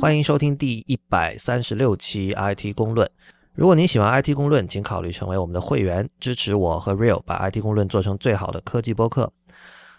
[0.00, 3.10] 欢迎收听第一百三十六期 IT 公论。
[3.52, 9.32] 如果您喜欢 IT 公论，请考虑成为我们的会员，支持我和 Real 把 IT 公论做成最好的科技播客。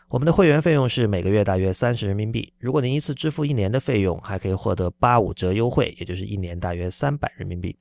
[0.07, 2.53] 我们的会员费用是每个月大约三十人民币。
[2.59, 7.75] 如果您一次支付一年的费用，还可以获得八五折优惠，也就是一年大约三百人民币。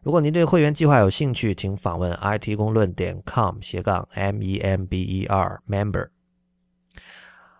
[0.00, 6.13] 如果您对会员计划有兴趣，请访问 IT 公论点 com 斜杠 m e m b e r member。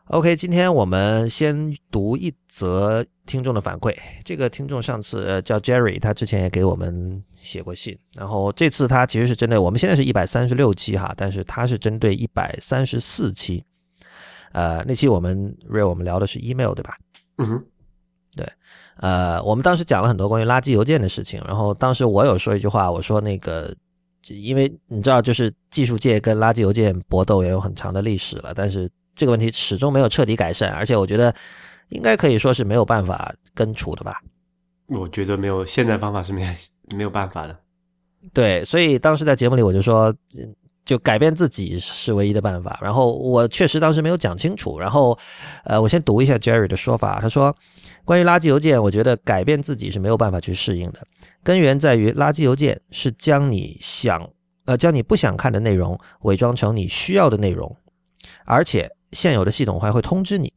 [0.09, 3.97] OK，今天我们先读一则听众的反馈。
[4.23, 13.65] 这个听众上次呃叫 Jerry，他之前也给我们写过信，然后这次他其实是针对我们现在是一百三十六期哈，但是他是针对一百三十四期。
[14.53, 16.99] 呃，那期我们 Real 我们聊的是 email 对吧？
[17.39, 17.65] 嗯哼，
[18.37, 18.47] 对。
[18.99, 23.75] 呃，我们当时讲了很多关于垃圾邮件的事情，然后当时我有说一句话，我说那个，
[24.29, 28.87] 因为你知道，就是技术界跟垃圾邮件搏斗也有很长的历史了，但是。
[29.15, 31.35] 这个问题始终没有彻底改善，而且我觉得
[31.89, 34.21] 应该可以说是没有办法根除的吧。
[34.87, 36.55] 我觉得没有，现在方法是没
[36.95, 37.57] 没有办法的。
[38.33, 40.15] 对，所以当时在节目里我就说，
[40.85, 42.79] 就改变自己是唯一的办法。
[42.83, 44.79] 然后我确实当时没有讲清楚。
[44.79, 45.19] 然后，
[45.65, 47.19] 呃，我先读一下 Jerry 的说法。
[47.21, 47.55] 他说，
[48.05, 51.07] 关于垃圾邮件，我觉得改变自己是没有办法去适应的。
[51.43, 54.29] 根源在于垃圾邮件是将你想
[54.67, 57.77] 呃将你不想看的内容伪装成你需要的内容，
[58.45, 58.91] 而且。
[59.15, 60.53] 现有的系统还会通知你，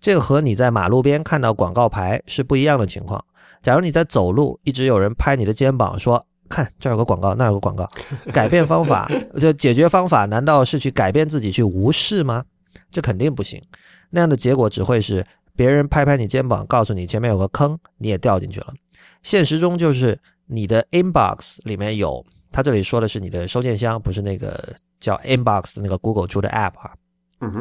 [0.00, 3.24] 这个和你在马路边看到广告牌是不一样的情况。
[3.62, 7.88] 假如你在走路，一直有人拍你的肩膀说：“看，这有个广告，那有个广告。
[8.32, 12.44] ”改变方法，就解决方法，难道是去改变自己去无视吗？
[12.90, 13.62] 这肯定不行。
[14.10, 18.74] 那样的结果只会是别人拍拍你肩膀，告诉你前面有个坑，你也掉进去了。
[19.22, 26.92] 现实中就是你的 inbox 里面有，他这里说的是你的收件箱，不是那个叫 inbox 的那个 Google 出的 app 啊。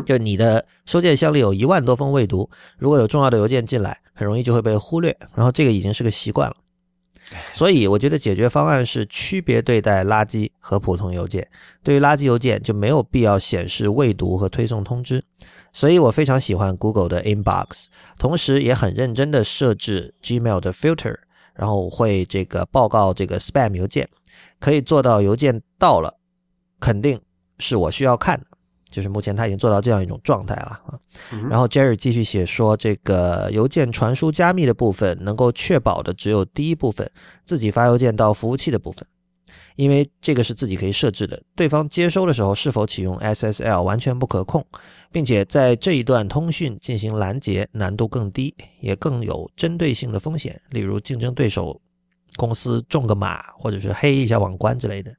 [0.06, 6.56] 就你的收件箱里有一万多封未读，如果有重要的邮件进来，很容易就会被忽略，然后这个已经是个习惯了。
[7.54, 11.48] 所以我觉得解决方案是区别对待垃圾和普通邮件。
[11.82, 15.24] 对于垃圾邮件就没有必要显示未读和推送通知。
[15.72, 17.86] 所以我非常喜欢 Google 的 Inbox，
[18.20, 21.16] 同时也很认真的设置 Gmail 的 filter，
[21.56, 24.08] 然后会这个报告这个 spam 邮件，
[24.60, 26.20] 可以做到邮件到了，
[26.80, 27.20] 肯定
[27.58, 28.46] 是我需要看的。
[28.94, 30.94] 就是目前他已经做到这样一种状态了啊，
[31.50, 37.10] 然后 Jerry 继续写说，这个邮件传输加密的部分能够确保的只有第一部分，
[37.44, 39.04] 自己发邮件到服务器的部分，
[39.76, 44.64] 因为这个是自己可以设置的，对方接收的时候是否启用 SSL 完全不可控，
[45.12, 51.82] 并且在这一段通讯进行拦截难度更低，也更有针对性的风险，例如竞争对手
[52.36, 55.12] 公司中个码，或者是黑一下网关之类的。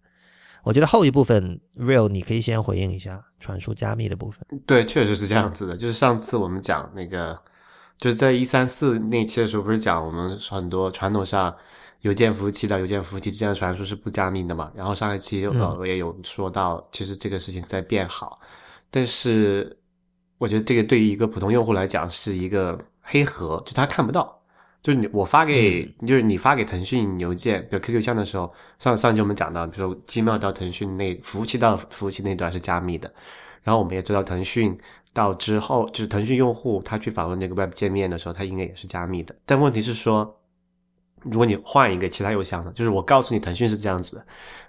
[0.64, 4.44] 我觉得后一部分 real 你可以先回应一下传输加密的部分。
[4.66, 5.76] 对，确实是这样子的。
[5.76, 7.38] 就是上次我们讲那个，
[7.98, 11.54] 就是在一三四那期的时候，不是讲我们很多传统上
[12.00, 14.72] 邮件服务器到邮件服务器之间的传输是不加密的嘛？
[14.74, 18.40] 然后上一期我也有说到，其实这个事情在变好，
[18.90, 19.78] 但是
[20.38, 24.40] 我觉得这个对于一个普通用户来讲是一个黑盒，就他看不到。
[24.84, 33.10] 就是你，我发给，就是你发给腾讯邮件，比如 QQ 箱的时候，上上期我们讲到，比如说 Gmail 到腾讯那服务器到服务器那段是加密的，
[33.62, 34.78] 然后我们也知道腾讯
[35.14, 39.34] 到之后，就是腾讯用户他去访问那个 Web 界面的时候，他应该也是加密的。
[39.46, 40.38] 但问题是说，
[41.22, 44.22] 如果你换一个其他邮箱呢，就是我告诉你腾讯是这样子，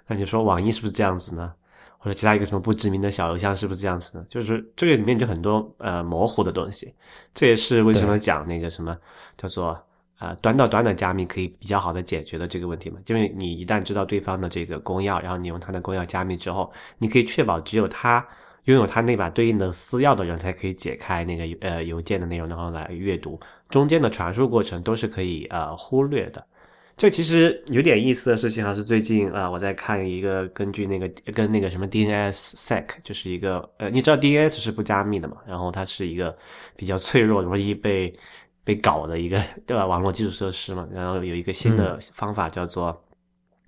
[0.06, 1.52] 那你说网易是不是这样子呢？
[1.98, 4.24] 或者其他一个什么不知名的小邮箱是不是这样子呢？
[4.30, 6.94] 就是这个里面就很多呃模糊的东西，
[7.34, 8.96] 这也是为什么讲那个什么
[9.36, 9.78] 叫做。
[10.18, 12.98] 呃，端到端的加密可以比较好的解决的这个问题嘛？
[13.06, 18.26] 因为你一旦知道对方的这个公钥，然后你用他的公钥加密之后，你可以确保只有他
[18.64, 23.38] 拥有他那把对应的私钥的人才可以解开那个呃邮件的内容，然后来阅读，
[23.68, 26.42] 中间的传输过程都是可以呃忽略的。
[26.96, 35.36] 这其实有点意思的事情啊，是最近啊我在看一个根据那个跟那个什么 DNSSEC，就是一个呃你知道 DNS 是不加密的嘛？
[35.46, 36.34] 然后它是一个
[36.74, 38.10] 比较脆弱，容易被。
[38.66, 39.86] 被搞的一个 对吧？
[39.86, 43.04] 网络基础设施嘛，然后有一个新的方法叫做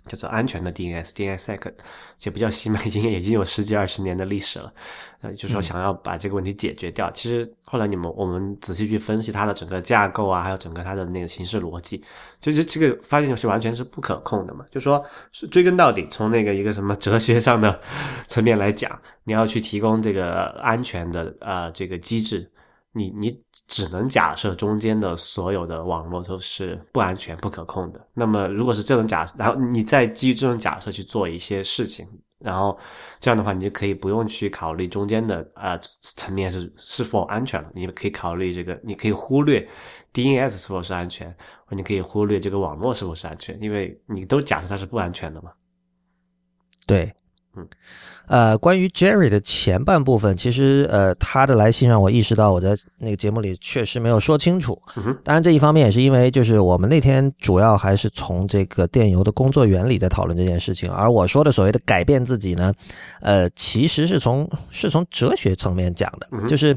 [0.08, 1.72] 叫做安全的 DNS，DNSSEC，
[2.18, 4.72] 就比较新嘛，已经已经有十几二十年的历史了。
[5.20, 7.10] 呃，就是说想要把这个问题解决掉。
[7.12, 12.02] 其实后来你们我们仔细去分析它的整个架构啊，还有整个它的那个形式逻辑，
[12.40, 14.64] 就是这个发现是完全是不可控的嘛。
[14.70, 15.04] 就说
[15.50, 17.80] 追根到底，从那个一个什么哲学上的
[18.26, 22.50] 层面来讲，你要去提供这个安全的呃这个机制。
[22.92, 28.08] 你你只能假设中间的所有的网络都是不安全、不可控的。
[28.14, 32.06] 那么，如果是这种假，然后你再基于这种假设去做一些事情，
[32.38, 32.78] 然后
[33.20, 39.68] 这样的话，你就可以不用去考虑中间的呃层面是是否安全了，你可以考虑这个，你可以忽略
[40.12, 41.34] DNS 是否是安全，
[41.66, 45.52] 或你可以忽略这个网络是否是安全，因为你都假设它是不安全的嘛。
[46.86, 47.14] 对，
[47.58, 47.68] 嗯，
[48.28, 54.80] 呃，关于 Jerry 的前半部分，其实呃，他的来信让我意识到我在那个节目里确实没有说清楚。
[55.24, 62.72] 当然，这一方面也是因为就是我们那天主要还是从这个电邮的工作原理在讨论这件事情，而我说的所谓的改变自己呢，
[63.20, 66.76] 呃，其实是从是从哲学层面讲的，就是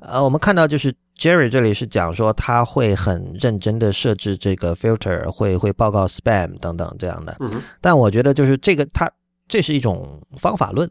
[0.00, 7.36] 呃，我们看到就是 Jerry 这里是讲说他会很认真的设置这个 filter，会会报告 spam 等等这样的。
[7.80, 9.10] 但我觉得就是这个他
[9.50, 10.88] 这是一种方法论，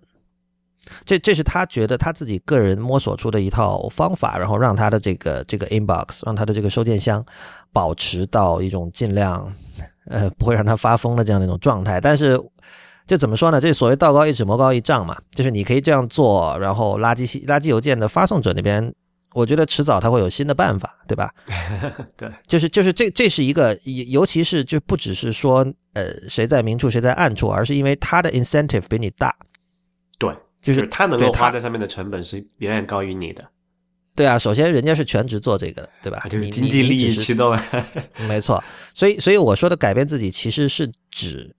[1.05, 7.25] 这这是他觉得他自己个人摸索出的一套方法，然后让他的这个这个 inbox，让他的这个收件箱
[7.71, 9.51] 保持到一种尽量
[10.07, 12.01] 呃不会让他发疯的这样的一种状态。
[12.01, 12.39] 但是
[13.07, 13.61] 这怎么说呢？
[13.61, 18.93] 这所谓道高一尺，魔高一丈嘛，就是你可以这样做，然后垃圾垃圾邮件的发送者那边。
[19.33, 21.33] 我觉得迟早他会有新的办法，对吧？
[22.17, 29.35] 对，就是就是这这是一个，尤尤其是就不只是说呃谁在明处谁在暗处，而是因为他的 incentive 比你大，
[30.17, 33.47] 对，就是他能够花在上面的成本是远远高于你的，
[34.15, 36.25] 对啊，首先人家是全职做这个的，对吧？
[36.29, 37.13] 就是经济利益。
[37.13, 37.57] 驱动。
[38.27, 38.61] 没错，
[38.93, 41.55] 所以所以我说的改变自己，其实是指，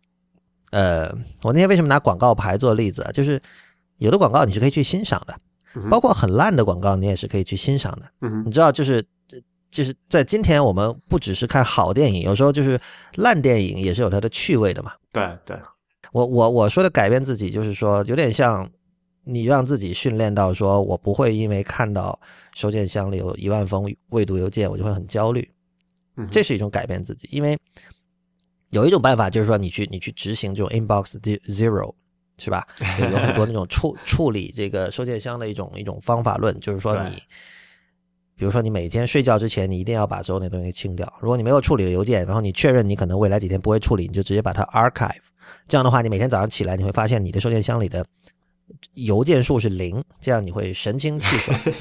[0.73, 1.07] 呃，
[1.43, 3.13] 我那天为什么拿广告牌做例子啊？
[3.13, 3.41] 就是
[3.99, 5.39] 有的广告你是可以去欣赏的，
[5.91, 8.29] 包括很烂的广告，你也是可以去欣赏的。
[8.45, 9.05] 你知道，就是
[9.71, 12.81] 就是在今天，我们不只是看好电影，有时候就是
[13.15, 14.93] 烂电影也是有它的趣味的嘛。
[15.13, 15.57] 对对，
[16.13, 18.69] 我我我说的改变自己，就是说有点像
[19.25, 22.19] 你让自己训练到，说我不会因为看到
[22.55, 25.49] 收件箱里有一万封未读邮件，我就会很焦虑。
[26.17, 27.57] 嗯这是一种改变自己，因为
[28.71, 31.19] 有一种办法就是说，你去你去执行这种 inbox
[31.49, 31.95] zero，
[32.41, 32.67] 是吧？
[32.99, 37.11] 有有很多那种处 处理这个收件箱的一种一种方法论，就是说你，
[38.35, 41.13] 比如说你每天睡觉之前，你一定要把所有那东西清掉。
[41.21, 45.21] 如果你没有处理的邮件，然后你确认你可能未来几天不会处理，你就直接把它 archive。
[45.69, 48.05] 这样的话，你每天早上起来，你会发现你的收件箱里的
[48.95, 51.75] 邮件数是零，这样你会神清气爽，对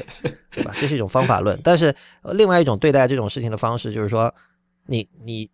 [0.52, 0.74] 对吧？
[0.80, 1.60] 这是一种方法论。
[1.64, 4.34] 但是呃另外一种对待这种事情的方式，就是说
[4.88, 5.50] 你你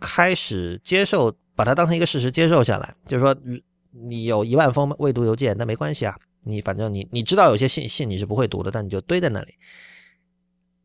[0.00, 3.60] 开始接受，把它当成一个事实接受下来，就是说嗯
[3.92, 9.54] 你有一万封未读邮件，那没关系啊，你反正你你知道有些信信你是不会读的，但你就堆在那里。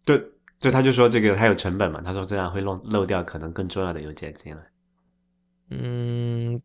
[0.06, 0.22] 对，
[0.60, 4.62] 就他就说这个他有成本嘛，他说这样会漏漏掉可能更重要的邮件进来。
[5.70, 6.62] 嗯，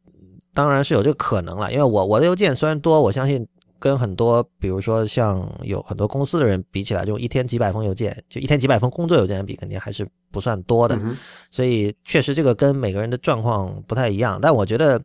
[0.54, 3.44] 当然是有这个可能了，因为我我的邮件虽然多，我相信
[3.78, 10.96] 跟很多比如说像有很多公司的人比起来，就一天几百封邮件，就一天几百封工作邮件比，肯定还是不算多的。
[11.02, 11.16] 嗯
[11.50, 15.02] 所以确实这个跟每个人的状况不太一样，但我觉得，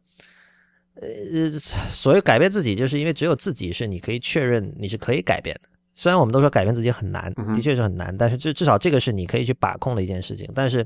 [1.01, 5.69] 呃，所谓改变自己，就是因为只有自己是你可以确认你是可以改变的。
[5.95, 10.47] 虽然我们都说改变自己很难的确是很难，但是至至少这个是你可以去把控的一件事情。
[10.53, 10.85] 但是，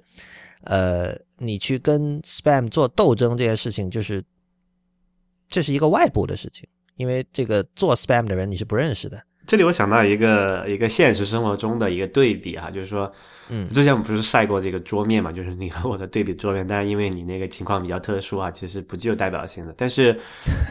[0.64, 4.24] 呃，你去跟 spam 做斗争这件事情，就是
[5.50, 6.66] 这是一个外部的事情，
[6.96, 9.22] 因为这个做 spam 的人你是不认识的。
[9.52, 13.12] 这里我想到一个一个现实生活中的一个对比啊，就是说，
[13.50, 19.76] 嗯之前我们不是晒过这个桌面嘛，就是你和我的对比桌面，但是因为你那个情况比较特殊啊，其实不具有代表性的。
[19.76, 20.18] 但是，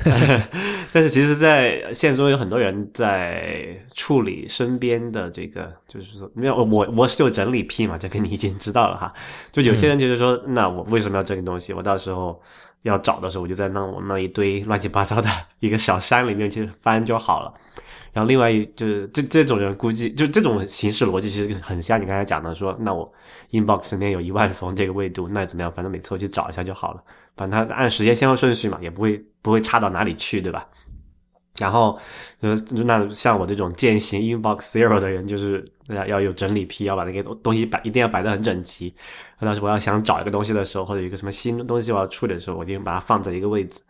[0.95, 9.13] 但是其实，在现实中有很多人在处理身边的这个，就是说，没有我我是有整理癖嘛，这个你已经知道了哈。
[9.53, 11.75] 就有些人就是说，那我为什么要整理东西？
[11.75, 12.41] 我到时候
[12.81, 17.53] 要找的时候，我就在那我那一堆乱七八糟的一个小山里面去翻就好了。
[18.13, 23.11] 然后另外一就是这这种人估计就这种形式逻辑其实很像你刚才讲的说，那我
[23.53, 25.71] inbox 里面有一万封这个未读，那怎么样？
[25.73, 27.03] 反正每次我去找一下就好了，
[27.37, 30.67] 反正它按时间先后顺序嘛，也不会不会差到哪里去，对吧？
[31.59, 31.99] 然后，
[32.41, 38.95] 呃，那像我这种践行 inbox zero 的人，就是要要有整理癖，要把那个东西摆一定要摆得很整齐。
[39.41, 43.81] 当时我要想找一个东西的时候，或者一个什么新东西我要处理的时候，我一定把它放在一个位置。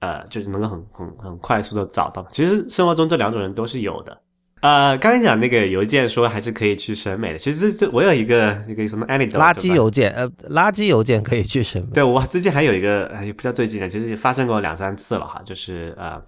[0.00, 2.26] 呃，就是能够很很很快速的找到。
[2.30, 4.20] 其实生活中这两种人都是有的。
[4.60, 11.88] 呃，刚才讲那个邮件说还是可以去审美的，其实这这我有一个一个什么 anecdote 垃圾邮件，呃，垃圾邮件可以去审美。
[11.92, 16.20] 对我最近还有一个，呃也不叫最近的，其实也发生过两三次了哈，就是呃，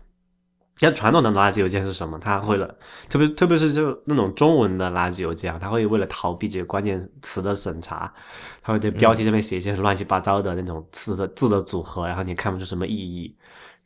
[0.76, 2.16] 像传统的垃圾邮件是什么？
[2.20, 2.72] 他会了
[3.08, 8.12] 特别特别是就那种中文的垃圾邮件啊，它会为了逃避这个关键词的审查，
[8.62, 13.34] 他会在标题上面写一些乱七八糟的那种词的字的组合，然后你看不出什么意义，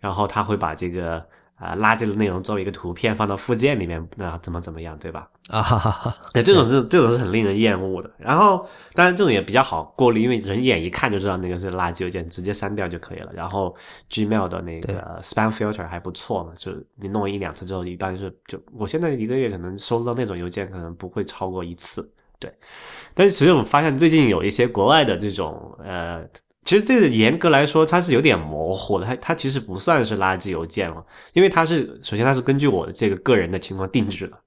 [0.05, 1.17] 然后他会把这个
[1.57, 5.27] 啊垃圾的内容作为一个图片放到附件里面，那怎么怎么样，对吧？
[5.49, 8.11] 啊哈哈哈，那这种是这种是很令人厌恶的。
[8.19, 13.33] 然后当然这种也比较好过滤，因为人眼一看就知道那个是垃圾邮件，直接删掉就可以了。
[13.35, 13.75] 然后
[14.11, 22.07] Gmail 的那个 spam filter 还不错嘛，就是你弄一两次之后，一般是就我现在一个月可能收到那种邮件可能不会超过一次。
[22.39, 22.53] 对，
[23.15, 26.23] 但是其实我们发现最近有一些国外的这种呃。
[26.65, 29.05] 其实这个严格来说，它是有点模糊的。
[29.07, 31.05] 它它其实不算是垃圾邮件了，
[31.35, 34.39] 因为它是首先它是根据我的这个个人的情况定制的。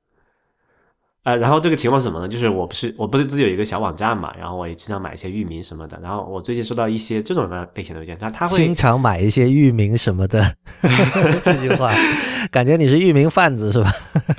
[1.23, 2.27] 呃，然后这个情况是什么呢？
[2.27, 5.99] 就是我不是我不是自己有一个小网站嘛，然后我也经常买一些域名什么的。
[6.01, 10.41] 然后我最近收到一些这种的类型的邮件，它它会经常买一些域名什么的。
[11.43, 11.93] 这句话
[12.49, 13.91] 感觉你是域名贩子是吧？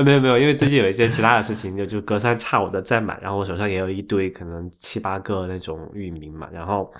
[0.02, 3.18] 没有没有，因为最近有一些其他的事情，就就隔三差五的在买。
[3.20, 6.90] 然后我手上也有一堆可能七八个那种域名嘛，然后。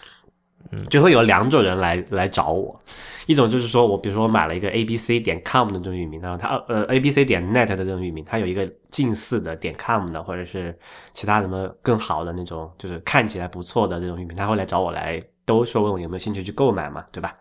[0.91, 2.79] 就会有两种人来来找我，
[3.27, 10.77] 一种就是说我比如说我买了一个 a b c 点 com 的这种域名，然后它呃 a b c 点 net 的这种域名，它有一个近似的点 com 的或者是
[11.15, 17.35] 其他什么更好的那种，就是看起来不错的这种域名，他会来找我来都说问我有没有兴趣去购买嘛，对吧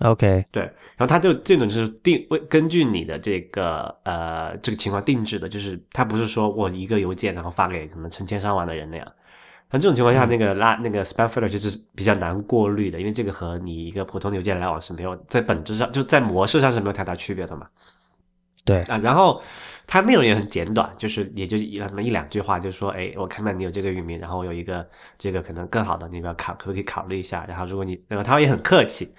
[0.00, 9.12] ？OK，对，然后他就这种就是定为根据你的这个呃这个情况定制的，就是他不是说我一个邮件然后发给什么成千上万的人那样。
[9.74, 17.66] 那这种情况下，那个拉那个 spam filter 就是比较难过滤的，因为这个和你一个普通邮件来往是没有在本质上就在模式上是没有太大区别的嘛。
[18.64, 19.42] 对啊，然后
[19.84, 24.88] 它内容也很简短，就是也就一那么一两句话，就是说，哎，我看到你有这个域名，然后我有一个
[25.18, 27.44] 这个可能更好的，你要考可不可以考虑一下？
[27.48, 29.12] 然后如果你，然后他也很客气，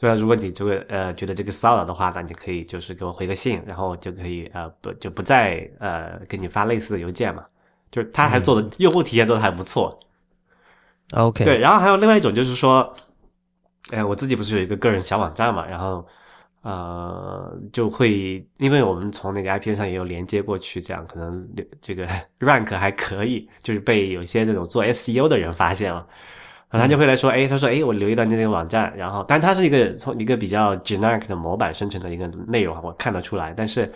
[0.00, 0.16] 对吧？
[0.20, 7.46] 如果你这个呃觉得这个骚扰的话，那你可以就是给我回个信，然后我就可以呃不就不再呃给你发类似的邮件嘛。
[7.90, 9.98] 就是他还做的用户体验做的还不错
[11.14, 12.94] ，OK，对，然后还有另外一种就是说，
[13.90, 16.06] 哎，我自己不是有一个个人小网站嘛，然后
[16.62, 21.44] 呃就会因为我们从那个 IP 上也有连接过去，这样可能
[21.80, 22.06] 这个
[22.38, 26.06] rank 还可以，就是被有些这种做 SEO 的人发现了，
[26.70, 33.92] 然后他就会来说，哎，他说，哎，我留意到你这个网站，然后，但它是一个从一个比较 generic 的模板生成的一个内容，我看得出来，但是。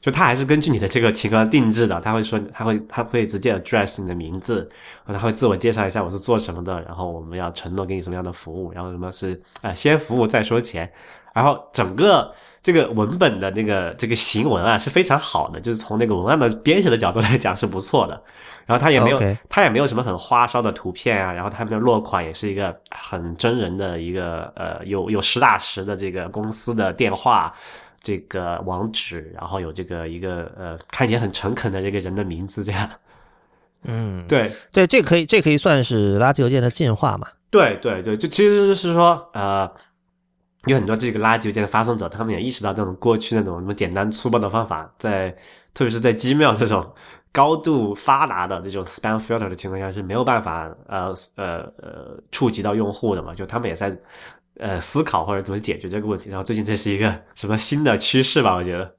[0.00, 4.68] 就他还是根据你的这个情况定制的，他会说，他会他会直接 address 你的名字，
[5.04, 10.88] 他会自我介绍一下我是做什么的，然后我们要承诺给你什么样的服务，然后什么是啊先服务再说钱，
[11.34, 18.22] 然后整个这个文本的那个这个行文啊是非常好的，就是从那个文案的编写的角度来讲是不错的，
[18.66, 27.52] 然后他也没有他也没有什么很花哨的图片啊，然后他们的落款也是一个很真人的一个呃有有实打实的这个公司的电话。
[28.00, 32.88] 这个网址，然后有这个一个呃，看起来很诚恳的这个人的名字，这样。
[33.82, 37.28] 嗯，对对，这可以这可以算是垃圾邮件的进化嘛？
[37.50, 39.70] 对对对，就其实就是说，呃，
[40.66, 45.30] 有很多这个垃圾邮件的发送者，他们也意识到这种过去那种什么简单粗暴的方法，在
[45.74, 46.92] 特别是在 Gmail 这种
[47.30, 53.34] 高度发达的这种 spam filter 的情况下是没有办法呃呃呃触及到用户的嘛？
[53.34, 53.96] 就他们也在。
[54.58, 58.54] 呃，思考或者怎么解决这个问题，然后最近这是一个什么新的趋势吧？
[58.56, 58.94] 我觉得，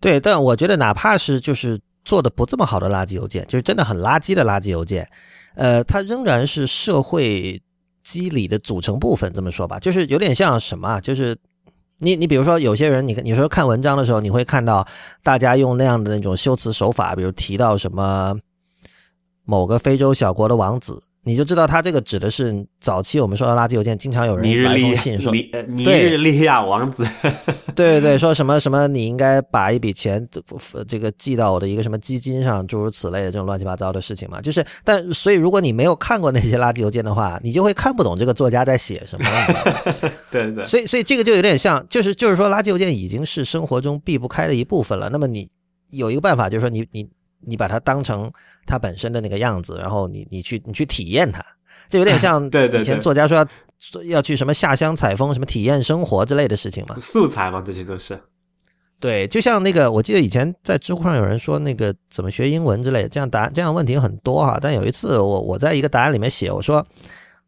[0.00, 5.08] 对，但我觉得哪怕是就是做的不这么好的垃圾邮件，就是真的很垃圾的垃圾邮件，
[5.54, 7.62] 呃，它仍然是社会
[8.02, 9.32] 机理的组成部分。
[9.32, 11.00] 这么说吧，就是有点像什么？
[11.00, 11.36] 就是
[11.98, 14.86] 你你比如说有些人，你你说看文章的时候，你会看到
[15.22, 18.36] 大家用那样的那种修辞手法，比如提到什么
[19.44, 21.00] 某个非洲小国的王子。
[21.26, 27.02] 你就知道他这个指的是早期我们说到垃圾邮件，经常有人来封信说，尼日利亚王子，
[27.74, 30.40] 对对对，说什么什么你应该把一笔钱这
[30.84, 34.38] 这个寄到我的一个什么基金上，诸如此类的这种乱七八糟的事情嘛。
[34.40, 39.26] 就是，但所以如果你没有看过那些垃圾邮件的话，你就会看不懂这个作家在写什么。
[40.30, 40.64] 对对。
[40.66, 45.08] 所以所以这个就有点像，就是就是说垃圾邮件已经是生活中避不开的一部分了。
[45.08, 45.48] 那么你
[45.90, 47.08] 有一个办法，就是说你你。
[47.46, 48.32] 你把它当成
[48.66, 51.44] 它本身的那个样子，然后你你去你去体验它，
[51.88, 53.46] 这有点像 对以前作家说要
[54.04, 56.96] 要去什么下乡采风、什么体验生活之类的事情嘛。
[56.98, 58.18] 素材嘛，这些都是。
[59.00, 64.58] 对，就像那个，我记得以前在知乎上有人说那个怎么学英文之类，这样答案这样问题很多哈。
[64.60, 66.86] 但有一次我我在一个答案里面写，我说。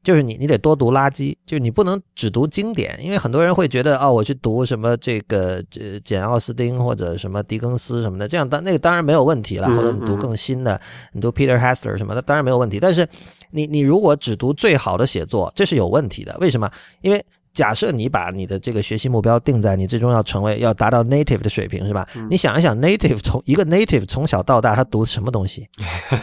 [0.06, 10.80] 就是你，你得多读垃圾，就是你不能只读经典，因为很多人会觉得，哦，我去读什么这个这简奥斯汀或者什么狄更斯什么的，这样当那个当然没有问题了，或者你读更新的，
[11.12, 12.78] 你读 Peter Hessler 什么的，当然没有问题。
[12.78, 13.04] 但是
[13.50, 16.36] 你你如果只读最好的写作，这是有问题的。
[16.38, 16.70] 为什么？
[17.00, 22.06] 因为假设你把你的这个学习目标定在你最终要成为要达到 native 的水平是吧？
[22.28, 25.66] 你想一想，native 从一个 native 从小到大他读什么东西，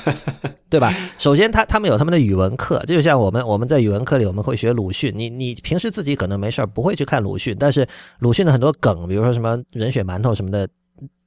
[0.69, 0.95] 对吧？
[1.17, 7.87] 首先他他们有他们的语文课，这就像我们我们在语文课里我们会学鲁迅，你你平时自己可能没事儿不会去看鲁迅，但是
[8.19, 10.67] 鲁迅的很多梗，比如说什么人血馒头什么的，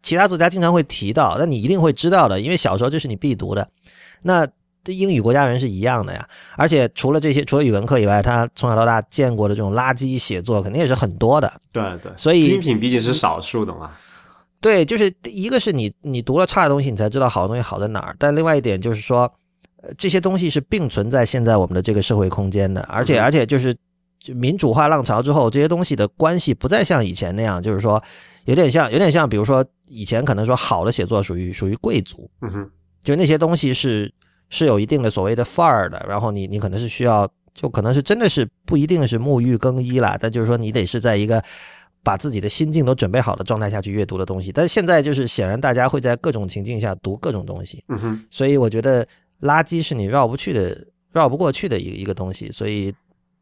[0.05, 3.69] 其他作家经常会提到，那你一定会知道的，因为小时候这是你必读的。
[4.23, 4.53] 那这
[4.95, 11.61] 英语国家人是一样的呀，而且除了这些，除了语文课以外，他从小到大见过的这种垃圾写作肯定也是很多的。
[11.73, 13.90] 对对，所以精品毕竟是少数的嘛。
[14.61, 18.16] 对，就是一个是你你读了差的东西，你才知道好的东西好在哪儿。
[18.19, 19.31] 但另外一点就是说，
[19.83, 23.76] 呃，这些东西是并存在现在我们的这个社会空间的，而且而且就是
[24.19, 28.02] 就民主化浪潮之后，这些东西的关系不再像以前那样，就是说
[28.47, 32.71] 有点像有点像，比如说以前可能说好的写作属于属于贵族，嗯哼，
[33.02, 34.12] 就那些东西是。
[34.49, 41.43] 是有一定的所谓的范儿的，然后你你可能是需要，就可能是真的是不一定是沐浴更衣啦，但就是说你得是在一个
[42.03, 44.53] 把自己的心境都准备好的状态下去阅读的东西。
[44.53, 47.85] 但是现在就是显然大家会在各种情境下读各种东西，
[48.31, 49.07] 所以我觉得
[49.41, 50.76] 垃圾是你绕不去的、
[51.12, 52.95] 绕不过去的一个一个东西，所以。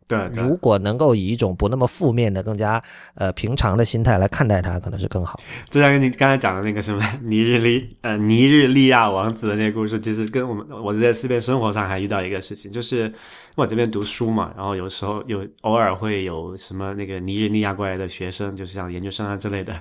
[0.07, 2.83] 对，如果能够以一种不那么负面的、更加
[3.15, 5.41] 呃平常的心态来看待它，可能是更好。
[5.71, 13.13] 就像你刚才讲的那个什么尼日利呃尼日利亚王子的那个故事，其实跟我们我在这边生活上还遇到一个事情，就是。
[13.57, 19.73] 我这边读书嘛，然后有时候有偶尔会有什么那个尼日利亚过来的学生，就是像研究生啊之类的，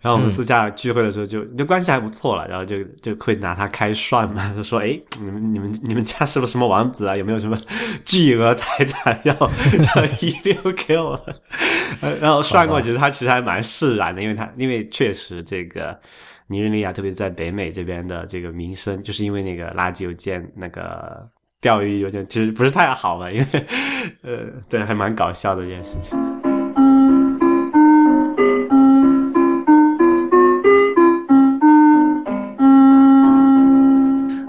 [0.00, 7.16] 然后我们私下聚会的时候就就关系还不错了，然后就就会拿他开涮嘛，就说哎，你们你们你们家是不是什么王子啊？
[7.16, 7.60] 有没有什么
[8.04, 11.20] 巨额财产要要遗留给我？
[12.20, 15.98] 然后涮过，其实他其实还蛮释然的，因为他因为确实这个
[16.46, 21.28] 尼日利亚，特别在北美这边的这个名声，就是因为那个垃圾邮件那个。
[21.60, 23.46] 钓鱼有点其实不是太好嘛，因为，
[24.22, 24.38] 呃，
[24.68, 26.16] 对，还蛮搞笑的一件事情。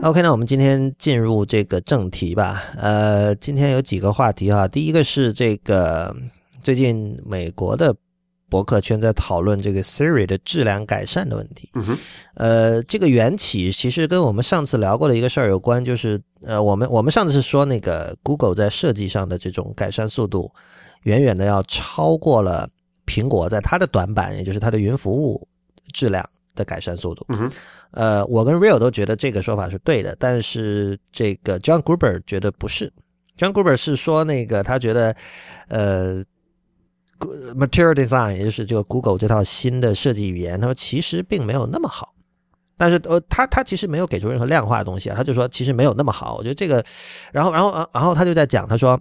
[0.03, 2.61] OK，那我们今天进入这个正题吧。
[2.77, 6.15] 呃，今天有几个话题哈，第一个是这个
[6.61, 7.95] 最近美国的。
[8.49, 11.69] 博客圈在讨论这个 Siri 的质量改善的问题。
[11.75, 11.97] 嗯哼，
[12.33, 20.51] 呃，这个缘起其实跟我们上次聊过的一个事儿有关，就是呃，我们我们上次是说那个 Google 在设计上的这种改善速度，
[21.03, 22.67] 远远的要超过了
[23.05, 25.47] 苹果在它的短板，也就是它的云服务
[25.93, 27.25] 质量的改善速度。
[27.29, 27.51] 嗯哼，
[27.91, 32.91] 呃，我跟 Real 都觉得这个说法是对的，但是这个 John Gruber 觉得不是。
[33.37, 35.15] John Gruber 是说那个他觉得，
[35.67, 36.23] 呃。
[37.19, 42.13] Material Design，也就是这个 Google 这套新的设计语言，他说其实并没有那么好，
[42.77, 46.35] 但是呃，他他其实没有给出任何量化的东西啊，他就说其实没有那么好。
[46.37, 46.83] 我觉得这个，
[47.33, 48.99] 然后然后然后他就在讲，他说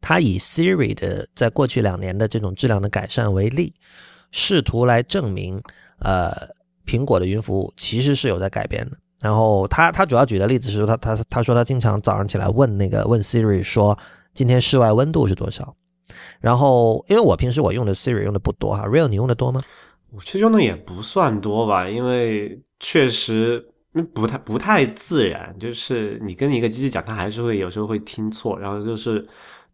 [0.00, 3.74] 他以 Siri 的在过去两年的这种质量的改善为例，
[4.30, 5.60] 试图来证明
[5.98, 6.32] 呃
[6.86, 8.96] 苹果的云服务其实是有在改变的。
[9.20, 13.98] 然后他他主要举的例子是说，他他他说他经常早上起来问那个问 Siri 说
[14.32, 15.74] 今天室外温度是多少。
[16.40, 19.62] 然后，因为我平时我用的 Siri 用的不多哈，Real 你用的多吗？
[20.10, 23.66] 我其实用的也不算多吧，因为确实
[24.12, 29.26] 不太不太自然，就是你跟一个机器讲，它还是会有时候会听错，然后就是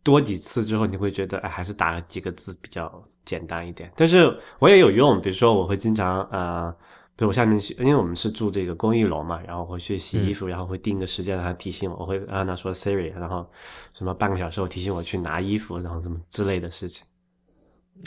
[0.02, 3.90] 多几次之后，你会觉得，还是打几个字比较简单一点。
[3.96, 6.74] 但是我也有用，比如说我会经常呃。
[7.20, 13.46] 比如下面，因为我们是住这个公寓楼嘛，然后会去洗衣服，然后会定个时间让他提醒我，我会让他说 Siri，然后
[13.92, 17.06] 什么半个小时后提醒我去拿衣服，然后什么之类的事情。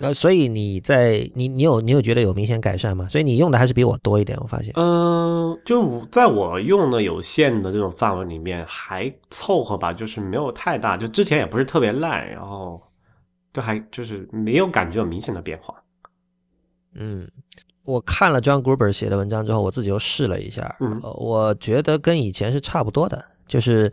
[0.01, 3.07] 呃，所以你在你你有你有觉得有明显改善吗？
[3.07, 4.73] 所以你用的还是比我多一点，我发现。
[4.77, 12.81] 嗯，就在我用的有限的这种范围里面还凑合吧，就是没有太大，就之前也不是特别烂，然后
[13.53, 15.75] 就还就是没有感觉有明显的变化。
[16.95, 17.29] 嗯。
[17.85, 20.75] 我看了 John Gruber 写的文章之后，我自己又试了一下，
[21.15, 23.25] 我觉得跟以前是差不多的。
[23.45, 23.91] 就是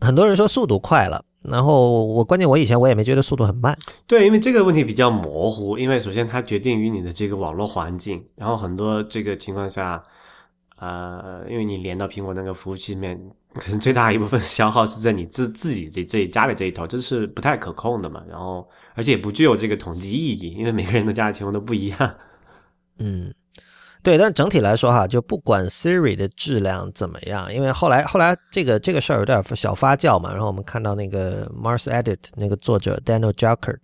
[0.00, 3.76] 很多人说速度快了，然后我关键我以前我也没觉得速度很慢。
[4.06, 10.02] 对，因为这个问题比较模糊，因为首先它决定于你的这个网络环境，然后很多这个情况下，
[10.78, 13.18] 呃，因为你连到苹果那个服务器里面，
[13.54, 18.22] 可能最大一部分消耗是在你自自己这这里家里这一头，这是不太可控的嘛。
[18.28, 22.14] 然后而且也不具有这个统计意义，因为每个人的家里情况都不一样。
[23.00, 23.34] 嗯，
[24.02, 33.80] 对，但整体来说哈，就不管 Siri 的质量怎么样，因为后来后来这个这个事儿有点小发酵嘛，然后我们看到那个 Mars Edit 那个作者 Daniel Jackert，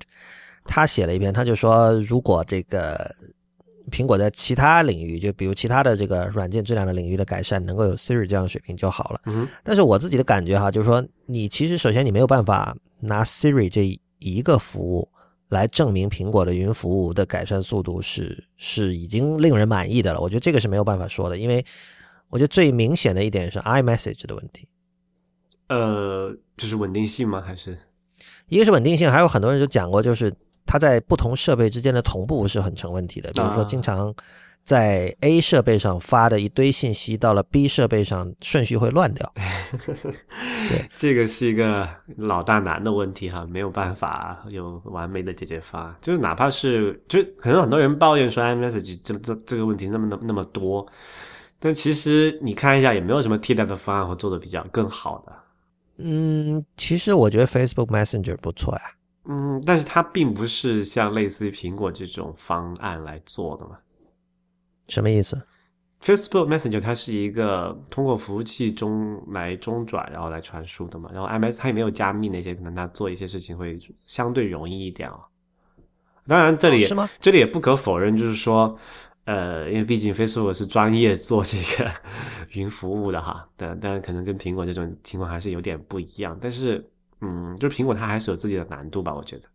[0.64, 3.10] 他写了一篇，他就说如果这个
[3.90, 9.20] 苹果在其他领域，就比如其他的这个软件质量的领域的改善，能够有 Siri 这样的水平就好了。
[9.26, 15.08] 嗯，但是我自己的感觉哈，就是说你其实首先你没有办法拿 Siri 这一个服务
[15.48, 20.20] 来证明苹果的云服务的改善速度是是已经令人满意的了。
[20.20, 21.64] 我觉得这个是没有办法说的，因为
[22.28, 24.66] 我觉得最明显的一点是 iMessage 的问题。
[25.68, 27.40] 呃，就是稳定性吗？
[27.40, 27.78] 还是
[28.48, 30.32] 一个是稳定性，还有很多人就讲过，就是
[30.64, 33.32] 它在不同设备之间的同步是很成问题的。
[33.32, 34.14] 比如说，经常
[34.66, 39.32] 在 A 设备上发的一堆信息，到了 B 设备上顺序会乱掉。
[40.68, 45.94] 对，这个是一个老大难的问题哈，没有办法有完美的解决方案。
[46.00, 50.84] 就是哪怕是，就可能很多人抱怨说 iMessage 这这这个问题那么那那么多，
[51.60, 55.32] 但其实你看一下，也没有什么替代的方案或做的比较更好的。
[55.98, 58.82] 嗯，其实我觉得 Facebook Messenger 不错呀。
[59.28, 63.78] 嗯，但是它并不是像类似于苹果这种方案来做的嘛？
[64.88, 65.40] 什么意思
[66.02, 71.10] ？Facebook Messenger 它是一个通过服务器中来中转，然后来传输的嘛。
[71.12, 75.18] 然后 MS 它也没有加密那些，可能它做一些事情会相对容易一点啊。
[76.26, 77.08] 当然，这里是吗？
[77.20, 78.78] 这里也不可否认，就是说。
[79.26, 81.90] 呃，因为毕竟 Facebook 是专业做这个
[82.52, 86.38] 云服务的哈，但但可能跟苹果这种情况还是有点不一样。
[86.40, 86.88] 但是，
[87.20, 89.48] 嗯，就是苹果它还是有自己的难度吧，我觉得。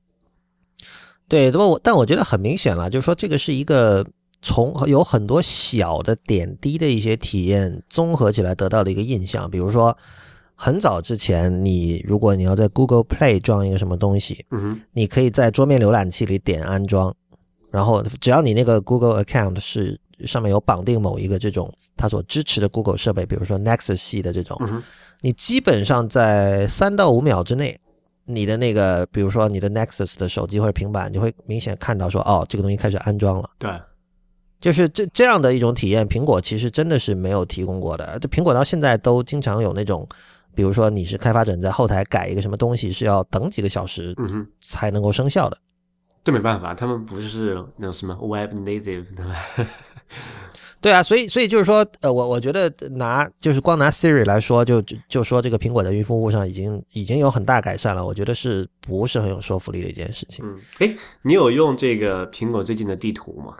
[1.29, 4.05] 对，那么我但我觉得很明显了，就是说这个是一个
[4.41, 9.49] 从有很多小的点滴的一些体验综合起来得到的一个印象。
[9.49, 9.95] 比如说，
[10.55, 17.13] 很早之前，你如果你要在 Google Play 装一个什么东西，嗯，你可以在桌面浏览器里点安装。
[17.69, 24.59] 然后，只要你那个 Google account 是上面有绑定某一个这种它所支持的 Google 设备，比如说 Nexus 系的这种，
[25.21, 27.79] 你基本上在三到五秒之内，
[28.25, 33.49] 你的那个，比如说你的 Nexus 的手机或者平板，你会明显看到说，哦，这个东西开始安装了。
[33.57, 33.71] 对，
[34.61, 38.17] 就是这这样的一种体验，苹果其实真的是没有提供过的。
[38.19, 40.07] 这苹果到现在都经常有那种，
[40.55, 44.15] 比如说你是开发者在后台改一个什么东西，是要等几个小时
[44.61, 45.57] 才能够生效的。
[46.23, 49.35] 这没办法，他们不是那种什么 Web Native 对吧？
[50.79, 60.45] 对啊，所以所以就是说，呃，我我觉得拿就是光拿 Siri 来说，就就说这个苹果在云服务上已经已经有很大改善了，我觉得是不是很有说服力的一件事情？
[60.45, 63.55] 嗯，哎，你有用这个苹果最近的地图吗？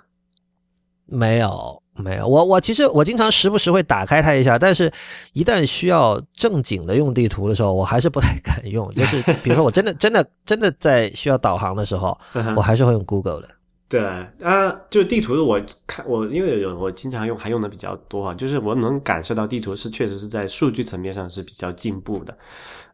[1.12, 1.80] 没有。
[1.94, 4.90] 没有，我我其实我经常时不时会打开它一下，但是
[5.34, 8.92] 一旦需要正经的用地图的时候，我还是不太敢用。
[8.94, 12.18] 就是比如说，我真的真的真的在需要导航的时候，
[12.56, 13.50] 我还是会用 Google 的。
[13.90, 14.02] 对
[14.42, 18.34] 啊，就地图的我看我因为有我经常用，还用的比较多啊。
[18.34, 22.36] 就是我能感受到地图是确实是在数据层面上是比较进步的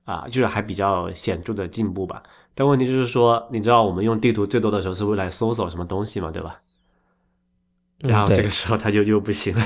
[0.06, 2.21] 啊，就是还比较显著的进步吧。
[2.56, 6.58] 但问题就是说，你知道我们用地图最多的时候是为了搜索什么东西嘛，对吧？
[7.99, 9.63] 然后这个时候它就又不行了。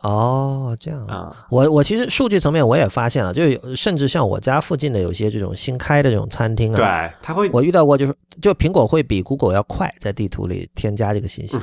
[0.00, 11.56] 哦，这样啊，我我其实数据层面我也发现了，就有甚至像我家附近的有些这种新开的这种餐厅啊，对，它会我遇到过，就是就苹果会比 Google 要快在地图里添加这个信息。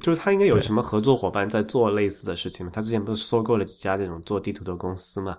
[0.00, 2.72] 就是它应该有什么合作伙伴在做类似的事情嘛？
[2.74, 5.36] 它之前不是收购了几家这种做地图的公司嘛？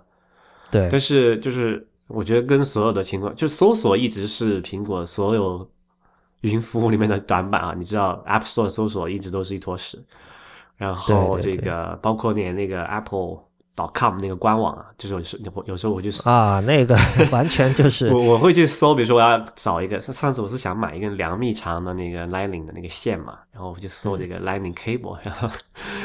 [0.70, 5.68] 对，但是就是我觉得跟所有的情况，就搜索一直是苹果所有。
[6.40, 10.02] 云服务里面的短板啊，你知道 App Store 搜索一直都是一坨屎，
[10.76, 13.44] 然后这个包括连那个 Apple。
[13.76, 16.96] dot com 那个官网啊，就是有时有时候我就啊，那个
[17.30, 25.50] 完全就是我我会去搜，比如说我要找一个上上次我是想买一根两米长的那个 Lightning 的那个线嘛，然后我就搜这个 Lightning Cable，然后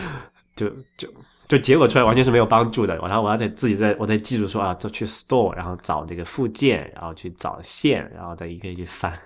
[0.54, 0.67] 就
[0.98, 1.08] 就
[1.48, 9.17] 就结果出来完全是没有帮助的，然后我要得自己在我在记住说啊，就去 Store，然后找这个附件，然后去找线，然后再一个一个翻。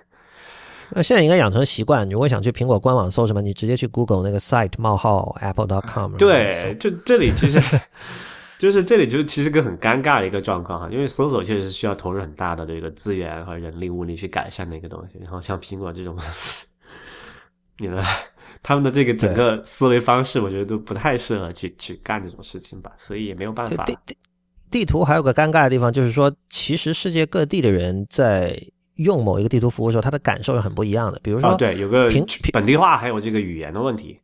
[0.90, 6.16] 那现在应该养成习惯，如果想去苹果官网搜什么，你直接去 Google 那个 site 冒号 apple.com。
[6.16, 7.60] 对，就这里其实
[8.58, 15.18] 就是这里就是其实个很尴尬的一个状况哈，因为搜索确实是需要投入很大的这个资源和人力物力去改善的一个东西。
[15.20, 16.16] 然后像苹果这种，
[17.78, 18.02] 你们
[18.62, 23.84] 他们的这个整个思维方式，我觉得都不太适合去去干这种事情吧，所以也没有办法。
[23.84, 24.16] 地地
[24.70, 28.56] 地图还有个尴尬的地方，就是说，其实世界各地的人在。
[28.96, 31.20] 用某一个地图服务的时候，他的感受是很不一样的。
[31.22, 34.18] 比如说，对，有个平本地化，还有这个语言的问题。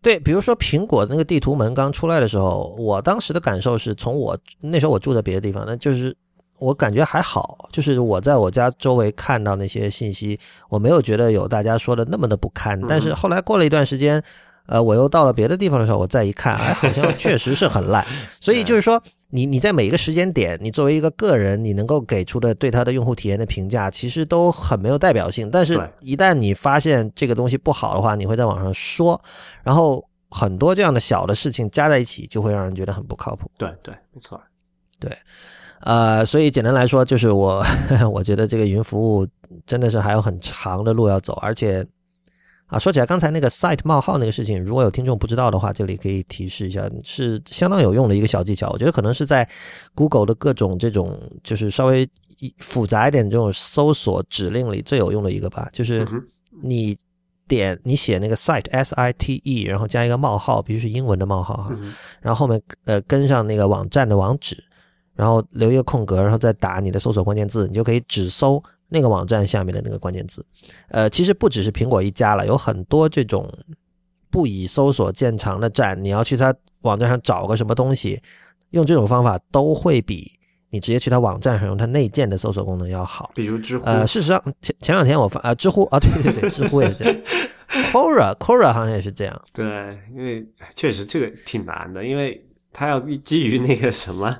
[0.00, 6.14] 对，比如说苹果那个地图门刚出来的时候，我当时的感受是从我那时候我住在别的地方，那就是
[6.58, 12.80] 我感觉还好，就是我在我家周围看到那些信息，我没有觉得有大家说的那么的不堪。
[12.88, 14.22] 但是后来过了一段时间。
[14.66, 18.06] 呃，我又到了别的地方的时候，我再一看，哎，好像确实是很烂。
[18.40, 25.50] 所以就是说，你你在每一个时间点，你作为一个个人，你能够给出的对它的用户体验的评价，其实都很没有代表性。
[25.50, 29.20] 但是，一旦你发现这个东西不好的话，你会在网上说，
[29.62, 33.50] 然后很多这样的小的事情加在一起，就会让人觉得很不靠谱。
[33.58, 34.40] 对对，没错。
[35.00, 35.10] 对，
[35.80, 37.64] 呃，所以简单来说，就是我
[38.12, 39.26] 我觉得这个云服务
[39.66, 41.84] 真的是还有很长的路要走，而且
[42.72, 48.70] 啊，说起来刚才那个 site 冒号那个事情，如果有听众不知道的话，这里可以提示一下，是相当有用的一个小技巧。
[48.70, 49.46] 我觉得可能是在
[49.94, 52.08] Google 的各种这种就是稍微
[52.56, 56.06] 复杂一点这种搜索指令里最有用的一个吧，就是
[56.62, 56.96] 你
[57.46, 61.78] 点你写那个 site s i t e，然后加一个冒号，必须是英文的冒号哈，
[62.22, 64.56] 然后后面呃跟上那个网站的网址。
[65.14, 68.60] 然后留一个空格，然后再打你的搜索关键字，你就可以只搜
[68.92, 70.44] 那个网站下面的那个关键字。
[70.88, 73.50] 呃，其实不只是苹果一家了，有很多这种
[74.30, 78.20] 不以搜索见长的站，你要去它网站上找个什么东西，
[78.70, 80.30] 用这种方法都会比
[80.70, 83.32] 你直接去它网站上用它内建的搜索功能要好。
[83.34, 83.84] 比如知乎。
[83.86, 87.14] 呃，事实上前前两天我发啊，知乎啊，对对对，知乎也是这样。
[87.90, 89.42] Quora Quora 好像也是这样。
[89.52, 89.64] 对，
[90.14, 94.38] 因为确实这个挺难的，因为它要基于那个什么。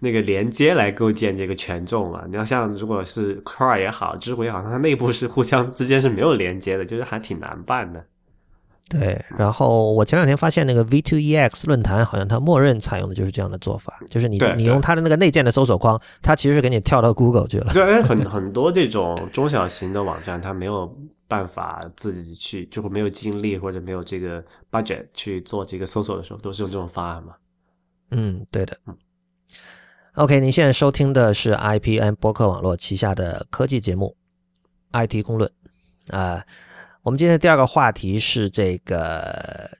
[0.00, 2.24] 那个连接来构建这个权重嘛？
[2.28, 8.04] 你要像如果是 Quora 也好，知乎也好，它内部是互相之间是没有连接的，就是还挺难办的。
[8.90, 17.72] 对，然后我前两天发现那个 V2EX 论坛好像它默认采用的就是这样的做法，就是你你用它的那个内建的搜索框，它其实是给你跳到 Google 去了。
[17.74, 27.34] 对，很很多这种中小型的网站，它没有办法自己去，就会没有精力或者没有这个 budget 去做这个搜索的时候，都是用这种方案嘛。
[28.12, 28.74] 嗯，对的。
[28.86, 28.96] 嗯。
[30.18, 34.16] OK，您现在收听的是 IPN 播客网络旗下的科技节目
[35.06, 35.48] 《IT 公论》
[36.16, 36.42] 啊。
[37.02, 39.70] 我们今天的第二个话题是这个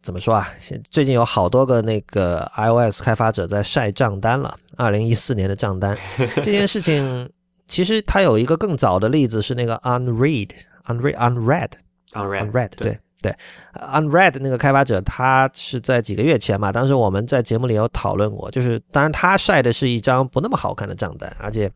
[0.00, 0.48] 怎么说啊？
[0.88, 5.98] 最近有好多个那个 iOS 开发者在晒账单了，二零一四年的账单。
[6.36, 7.28] 这件事情
[7.66, 13.00] 其实它有一个更早的例子，是那个 Unread，Unread，Unread，对。
[13.22, 13.32] 对
[13.74, 21.70] ，Unread 那个开发者，他是在几个月前嘛，当时我们在节目里有讨论过，就是当然他晒的是一张不那么好看的账单，而且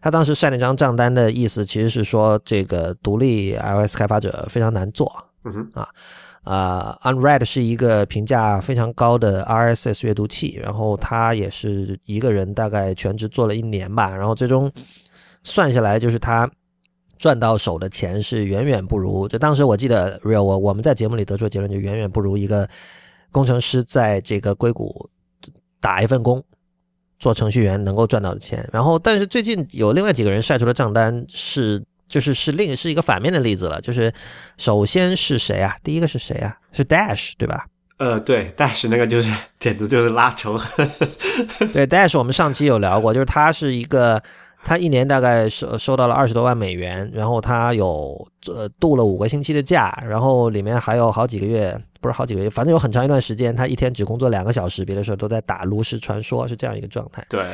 [0.00, 5.12] 他当时晒那张账单的意思其实是说这个独立 iOS 开发者非常难做，
[5.74, 5.88] 啊
[6.44, 14.70] 啊，Unread 是一个评价非常高的 RSS 阅读器，然后他也是一个人大概全职做了一年吧，然后最终
[15.42, 16.48] 算下来就是他。
[17.22, 22.68] 赚到手的钱是远远不如，就当时我记得，real 我我们在节目里得出的结论就远远不如一个
[23.30, 25.08] 工程师在这个硅谷
[25.80, 26.42] 打一份工
[27.20, 28.68] 做程序员能够赚到的钱。
[28.72, 33.80] 然后，但是最近有另外几个人晒出的账单是，就是是另是一个反面的例子了。
[33.80, 34.12] 就是
[34.58, 35.76] 首先是谁啊？
[35.84, 36.56] 第一个是谁啊？
[36.72, 37.66] 是 Dash 对吧？
[37.98, 40.90] 呃，对，Dash 那个就是简直就是拉仇恨。
[41.72, 44.20] 对，Dash 我们上期有聊过，就是他是一个。
[44.64, 57.24] 他一年大概收收到了二十多万美元，然后他有呃度了五个星期的假，然后里面还有好几个月，不是好几个月，反正有很长一段时间，他一天只工作两个小时，别的时候都在打炉石传说，是这样一个状态。
[57.28, 57.44] 对，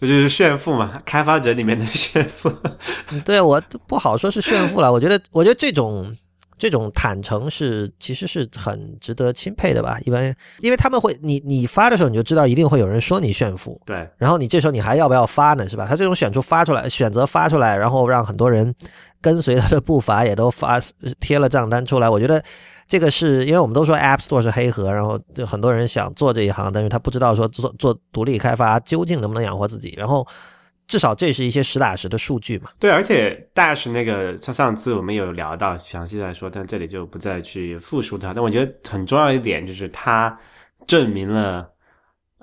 [0.00, 2.50] 这就是炫富嘛，开发者里面的炫富。
[3.24, 6.14] 对我不好说是炫富了，我觉得，我觉得这种。
[6.58, 9.98] 这种坦诚是其实是很值得钦佩的吧？
[10.04, 14.08] 一般因为他们会，你你发的时候你就知道一定会有人说你炫富，对。
[14.16, 15.68] 然后你这时候你还要不要发呢？
[15.68, 15.86] 是吧？
[15.86, 18.74] 他这种选出发出来，选择发出来，然后让很多人
[19.20, 20.80] 跟随他的步伐，也都发
[21.20, 22.08] 贴了账单出来。
[22.08, 22.42] 我觉得
[22.86, 30.26] 这个是因为我们都说 App Store 是黑盒，然后就很多人想做这一行，但是他不知道说做做独立开发究竟能不能养活自己，然后。
[30.86, 32.70] 至少这是一些实打实的数据嘛？
[32.78, 38.32] 对，而且 Dash 那个像上次我们有聊到，详细来说，但这里就不再去复述它。
[38.32, 40.38] 但我觉得很重要一点就是，它
[40.86, 41.68] 证明了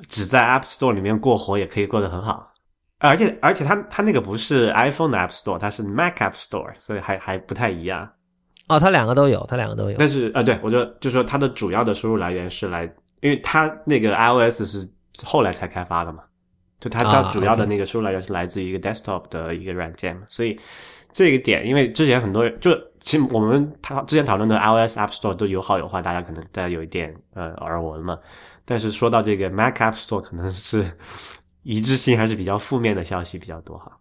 [0.08, 2.52] 只在 App Store 里面过活也可以过得很好。
[3.00, 8.10] 而且，而且它它那个不是 iPhone 的 App Store，它是 Mac App Store，所以还还不太一样。
[8.68, 9.98] 哦，它两个都有，它两个都有。
[9.98, 12.84] 但是啊，对我觉得就是说，它的主要的收入来源是来，
[13.22, 14.90] 因为它那个 iOS 是
[15.24, 16.24] 后来才开发的嘛。
[16.84, 20.60] 就它它主要的那个收入来源是来自于一个 desktop 的一个软件嘛，所以
[21.14, 28.20] 这个点，因为之前很多人就其实我们他之前讨论的 iOS App Store 都有好有坏，大家可能大家有一点呃耳闻嘛。
[28.66, 30.86] 但是说到这个 Mac App Store，可能是
[31.64, 33.98] 一致性还是比较负面的消息比较多哈。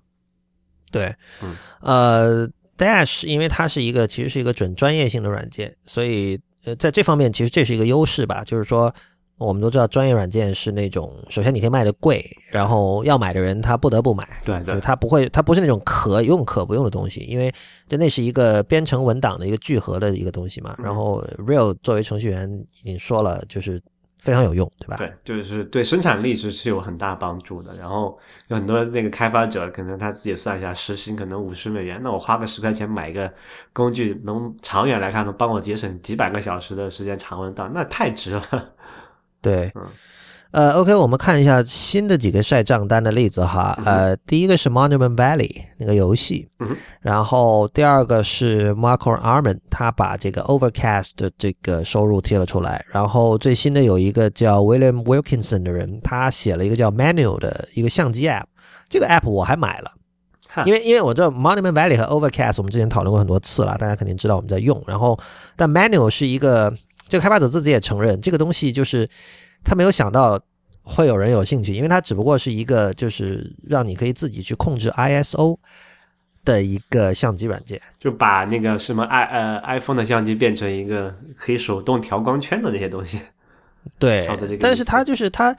[0.90, 8.92] 对，嗯，呃，Dash 因为它是一个其实是一个准专业性的软件，所以呃在这方面其实这是一个优势吧，就是说。
[9.42, 17.52] 我们都知道，专业软件是那种，首先你可以卖的贵，然后要买的人他不得不买，对，就是他不会，他不是那种可用可不用的东西，因为
[17.88, 20.76] 就那是一个编程文档的一个聚合的一个东西嘛。
[20.82, 22.48] 然后 Real 作为程序员
[22.82, 23.80] 已经说了，就是
[24.18, 24.96] 非常有用，对吧？
[24.96, 27.74] 对，就是对生产力是是有很大帮助的。
[27.76, 33.32] 然后有很多那个开发者可能他自己算一下，时薪可能五十美元，那我花个十块钱买一个
[33.72, 38.74] 工具，能长远来看能帮我节省几百个小时的时间长文档，那太值了。
[39.42, 39.70] 对，
[40.52, 43.76] 呃，OK，我们看一下新的几个晒账单的例子哈。
[43.86, 46.46] 呃，第一个是 Monument Valley 那个游戏，
[47.00, 52.84] 然后第二个是 Marco Arman，他把这个 Overcast 的这个收入贴了出来。
[52.90, 58.44] 然后最新的有一个叫 William Wilkinson 的人，他写了一个叫 Manual 的一个相机 App，
[58.90, 59.90] 这个 App 我还买了，
[60.66, 64.84] 因为因为我知道 Monument Valley 和 Overcast 我们之前讨论过很多次了，大家肯定知道我们在用。
[64.86, 65.18] 然后
[65.56, 66.70] 但 Manual 是一个，
[67.12, 69.08] 这个开发者自己也承认，这个东西就是。
[69.64, 70.36] 他没有想到
[70.82, 75.56] 会有人有兴趣，因为它只不过是一个就是让你可以自己去控制 ISO
[76.44, 83.20] 的一个相机软件，就把那个什么 i 呃 iPhone 的相机变成一个可以手动调光圈的那些东西。
[84.00, 85.56] 对，但是它就是它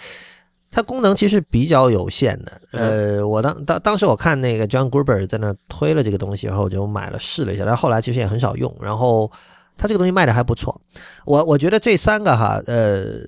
[0.69, 2.61] 它功能其实比较有限的。
[2.71, 8.75] 呃，我当当当时我看那个 John Gruber 在那推了这个东西，然后我就买了试了一下，但后来其实也很少用。
[8.81, 9.31] 然后
[9.77, 10.81] 它这个东西卖的还不错。
[11.25, 13.21] 我我觉得这三个哈，呃。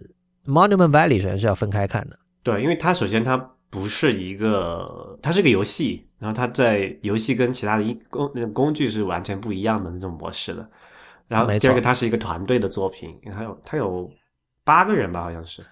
[0.47, 3.35] Monument Valley 首先是要分开看的，对，因为它首先它
[3.71, 10.69] 不是一个，它是个游戏，然后它在游戏跟其他的工那个工具是完全不一样的那种模式的。
[11.27, 14.07] 然后第二个，它是一个团队的作品，还有它有
[14.63, 15.65] 八个人吧，好像是，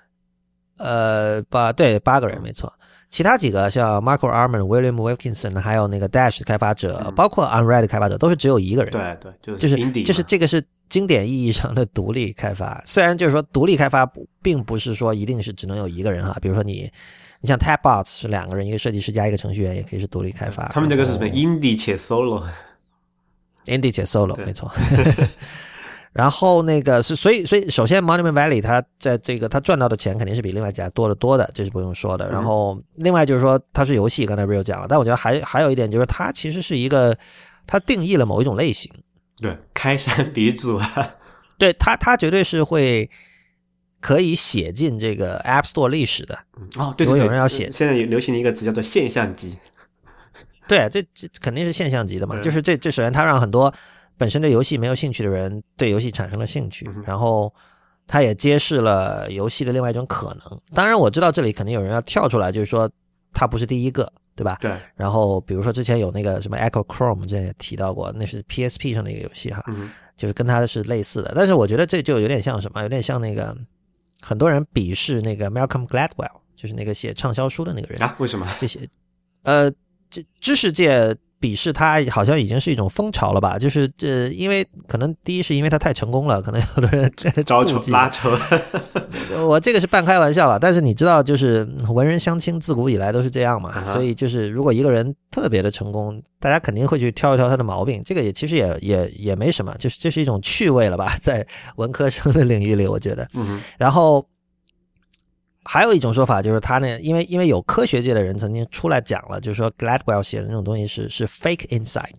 [0.77, 2.73] 呃，八对八个人没错。
[3.13, 8.91] 其他几个像 Michael Arman、William Wilkinson，还有那个 Dash 的开发者，包括 Unread 的开发者，都是只有一个人。
[8.91, 12.81] 对对，就是就是就是这个是经典意义上的独立开发。
[12.87, 16.91] 虽然就是说独立开发并不是说一定是只能有一个人哈，比如说你
[17.41, 20.67] 你像 Tapbots 是两个人，一个设计师加一个程序员，也可以是独立开发。
[20.69, 24.71] 他们这个是什么？Indie 且 Solo，Indie 且 Solo，没错。
[26.13, 32.29] 然后那个是，所以所以首先，Monument Valley 它在这个它赚到的钱肯定是比另外几家多得多的，这是不用说的。
[32.29, 37.17] 然后另外就是说它是游戏，刚才 Rio 讲了，但我觉得还还有一点就是它其实是一个，
[37.65, 38.91] 它定义了某一种类型，
[39.41, 41.15] 对，开山鼻祖啊，
[41.57, 43.09] 对它它绝对是会
[43.99, 46.37] 可以写进这个 App Store 历史的。
[46.77, 49.57] 哦，对，如果有人要写，现在流行的一个词叫做现象级，
[50.67, 53.73] 对，这这肯定是现象级的嘛，就是这这首先它让很多。
[54.17, 57.53] 本身对游戏没有兴趣的人对游戏产生了兴趣，然后
[58.05, 60.61] 他也揭示了游戏的另外一种可能。
[60.73, 62.89] 当然，我知道这里肯定有人要跳出来，就是说
[63.33, 64.57] 他不是第一个，对吧？
[64.61, 64.71] 对。
[64.95, 69.63] 然后比如说之前有那个什么 Echo Chrome，之前也提到过，那是 PSP 上的一个游戏哈，
[70.15, 71.33] 就是跟它的是类似的。
[71.35, 73.55] 但是我觉得这就有点像什么，有点像那个
[74.21, 78.15] 很多人鄙视那个 Malcolm Gladwell，就是那个写畅销书的那个人啊？
[78.19, 78.47] 为什么？
[78.59, 78.87] 这些
[79.43, 79.71] 呃，
[80.09, 81.15] 这知识界。
[81.43, 83.59] 鄙视他好像已经是一种风潮了吧？
[83.59, 87.11] 就是这，因为可能第一是因为他太成功了，可能有的人
[87.45, 88.31] 招仇拉仇。
[89.45, 93.83] 我这个是半开玩笑了，但是你知道，就是文人相亲自古以来都是这样嘛。
[93.83, 98.01] 所以就是如果一个人特别的成功，大家肯定会去挑一挑他的毛病。
[98.05, 101.17] 这个也其实也也也没什么，就是这是一种趣味了吧？
[101.19, 103.27] 在文科生的领域里，我觉得。
[103.33, 103.61] 嗯。
[103.77, 104.25] 然后。
[105.65, 112.17] 还有一种说法就是他呢，因为因为有科学界的人曾经出来讲了，就是说 Gladwell 写的那种东西是是 fake inside。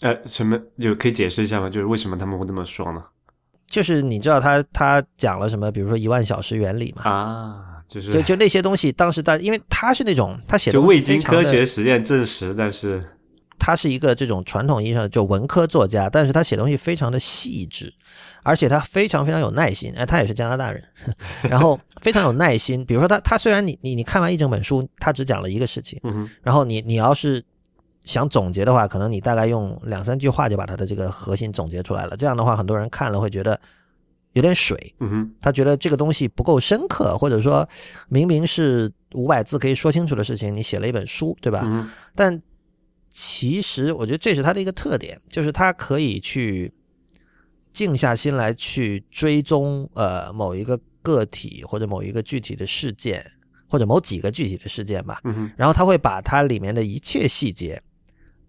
[0.00, 1.68] 呃，什么就可以解释一下吗？
[1.68, 3.04] 就是为什么他们会这么说呢？
[3.66, 5.70] 就是你知道他他讲了什么？
[5.70, 7.02] 比如说一万小时原理嘛？
[7.08, 13.04] 啊，就是就就那些东西，当时他因为他是那种他写的就未经科学实验证实，但是
[13.58, 17.92] 他是一个这种传统意义上的就文科作家，但是他写东西非常的细致。
[18.42, 20.82] 而且他非常非常有耐心，哎，他也是加拿大人，
[21.42, 22.84] 然后非常有耐心。
[22.84, 26.00] 比如说他他虽然你你你看完一整本书，他只讲了一个事情，
[26.42, 27.42] 然后你你要是
[28.04, 32.16] 想总结的话，可能你大概用两三句话就把他的这个核心总结出来了。
[32.16, 33.60] 这样的话，很多人看了会觉得
[34.32, 34.94] 有点水，
[35.40, 37.68] 他觉得这个东西不够深刻，或者说
[38.08, 41.60] 明明是五百字可以说清楚的事情，你写了一本书，对吧？
[42.14, 42.40] 但
[43.10, 46.72] 其实我觉得这是他的一个特点，就是他可以去。
[47.72, 53.24] 静下心来去追踪，呃，某一个个体或者某一个具体的事件，
[53.68, 55.20] 或者某几个具体的事件吧。
[55.24, 57.82] 嗯然后他会把它里面的一切细节，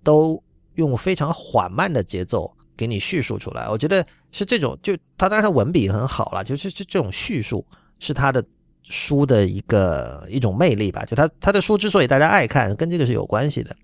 [0.03, 0.41] 都
[0.75, 3.67] 用非常缓慢的节奏给你叙述出来。
[3.69, 7.65] 我觉得是这种，就他当然他文笔很好了，就是这这种叙述
[7.99, 8.43] 是他的。
[8.91, 13.75] 书的一个一种魅力吧，就他他的书之所以大家爱看，跟这个是有关系的。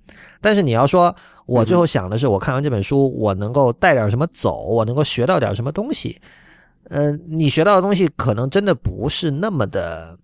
[0.42, 1.16] 但是你要说，
[1.46, 6.22] 我最后想的是，我看完这本书，我能够带点什么走，我能够学到点什么东西。
[6.90, 10.18] 嗯，你学到的东西可能真的不是那么的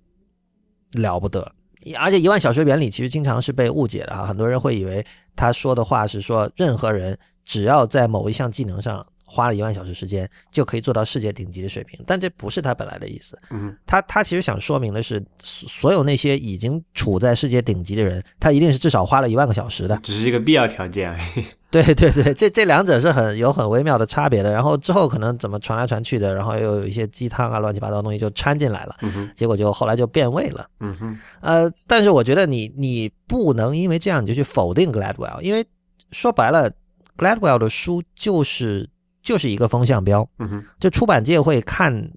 [0.93, 1.52] 了不得。
[1.98, 5.04] 而且一万小时原理其实经常是被误解的啊，很多人会以为
[5.36, 9.06] 他说的话是说，任何人只要在某一项技能上。
[9.25, 13.38] 花了一万小时时间就可以做到世界顶级的水平，但这不是他本来的意思。
[13.49, 21.45] 嗯，他他其实想说明的是，所有那些已经处在世界顶级的人，他一定是至少花了一万个小时的，只是一个必要条件而已。
[21.73, 24.52] 对对对，这这两者是很有很微妙的差别的。
[24.52, 28.95] 然后之后可能怎么传来传去的，然后又有一些鸡汤啊、乱七八糟的东西就掺进来了，
[29.35, 30.67] 结果就后来就变味了。
[30.81, 35.65] 嗯哼，呃，但是我觉得你你不能因为这样你就去否定 Gladwell，因为
[36.12, 36.71] 说白了
[37.17, 38.87] ，Gladwell 的书就是
[39.24, 40.28] 就是一个风向标。
[40.38, 42.12] 嗯哼，就出版界会看，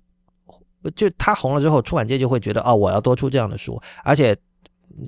[0.95, 4.37] 就他红了之后，出版界就会觉得哦，我要多出这样的书，而且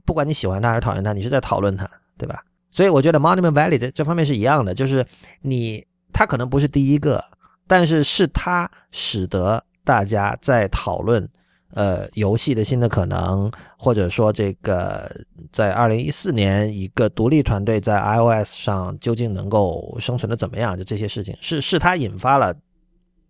[0.06, 1.86] 不管你喜欢他还是讨厌他，你是在讨论他，
[2.16, 2.42] 对吧？
[2.70, 5.04] 所以我觉得 Monument Valley 在这方面是一样的，就是
[5.40, 7.22] 你他可能不是第一个，
[7.66, 11.28] 但是是他使得大家在讨论
[11.74, 15.10] 呃游戏的新的可能，或者说这个
[15.52, 22.54] 在二零一四年一个独立团队在 iOS 上究竟能够生存的怎么样，就这些事情是是他引发了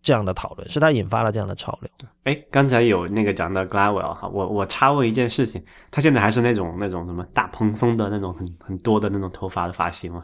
[0.01, 1.91] 这样的讨论，是他引发了这样的潮流。
[2.25, 10.23] 哎，刚才有那个讲到 Gladwell 哈，我我插问一件事情，他现在还是那种那种什么大蓬松的那种很很多的那种头发的发型吗？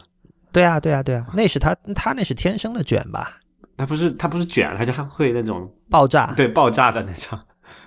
[0.53, 3.39] 对啊，对啊，对啊，那是他他那是天生的卷吧？
[3.75, 7.37] 他不是他不是卷，他就还会那种爆炸，对爆炸的那种。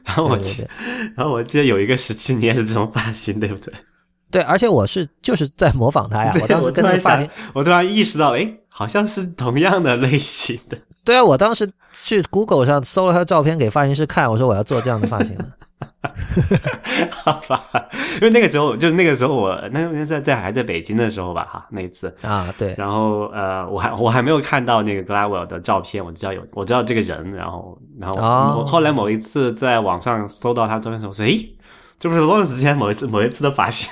[0.08, 0.66] 然后我记，
[1.14, 3.72] 然后我记得有一个时期你也是这种发型，对不对？
[4.30, 6.34] 对，而且我是就是在模仿他呀。
[6.40, 10.78] 我当时跟那个发型，我突然意识到，哎，好像是同样的类型的。
[11.08, 15.44] 对啊，我当时去 Google 上搜了他的照片给发型师看，我说我要做这样的发型的。
[17.10, 17.64] 好吧，
[18.16, 22.74] 因为那个时候就是那个时候我那那在在还在北京的时候吧，哈，那一次啊，对。
[22.76, 31.56] 然后呃，我还我还没有看到那个 Gladwell 的照片，我知道有我知道这个人，然后然后后来某一次在网上搜到他照片的时候，说诶，
[31.98, 33.90] 这不是 Lawrence 之前某一次某一次的发型。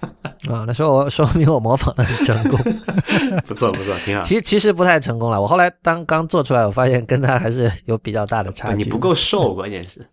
[0.52, 2.58] 啊，那说我说明我模仿的很成功，
[3.48, 4.22] 不错不错，挺好。
[4.22, 8.76] 其其实不太成功了，我后来当刚做出来，我发现跟他还是有比较大的差距。
[8.76, 10.06] 你不够瘦，关键是。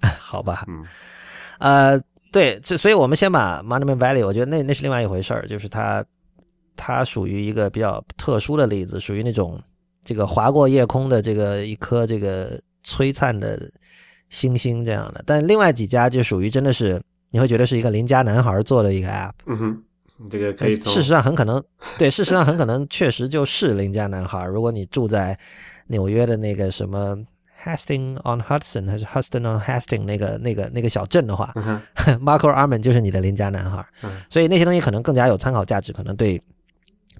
[0.18, 0.84] 好吧，嗯，
[1.58, 2.00] 呃，
[2.30, 6.04] 对，这所以我们先把 Monument Valley，我觉得那那是另外一回事儿，就是它
[6.76, 9.58] 它属于一个比较特殊的例子，属于那种
[10.04, 13.58] 这个划过夜空的这个一颗这个璀璨的
[14.28, 15.24] 星星这样的。
[15.26, 17.02] 但另外几家就属于真的是。
[17.36, 19.82] 你会觉得是一个邻家男孩做的一个 app，嗯哼，
[20.30, 20.74] 这个可以。
[20.80, 21.62] 事实上很可能，
[21.98, 24.42] 对，事实上很可能确实就是邻家男孩。
[24.46, 25.38] 如果你住在
[25.88, 27.14] 纽约的那个什么
[27.62, 31.52] Hastings on Hudson 还是 Hudson on Hastings 那个那个那个小镇的话
[32.22, 33.84] ，Marco Arman 就是你的邻家男孩。
[34.30, 36.42] 所以那些东西可能更加有参考价值，可能对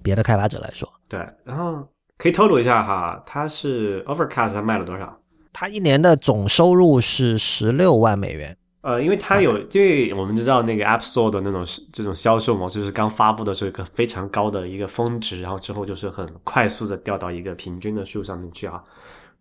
[0.01, 0.91] 别的开发者来说。
[1.07, 1.87] 对，然后
[2.17, 5.15] 可以透露一下哈，他是 Overcast 卖了多少？
[5.53, 8.57] 他一年的总收入是十六万美元。
[8.87, 11.61] 呃，因为它有， 因为我们知道那个 App Store 的那种
[11.91, 18.81] 这种销售模式，是刚发布的时候一个非常高的一个峰值，然后之后就是很快速的掉到一个平均的数上面去啊。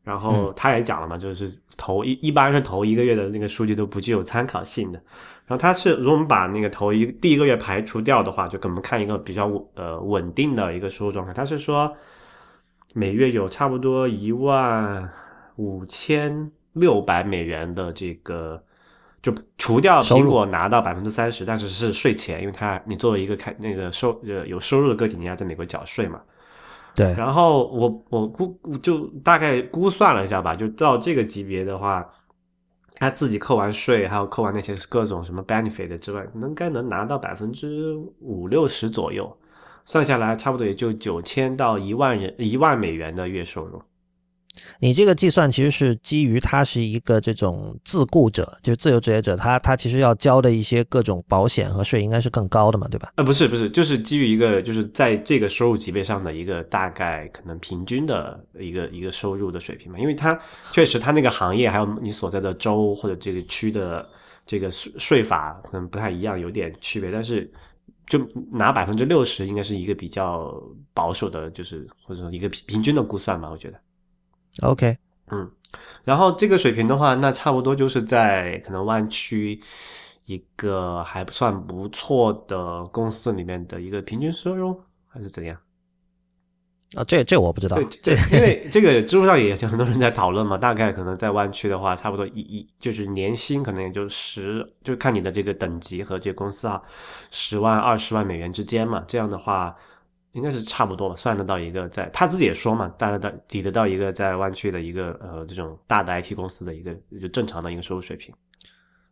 [0.02, 5.00] 然后他也讲了嘛，就是头一一般是头一个月的那个数据都不具有参考性的。
[5.46, 11.32] 然后他是如果我们把那个头一第一个月排除掉的话，就给我们看一个比较呃稳定的一个收入状态。
[11.32, 11.96] 他是说
[12.94, 15.08] 每月有差不多一万
[15.54, 18.60] 五千六百美元的这个。
[19.26, 26.20] 就除掉苹果拿到百分之三十，但是是税前，因为它你作为一个开那个收呃有收入的个体，你要在美国缴税嘛。
[26.94, 27.12] 对。
[27.14, 32.08] 然后我我估就大概估算了一下吧，就到这个级别的话，
[32.98, 39.36] 他自己扣完税，还有扣完那些各种什么 benefit 之外，应该能拿到百分之五六十左右，
[39.84, 43.82] 算下来差不多也就九千到一万人一万美元的月收入。
[44.80, 53.12] 你这个计算其实是基于他是一个这种自雇者，就是自由职业者，他他其实要交的一些各种保险和税应该是更高的嘛，对吧？
[53.16, 60.38] 呃，不是不是，就是基于一个就是在这个收入级别上的一个大概可能平均的一个一个收入的水平嘛，因为它
[60.72, 64.08] 确实它那个行业还有你所在的州或者这个区的
[64.44, 67.50] 这个税税法可能不太一样，有点区别，但是
[68.08, 68.18] 就
[68.52, 70.54] 拿百分之六十应该是一个比较
[70.94, 73.80] 保守的，就是或者说一个平平均的估算吧，我觉得。
[74.62, 74.96] OK，
[75.30, 75.50] 嗯，
[76.04, 79.60] 然后这个水平的话，那差不多就是在可能湾区
[80.24, 85.58] 一个还不算不错的公司里面的一个平均收入，还是怎样？
[86.96, 87.76] 啊，这这我不知道。
[88.02, 96.80] 这因为 这个知乎上也有很多人在讨论嘛，大概可能在湾区的话，差不多一一就是年薪可能也就十，就看你的这个等级和这个公司啊，
[97.30, 99.04] 十万二十万美元之间嘛。
[99.06, 99.76] 这样的话。
[100.36, 108.34] 应该是差不多吧，算得到一个在他自己也说嘛，大概到抵得到一个在湾区的一个呃这种大的 IT 公司的一个就正常的一个收入水平。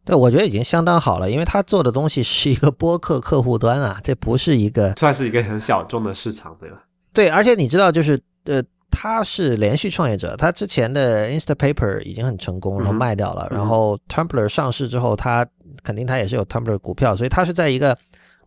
[0.05, 6.83] 对，我觉得已经相当好了，因为他做的东西是一个播客客户端啊，这不是一个 算是一个很小众的市场，对吧？
[7.15, 15.47] 对，而且你知道，就是呃，他是连续创业者，他之前的 Instapaper 已经很成功，然后卖掉了，然后 Tumblr 上市之后，他
[15.83, 17.97] 肯定他也是有 Tumblr 股票，所以他是在一个。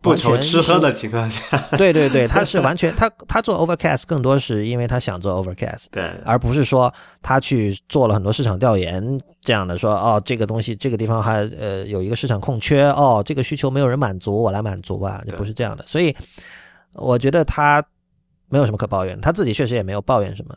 [0.00, 1.40] 不愁吃喝的情况下，
[1.76, 6.92] 对对对，他是完全他他做 Overcast 更多是因为他想做 Overcast，对，而不是说
[7.22, 15.84] 他去做了很多市场调研这样的说哦，这个东西这个地方还呃有一个市场空缺哦，这个需求没有人满足，我来满足吧，不是这样的。
[15.86, 16.14] 所以
[16.92, 17.84] 我觉得他。
[18.48, 20.54] 没有什么可抱怨，他自己确实也没有抱怨什么。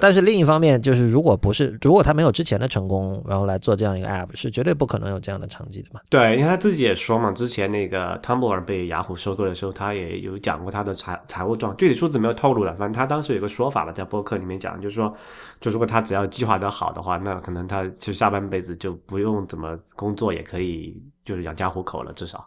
[0.00, 6.00] 但是另一方面，就是如果不是如果他没有之前的成功，然后来做这样一个 app，是绝对不可能有这样的成绩的嘛？
[6.10, 12.72] 对，因为他自己也说嘛，之前那个 Tumblr 被雅虎收购的时候，他也有讲过他的财财务状，具体数字没有透露了。
[12.74, 15.14] 反正他当时有个说法吧，在博客里面讲，就是说，
[15.60, 22.44] 就如果他只要计划得好的话，那可能他其实下半辈子就不用怎么工作，也可以就是养家糊口了，至少。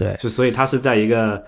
[0.00, 1.44] 对，就所以他是在一个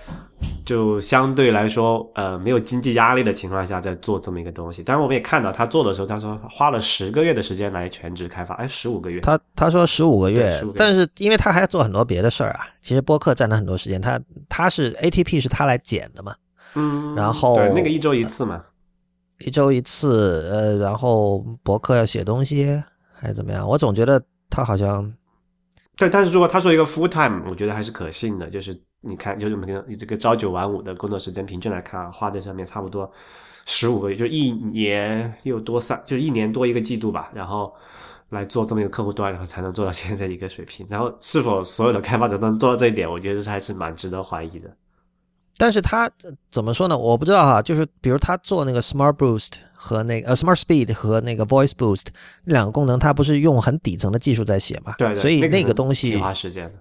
[0.63, 4.83] 就相对来说呃没有经济压力的情况下在做这么一个东西。
[4.83, 9.23] 当然我们也看到他做的时候，他说花了十个月的时间来全职开发，哎，十五个月。
[9.23, 12.67] 他他说十五个月，但是因为他还要做很多别的事儿啊。
[12.83, 16.35] 其实播客占了很多时间，他他是 ATP 是他来剪的嘛，
[16.75, 18.63] 嗯，然后对那个一周一次嘛，
[19.39, 22.83] 一周一次，呃，然后博客要写东西
[23.15, 23.67] 还是怎么样？
[23.67, 25.11] 我总觉得他好像。
[25.97, 28.49] 但，但是如果他说一个 full time，我觉得还是可信的。
[28.49, 33.11] 就是你看，就是每个你这个朝九晚五的工作时间平均来看啊，花在上面差不多
[33.67, 37.31] 十五个月，就一年又多三，就是一年多一个季度吧。
[37.35, 37.75] 然后
[38.31, 40.87] 来做这么一个客户端，然后才能做到现在一个水平。
[40.89, 44.75] 然后是否所有的开发者都能做到这一点，我觉得还是蛮值得怀疑的。
[45.63, 46.11] 但是它
[46.51, 46.99] 怎么说呢？
[46.99, 47.63] 我不知道哈。
[47.63, 52.07] 就是比如它做那个 Smart Boost 和那个呃 Smart Speed 和那个 Voice Boost
[52.43, 54.97] 那两个功能，它不是用很底层的技术在写嘛？
[54.99, 56.73] 对，所以那个东西挺花时间的。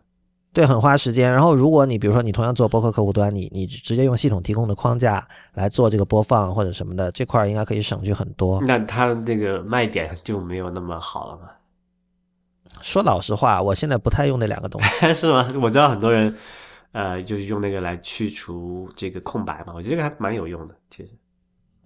[0.51, 1.31] 对，很花时间。
[1.31, 5.23] 然后如果你比如说你同样做博客客户端，你你直接用系统提供的框架
[5.53, 8.59] 来做这个播放或者什么的，这块应该可以省去很多。
[8.63, 11.43] 那它那个卖点就没有那么好了吗？
[12.81, 15.13] 说老实话，我现在不太用那两个东西。
[15.13, 15.47] 是吗？
[15.61, 16.35] 我知道很多人。
[16.91, 20.75] 呃，就是用那个来去除这个空白嘛，我觉得这个还蛮有用的。
[20.89, 21.09] 其实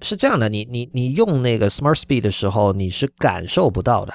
[0.01, 4.13] 是这样的，你你你用那个 Smart Speed 的时候，你是感受不到的。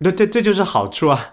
[0.00, 1.32] 对这，这就是好处啊！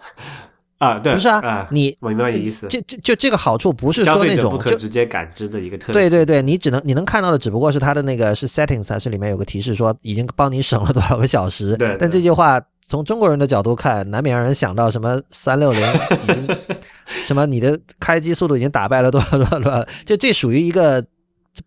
[0.78, 2.68] 啊，对，不是啊，你我明白你意思。
[2.68, 5.92] 这这就这个好处不是说那种不可直接感知的一个特。
[5.92, 11.76] 对对对，你只能你能看到的只不过是它的那个是 Settings 还是里面有个提示说已经帮你省了多少个小时。
[11.78, 11.98] 对。
[12.00, 15.82] 但这句话从中国人的角度看，难免让人想到什么三六零
[16.28, 16.58] 已经
[17.24, 21.06] 什么你的开机速度已经打败了多少 多少多少，就这属于一个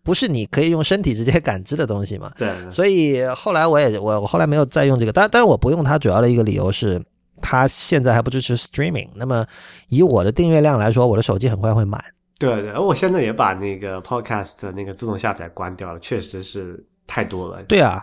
[0.03, 2.29] 不是你可以用身体直接感知的东西嘛？
[2.37, 2.49] 对。
[2.69, 7.01] 所以后来我也我我后来没有再用这个，但但是我不用它主要的一个理由是。
[7.45, 9.45] 它现在还不支持 streaming，那么
[9.89, 12.01] 以我的订阅量来说，我的手机很快会满。
[12.39, 17.61] 对对，我现在也把那个 podcast 那个自动下载关掉了，确实是太多了。
[17.63, 18.01] 对啊，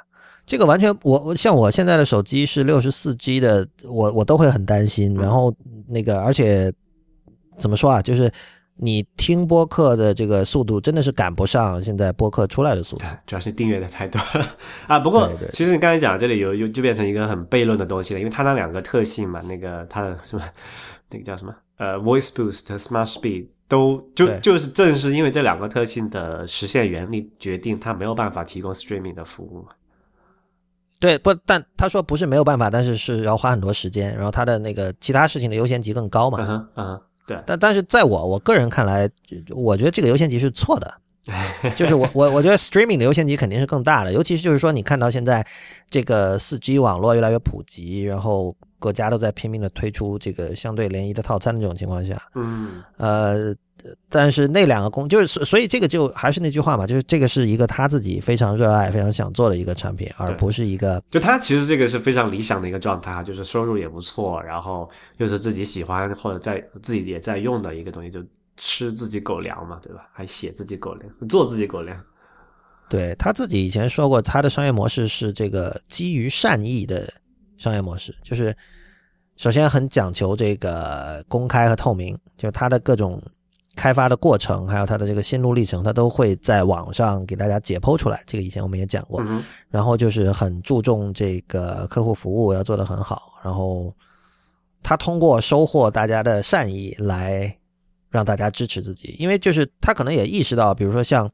[0.51, 5.15] 这个完全我我像我现在的手机是六十四 G 的，我我都会很担心。
[5.15, 5.55] 然后
[5.87, 6.73] 那个而且
[7.57, 8.29] 怎么说啊，就是。
[8.83, 14.57] 你听播客的这个速度真的是赶不上现在播客出来的速度，主要是订阅的太多了
[14.89, 14.99] 啊。
[14.99, 20.43] 不过，其实你刚才讲这里有又就变成一个很悖论的东西了，因为它那两个特性嘛，那个它的什么
[21.13, 29.73] 那个叫什么呃，Voice Boost、Smart Speed 都就就是正是因为这两个特性的实现原理决定它没有办法提供 Streaming 的服务嘛。
[31.01, 36.39] 对，不，但他说不是没有办法，但是是要花很多时间，然后他的那个其他事情的优先级更高嘛。
[36.47, 37.01] 嗯，嗯。
[37.27, 39.09] 对，但但是在我我个人看来，
[39.51, 40.93] 我觉得这个优先级是错的，
[41.77, 45.47] 就是我我我觉得 streaming 的优先级肯定是更大的，尤其是就是说你看到现在
[45.89, 53.55] 这个四 G 网络越来越普及，然后各家都在拼命的推出这个相对联谊的套餐的这种情况下，嗯，呃。
[54.09, 68.21] 但是那两个工就是所所以这个就还是那句话嘛，就是这个是一个他自己非常热爱、非常想做的一个产品，而不是一个就他其实这个是非常理想的一个状态，就是收入也不错，然后又是自己喜欢或者在自己也在用的一个东西，就
[68.57, 70.09] 吃自己狗粮嘛，对吧？
[70.13, 71.99] 还写自己狗粮，做自己狗粮。
[72.89, 77.13] 对他自己以前说过，他的商业模式是这个基于善意的
[77.57, 78.57] 商业模式，就是
[79.37, 83.23] 首先很讲求这个公开和透明，就是他的各种。
[83.81, 88.23] 开发的过程，还有它的这个心路历程，它都会在网上给大家解剖出来。
[88.27, 89.25] 这个以前我们也讲过。
[89.71, 93.41] 然后就是很注重这个客户服务要做得很好。
[93.43, 93.91] 然后
[94.83, 97.57] 他通过收获大家的善意来
[98.11, 101.31] 让大家支持自己，因为就是他可能也意识到，比如说像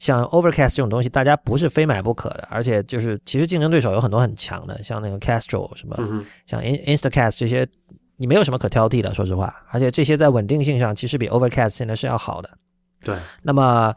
[0.00, 5.96] 像 Overcast 这种东西，大家不是非买不可的，而且就是其实竞争对手有很多很强的，像那个 Castro 什么，
[6.46, 7.64] 像 Instacast 这些。
[8.16, 12.58] 你没有什么可挑剔的，说实话，而且这些在稳定性上其实比 Overcast 现在是要好的。
[13.04, 13.94] 对，那么，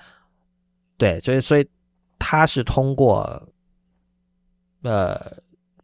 [0.97, 1.67] 对，所以所以
[2.19, 3.41] 他是通过，
[4.83, 5.17] 呃，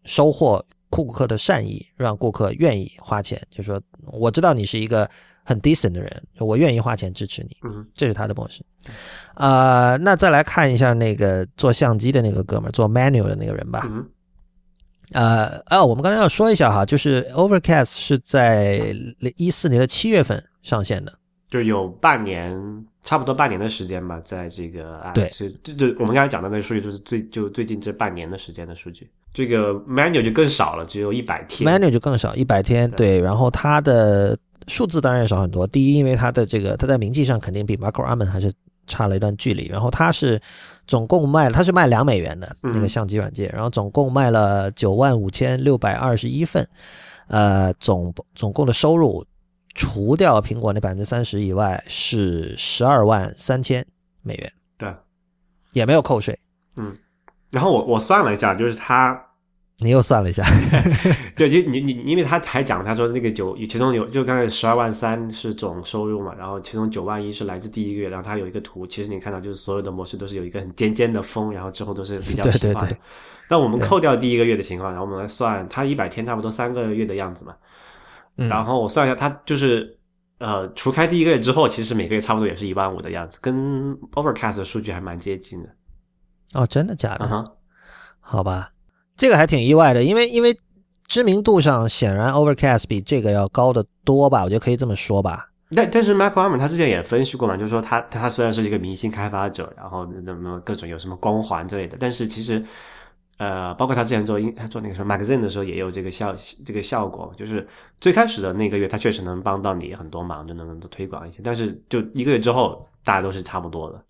[0.03, 3.41] 收获顾客的善意，让顾客愿意花钱。
[3.49, 5.09] 就说我知道你是一个
[5.43, 8.63] 很 decent 的人，我愿意花钱支持你，嗯这是他的模式。
[9.36, 13.88] 呃，那再来看一下那个做相机的那个哥们儿，做 manual 的那个人吧。
[13.89, 14.05] 嗯
[15.12, 18.95] 呃，哦，我们刚才要说一下哈，就是 Overcast 是在
[19.38, 21.14] 一四年的七月份上线的。
[21.49, 22.58] 就有半年，
[23.03, 29.10] 差不多半年的时间吧，在这个啊，对就就就我们刚才讲的那个数据，就是最就最近这半年的时间的数据。
[29.34, 31.70] 这个 manual 就更少了，只有一百天。
[31.70, 34.38] manual 就更少，一百天，对，然后它的
[34.68, 35.68] 数字当然也少很多。
[35.68, 38.51] 第一，因为它的这个它在名气上肯定比 Marco Arman 还是
[38.88, 39.67] 差了一段距离。
[39.67, 40.39] 然后它是
[40.88, 46.67] 总共卖，它是卖两美元的嗯那个相机软件，然后总共卖了九万五千六百二十一份，
[47.27, 49.25] 呃，总总共的收入
[49.73, 53.86] 除掉苹果那百分之三十以外是十二万三千
[54.21, 54.93] 美元，对，
[55.73, 56.38] 也没有扣税。
[56.77, 56.95] 嗯
[57.51, 59.17] 然后我我算了一下，就是他
[59.80, 60.41] 你又算了一下，
[61.36, 72.88] 对，就你你因为他还讲，他说那个九，其中有就刚才十二万三是总收入嘛，然后其中九万一是来自第一个月，然后他有一个图，其实你看到就是所有的模式都是有一个很尖尖的峰，然后之后都是比较 平滑的。
[72.88, 72.97] 对对
[73.49, 77.53] 那我们扣掉第一个月的情况，然后我们来算，它一百天差不多三个月的样子嘛，
[78.38, 79.99] 嗯然后我算一下，他就是
[80.39, 85.69] 呃，除开第一个月之后，其实每个月差不多也是一万五的样子，跟 Overcast 的数据还蛮接近的。
[86.53, 87.43] 哦，真的假的？
[88.19, 88.71] 好吧，
[89.16, 90.57] 这个还挺意外的，因为因为
[91.07, 95.49] 知名度上显然 Overcast 比这个要高得多吧，我觉得可以这么说吧。
[95.76, 102.63] 但但是 Michael Arman 他之前也分析过嘛，就是说他他虽然是一个明星开发者，然后那么各种有什么光环之类的，但是其实
[103.38, 106.36] 呃，包括他之前做英他做那个什么 magazine 的时候也有这个效
[106.66, 107.68] 这个效果，就是
[107.99, 114.05] 最开始的那个月他确实能帮到你很多忙，就能多推广一些，但是就一个月之后大家都是差不多的。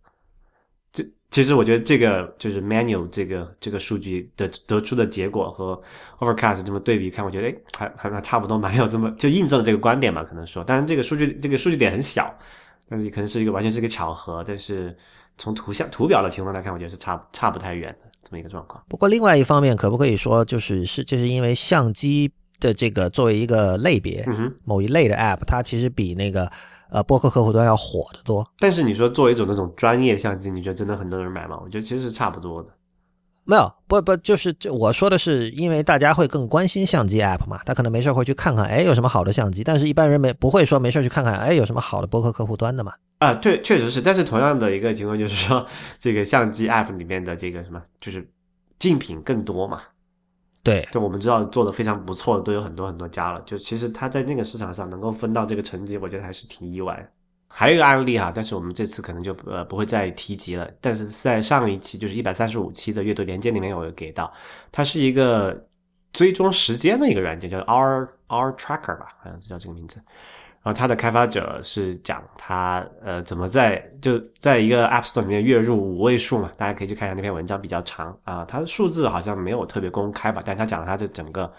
[1.36, 5.78] 这其实我觉得这个就是 manual 这个这个数据的得出的结果和
[6.20, 12.34] Overcast 这么对比看，我觉得哎还还还差不多，蛮 有这么就印证了这个观点嘛，可能说，当然这个数据这个数据点很小，
[12.88, 14.96] 但是可能是一个完全是一个巧合，但是
[15.38, 18.82] 从图像图表的情况来看，我觉得是差差不太远的这么一个状况。
[18.88, 22.32] 不过另外一方面，可不可以说就是是这是因为相机
[22.62, 26.50] 的这个作为一个类别，嗯，某一类的 App，它其实比那个
[26.90, 28.46] 呃播客客户端要火得多。
[28.60, 31.60] 但是你说作为一种那种专业相机，你觉得真的很多人买吗？
[31.64, 32.70] 我觉得其实是差不多的。
[33.48, 42.94] 没有，不不，就是这我说的是，因为大家会更关心相机 app 嘛，他可能没事会去看看，哎，有什么好的相机，但是一般人没不会说没事去看看，哎，有什么好的播客客户端的嘛。
[43.20, 44.02] 啊，对，确实是。
[44.02, 45.64] 但是同样的一个情况就是说，
[46.00, 48.28] 这个相机 App 里面的这个什么，就是
[48.80, 49.80] 竞品更多嘛。
[50.66, 53.40] 对，就我们知道做的非常不错的都有很多很多家了。
[53.46, 57.08] 就其实他在那个市场上能够分到这个成绩，我觉得还是挺意外。
[57.48, 60.68] 还有一个案例哈，但是我们这次可能就呃不会再提及了。
[60.82, 64.34] 但是在上一期就是一百三十五期的阅读连接里面我有给到，
[64.72, 65.68] 它是一个
[66.12, 70.02] 追踪时间的一个软件，叫 R R Tracker 吧，好像是叫这个名字。
[70.66, 81.54] 然后他的开发者是讲他呃怎么在就在一个 App Store 里面月入五位数嘛，大家可以去看一下那篇文章，比较长啊、他的数字好像没有特别公开吧，但他讲了他的整个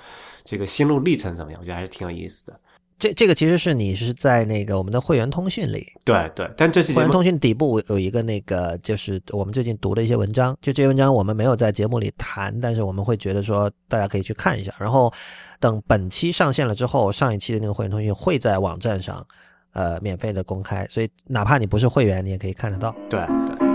[0.45, 2.61] 这个心路历程怎么样，我觉得还是挺有意思的。
[2.99, 14.73] 这这个其实是你是在那个我们的会员通讯里，对对，但这期会员通讯底部有一个那个，就是我们最近读的一些文章，就这些文章我们没有在节目里谈，但是我们会觉得说大家可以去看一下。
[14.79, 15.13] 然后
[15.61, 19.27] 等本期上线了之后，上一期的那个会员通讯会在网站上
[19.75, 22.95] 呃免费的公开，所以哪怕你不是会员，你也可以看得到。
[23.11, 23.66] 对对，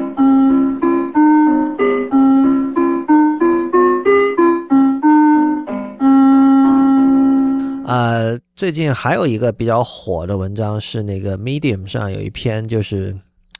[7.85, 13.15] 呃，最近还有一个比较火的文章是那个 Medium 上有一篇，就是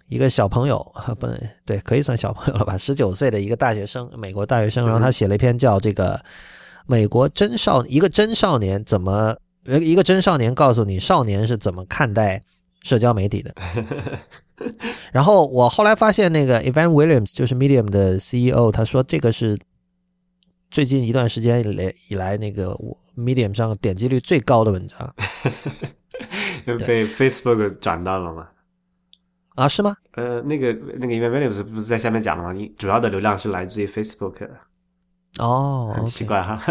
[0.08, 0.80] 一个小朋友，
[1.20, 6.24] 不能对，可以算小朋友了吧，十九岁的一个大学生，美国大学生，然后他写了一篇叫这个
[6.86, 12.42] 美国真少一个真少年怎么呃一个真少年告诉你少年是怎么看待
[12.84, 13.54] 社交媒体的。
[15.12, 19.58] 然后我后来发现，那个 Evan Williams 就是 Medium 的 CEO，他说这个是
[20.70, 22.78] 最近一段时间以来以来那个
[23.18, 25.14] Medium 上点击率最高的文章
[26.66, 28.48] 就被 Facebook 转到了嘛。
[29.56, 29.68] 啊？
[29.68, 29.96] 是吗？
[30.14, 32.54] 呃，那个那个 Evan Williams 不是在下面讲了吗？
[32.54, 34.50] 你主要的流量是来自于 Facebook，的
[35.40, 36.62] 哦， 很奇怪哈。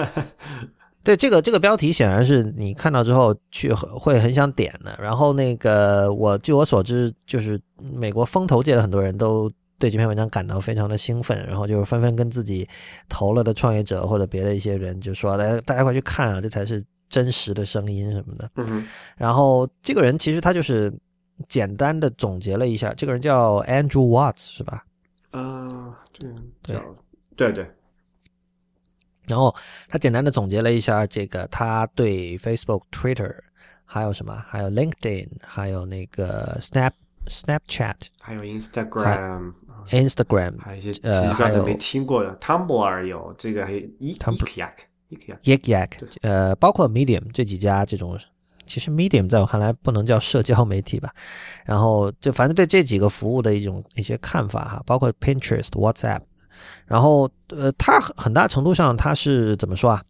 [1.03, 4.99] 对这个这个标题显然是你看到之后去会很想点的。
[5.01, 9.51] 然后那个我据我所知，就是美国风投界的很多人都
[9.81, 12.69] 对这篇文章感到非常的兴奋，然后就纷纷跟自己
[13.09, 18.49] 投了的创业者或者别的一些人就说：“来，大家快去看啊，这才是真实的声音什么的。
[18.57, 20.93] 嗯，”然后这个人其实他就是
[21.49, 24.85] 简单的总结了一下，这个人叫 Andrew Watts 是吧？
[25.31, 26.79] 啊，这个对
[27.37, 27.71] 对对，
[29.27, 29.55] 然后
[29.89, 33.35] 他简单的总结了一下这个他对 Facebook、Twitter
[33.87, 34.37] 还有什么？
[34.47, 36.93] 还有 LinkedIn，还有那个 Snap
[37.27, 39.53] Snapchat，还有 Instagram。
[39.89, 44.73] Instagram，还有一些奇呃还有怪的没听过的，Tumblr 有这个，还有 e Tumblr Yak
[45.11, 45.91] Yak Yak Yak，
[46.21, 48.17] 呃，包括 Medium 这几家这种，
[48.67, 51.13] 其实 Medium 在我看来不能叫社交媒体吧。
[51.65, 56.21] 然后就反正对这几个服务的一种一些看法哈，包括 Pinterest、WhatsApp，
[56.85, 60.05] 然后呃，它很很大程度上它是怎么说啊？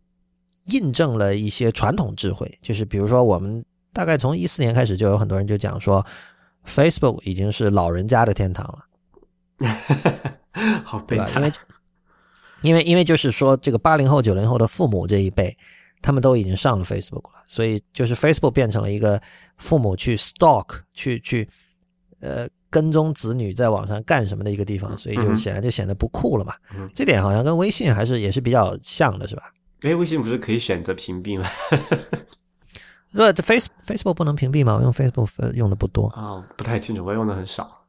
[0.66, 6.04] 印证了一些传统智慧，就是比如说我们大概从一四年开始就有很多人就讲说
[6.70, 8.86] ，Facebook 已经是老人家的天堂了。
[10.84, 11.34] 好悲惨？
[11.36, 11.64] 因为惨。
[12.62, 15.56] 因为因为就是说，这个八零后、九零后的父母这一辈，
[16.02, 19.18] 他们都已经上了 Facebook 了，所以就是 Facebook 变成了一个
[19.56, 21.48] 父母去 stalk、去去
[22.20, 26.54] 呃跟踪子女在网上干什么的一个地方，所以就显然就显得不酷了嘛。
[26.76, 29.44] 嗯这点好像跟微信还是也是比较像的，是吧？
[29.80, 31.48] 哎，微信不是可以选择屏蔽吗？
[33.12, 34.76] 不，这 Face Facebook 不能屏蔽吗？
[34.76, 36.06] 我用 Facebook 呃用的不多。
[36.16, 37.84] 哦，不太清楚，我用的很少。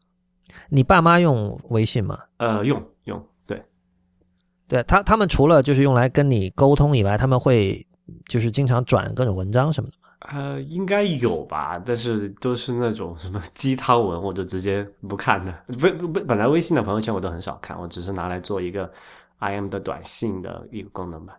[0.70, 2.18] 你爸妈用微信吗？
[2.38, 3.64] 呃，用用，对，
[4.68, 7.86] 对他，他们除了就是用来跟你沟通以外，他们会
[8.28, 10.10] 就是经常转各种文章什么的吗。
[10.32, 15.52] 呃，应该有吧，但是都是那种什么鸡汤文，我就直接不看的。
[15.68, 18.92] 不不不，本来微信的朋友圈我都很少看，我只是拿来做一个
[19.40, 21.38] IM 的短信的一个功能吧。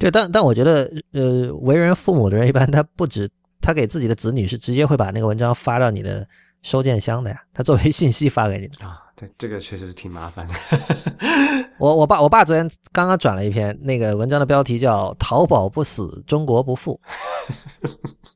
[0.00, 3.28] 对，但但我觉得，呃，为人父母的人一般他不止
[3.60, 6.26] 他给自己的子女是直接会把那个文章发到你的
[6.62, 8.84] 收件箱的呀，他作为信息发给你的。
[8.84, 10.54] 啊，对，这个确实是挺麻烦的。
[11.78, 16.98] 我我爸我爸昨天刚刚转了一篇那个文章的标题叫“淘宝不死，中国不富”，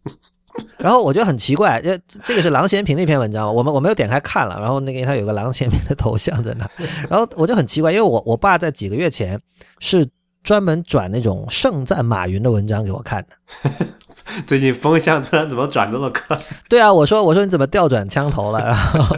[0.76, 6.68] 然后我觉得很奇怪，这这个是郎咸平那篇文章，我们我没有点开看了，然后那个他有个郎咸平的头像在那，
[7.08, 9.40] 然后我就很奇怪，因为我我爸在几个月前
[9.78, 10.06] 是
[10.44, 13.86] 专门转那种盛赞马云的文章给我看的。
[14.46, 16.38] 最近风向突然怎么转这么快？
[16.68, 18.60] 对啊，我说我说你怎么调转枪头了？
[18.60, 19.16] 然 后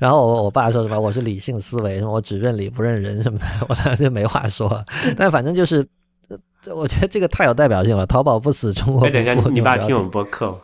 [0.00, 4.84] 然后我我爸说什么我是理性思维，什么我只认理不认人什么的， 我当时就没话说。
[5.16, 5.86] 但反正就是，
[6.28, 10.58] 呃这我觉得这个太有代表性了，淘宝不死，中国哎，不等一下，你你爸听我我们播客吗？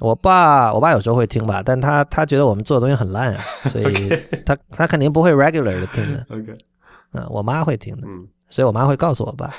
[0.00, 6.26] 我爸我爸有时候会听吧，但他他觉得我们做的东西很烂啊，所以他他肯定不会 regular 的听的。
[6.30, 6.56] OK，
[7.12, 9.54] 嗯，我妈会听的，嗯，所以我妈会告诉我爸。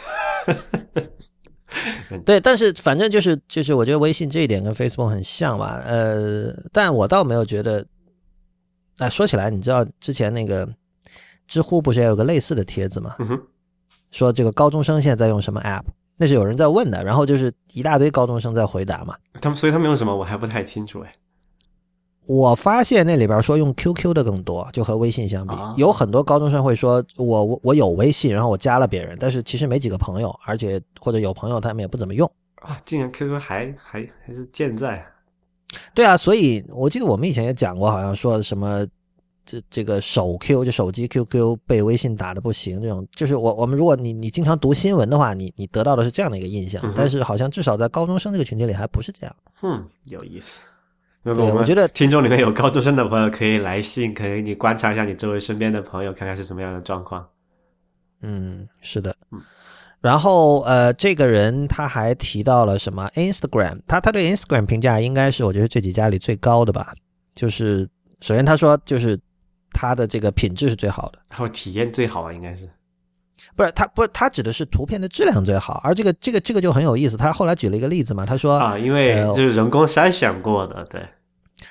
[2.26, 5.82] 对，但是反正就是就是，我觉得微信这一点跟 Facebook 很像吧。
[5.86, 7.86] 呃，但我倒没有觉得。
[9.00, 10.66] 哎，说起来，你知道之前那个
[11.48, 13.14] 知乎不是也有个类似的帖子吗？
[13.20, 13.38] 嗯，
[14.12, 15.84] 说这个高中生现在在用什么 app？
[16.16, 19.14] 那是有人在问的，然后就是一大堆高中生在回答嘛。
[19.42, 21.14] 他们所以他们用什么我还不太清楚哎。
[22.28, 32.30] 我发现那里边说用 QQ 的更多，就和微信相比，啊有很多高中生会说我我我有微信，然后我加了别人，但是其实没几个朋友，而且或者有朋友他们也不怎么用。
[32.56, 35.06] 啊，竟然 QQ 还还还是健在，
[35.94, 38.84] 对啊，所以我记得我们以前也讲过，好像说什么
[39.46, 49.36] 这这个手 Q 就手机 QQ 被微信打的不行，这种就是我我们如果你你经常读新闻的话，你你得到的是这样的一个印象嗯，但是好像至少在高中生这个群体里还不是这样。
[49.62, 50.64] 哼，有意思。
[51.26, 57.28] 如果们对我觉得听众里面有高中生的朋友，可以来信，可以你观察一下你周围身边的朋友，看看是什么样的状况。
[58.22, 59.42] 嗯，是的嗯。
[60.02, 66.94] 然后呃，这个人他还提到了什么 Instagram，他他对 Instagram 评价应该是我觉得这几家里最高的吧。
[67.34, 67.90] 就是
[68.22, 69.20] 首先他说就是
[69.72, 71.18] 他的这个品质是最好的。
[71.32, 72.70] 然后体验最好啊，应该是
[73.56, 77.18] 不是他，不是他指的是图片的质量最好，而这个这个这个就很有意思。
[77.18, 81.02] 他后来举了一个例子嘛，他说啊，因为呃就是人工筛选过的，对，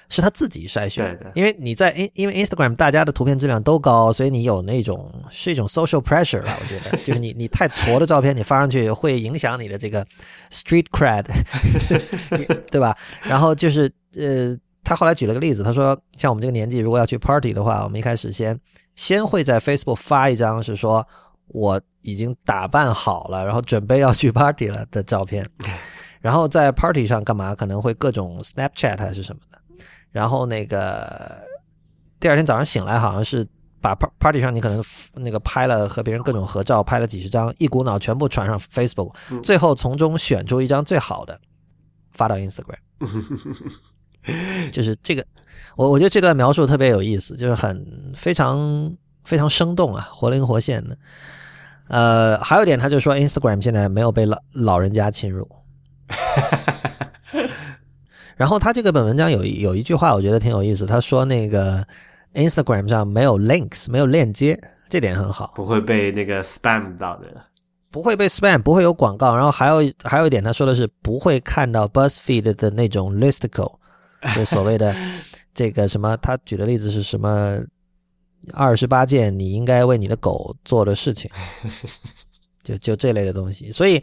[0.08, 10.04] 是他自己筛选，对对因为你在因因为 Instagram 大家的图片质量都高，所以你有那种是一种 social pressure 吧，我觉得就是你你太矬的照片你发上去会影响你的这个
[10.50, 11.24] street cred，
[12.70, 12.96] 对吧？
[13.22, 18.58] 然后就是呃，他后来举了个例子，他说像我们这个年纪如果要去 party 的话，我们一开始先
[18.94, 21.06] 先会在 Facebook 发一张是说
[21.48, 25.44] 我已经打扮好了，然后准备要去 party 了的照片，
[26.20, 27.54] 然后在 party 上干嘛？
[27.54, 29.58] 可能会各种 Snapchat 还是什么的，
[30.10, 31.42] 然后那个
[32.18, 33.46] 第二天早上醒来，好像是
[33.80, 34.82] 把 par- party 上你可能
[35.14, 41.38] 那个拍了和别人各种合照，拍了几十张，一股脑全部传上 Facebook，嗯最后从中选出一张最好的
[42.12, 42.78] 发到 Instagram。
[44.72, 45.22] 就是这个，
[45.76, 48.58] 我我觉得这段描述特别有意思，就是很非常
[49.24, 50.96] 非常生动啊，活灵活现的。
[51.88, 55.46] 呃，还有一点，他就说 Instagram 现在没有被老老人家侵入。
[58.36, 60.86] 然后他这个本文章有有一句话，我觉得挺有意思。
[60.86, 61.86] 他说那个
[62.32, 64.58] Instagram 上没有 links，没有链接，
[64.88, 65.52] 这点很好。
[65.54, 67.26] 不会被那个 spam 到的。
[67.90, 69.36] 不会被 spam，不会有广告。
[69.36, 73.76] 然后还有还有一点，他说的是不会看到 BuzzFeed 的那种 listicle，
[74.34, 74.96] 就所谓的
[75.52, 77.60] 这个什么，他举的例子是什么？
[78.52, 81.30] 二十八件你应该为你的狗做的事情，
[82.62, 83.70] 就就这类的东西。
[83.72, 83.94] 所以，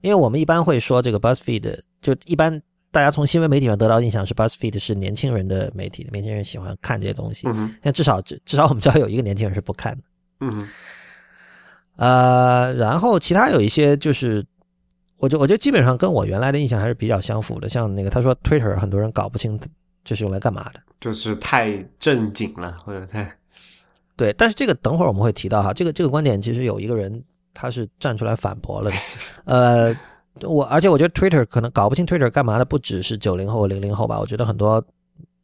[0.00, 2.60] 因为我们一般会说这个 BuzzFeed，就一般
[2.90, 7.48] 大家从新闻媒体上得到印象是 BuzzFeed 是年轻人的媒体，年轻人喜欢看这些东西。
[7.82, 10.02] 但至少至至少我们知道有一个年轻人是不看的。
[10.40, 10.68] 嗯，
[11.96, 14.44] 呃，然后其他有一些就是，
[15.18, 17.68] 我就我觉得基本上跟我原来的印象还是比较相符的。
[17.68, 19.60] 像那个他说 Twitter 很多人搞不清
[20.04, 23.37] 这是用来干嘛的，就是太正经了或者太。
[24.18, 27.22] 对，但是这个等会儿我们会提到哈，这个这个观点其实有一个人
[27.54, 28.96] 他是站出来反驳了的，
[29.46, 29.96] 呃，
[30.42, 34.84] 我而且我觉得 Twitter 可能搞不清 Twitter 干嘛的不只是九零后、零零后吧，我觉得很多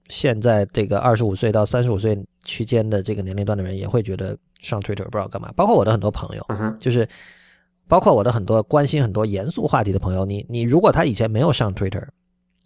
[0.09, 6.45] 现在这个二十五岁到三十五岁区间的这个年龄段的人也会觉得上 Twitter 不知道干嘛，包括我的很多朋友，
[6.81, 7.09] 就是
[7.87, 12.05] 包括我的很多关心很多严肃话题的朋友，你你如果他以前没有上 Twitter，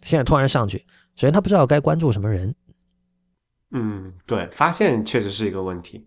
[0.01, 0.79] 现在突然上去，
[1.15, 2.55] 首先他不知道该关注什么人。
[3.71, 6.05] 嗯，对，发现确实是一个问题。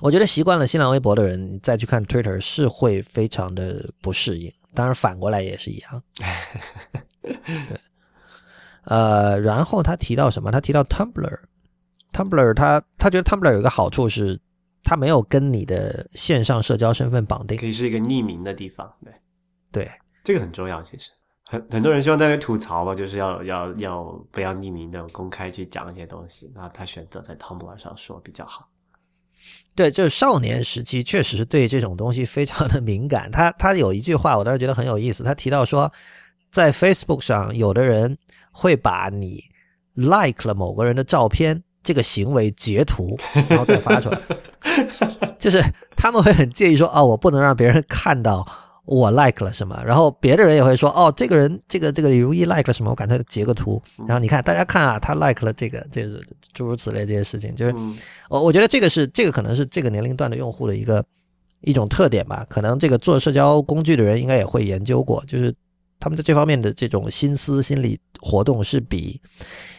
[0.00, 6.02] 我觉得习惯了新浪微博的人再去看 Twitter 是会非常的不适应，当然反过来也是一样。
[7.22, 7.80] 对，
[8.84, 10.50] 呃，然后他提到什么？
[10.50, 14.38] 他提到 Tumblr，Tumblr 他他觉得 Tumblr 有一个好处是，
[14.82, 18.92] 他没有跟你的线上社交身份绑定，可以是一个匿名的地方。
[19.04, 19.12] 对，
[19.72, 19.90] 对，
[20.22, 21.10] 这个很重要，其实。
[21.52, 28.66] 很很多人希望在那吐槽嘛，就是要要要不要匿名的公开去讲一些东西，那他选择在 Tumblr 上说比较好。
[29.74, 33.30] 对，就是少年时期确实是对这种东西非常的敏感。
[33.30, 35.22] 他他有一句话，我当时觉得很有意思。
[35.22, 35.92] 他提到说，
[36.50, 38.16] 在 Facebook 上，有的人
[38.50, 39.44] 会把你
[39.92, 43.18] like 了某个人的照片这个行为截图，
[43.50, 44.18] 然后再发出来，
[45.38, 45.62] 就是
[45.94, 48.46] 他们会很介意说，哦，我不能让别人看到。
[48.92, 56.22] 我 like 了什么，然后别的人也会说，哦，这个人，这个这个李如意 like 了什么，我赶快截个图，然后你看，大家看啊，他 like 了这个，这是
[56.52, 57.74] 诸如此类这些事情，就是
[58.28, 61.02] 我我觉得这个是这个可能是这个年龄段的用户的一个
[61.62, 65.54] 一种特点吧，可能这个做社交工具的人应该也会研究过，就是
[65.98, 69.20] 他们在这方面的这种心思心理活动是比。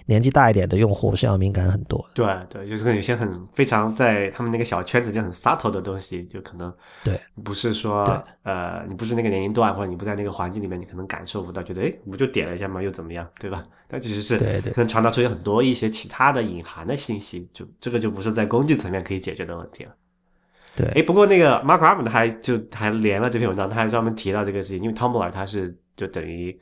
[0.05, 2.05] 年纪大一点的用户是要敏感很多。
[2.13, 6.73] 对对，就是有些很非常在他们那个小圈子里很 subtle 的东西，就可能
[7.03, 8.03] 对，不是说
[8.43, 13.63] 呃，你不是那个年龄段或者你不在那个环境里面，你可能感受不到，觉得哎，不就点了一下嘛，又怎么样，对吧？
[13.87, 19.91] 但其实是对对，可能传达出有很多一些其他的隐含的信息，就这个就不是在工具层面可以解决的问题了。
[20.75, 26.59] 对，哎，不过那个 Mark Raman 还就还连了这篇文章，他还专门提到这个事情，因为 Tumblr 它是就等于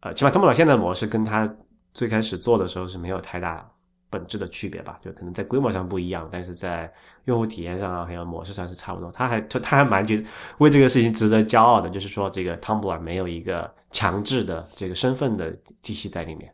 [0.00, 1.54] 呃，起码 Tumblr 现在的模式跟他。
[1.96, 3.66] 最开始做的时候是没有太大
[4.10, 6.92] 本质的区别吧，就可能在规模上不一样，但是在
[7.24, 9.10] 用户体验上啊，还有模式上是差不多。
[9.10, 10.24] 他还他他还蛮觉得
[10.58, 16.52] 为这个事情值得骄傲的，就是说这个 Tumblr 没有一个强制的这个身份的体系在里面。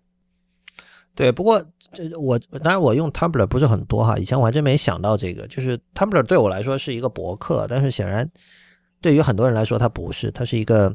[1.17, 1.61] 对，不过
[1.93, 8.31] 这我当然我用 Tumblr 不是很多哈，以前我还真没想到这个，就是 Tumblr 对我来说是一个博客，但是显然
[9.01, 10.95] 对于很多人来说它不是，它是一个。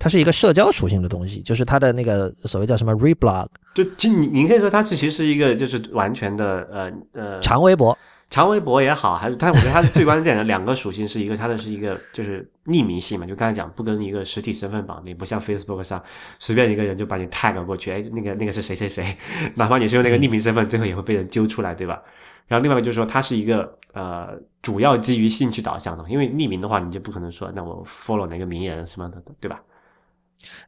[0.00, 7.96] 它是一个社交属性的东西，就是它的那个所谓叫什么 reblog，就您您可以说它是其实是一个就是完全的呃呃长微博，
[8.30, 16.02] 长微博也好，还是但我觉得它最关键的两个属性是一个它的是一个就是匿名性嘛，就刚才讲不跟一个实体身份绑定，不像 Facebook 上
[16.38, 19.14] 随便一个人就把你 tag 过去，哎那个那个是谁谁谁，
[19.54, 22.00] 哪怕你是用那个匿名身份，最后也会被人揪出来，对吧？
[22.48, 24.30] 然后另外一个就是说它是一个呃
[24.62, 29.60] 主要基于兴趣导向的，因为匿名的话你就不可能说那我 follow 哪个名人什么的，对吧？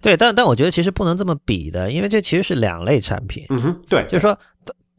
[0.00, 3.46] 对，但但我觉得其实不能这么比的，因为这其实是两类产品。
[3.50, 4.38] 嗯哼，对，就是说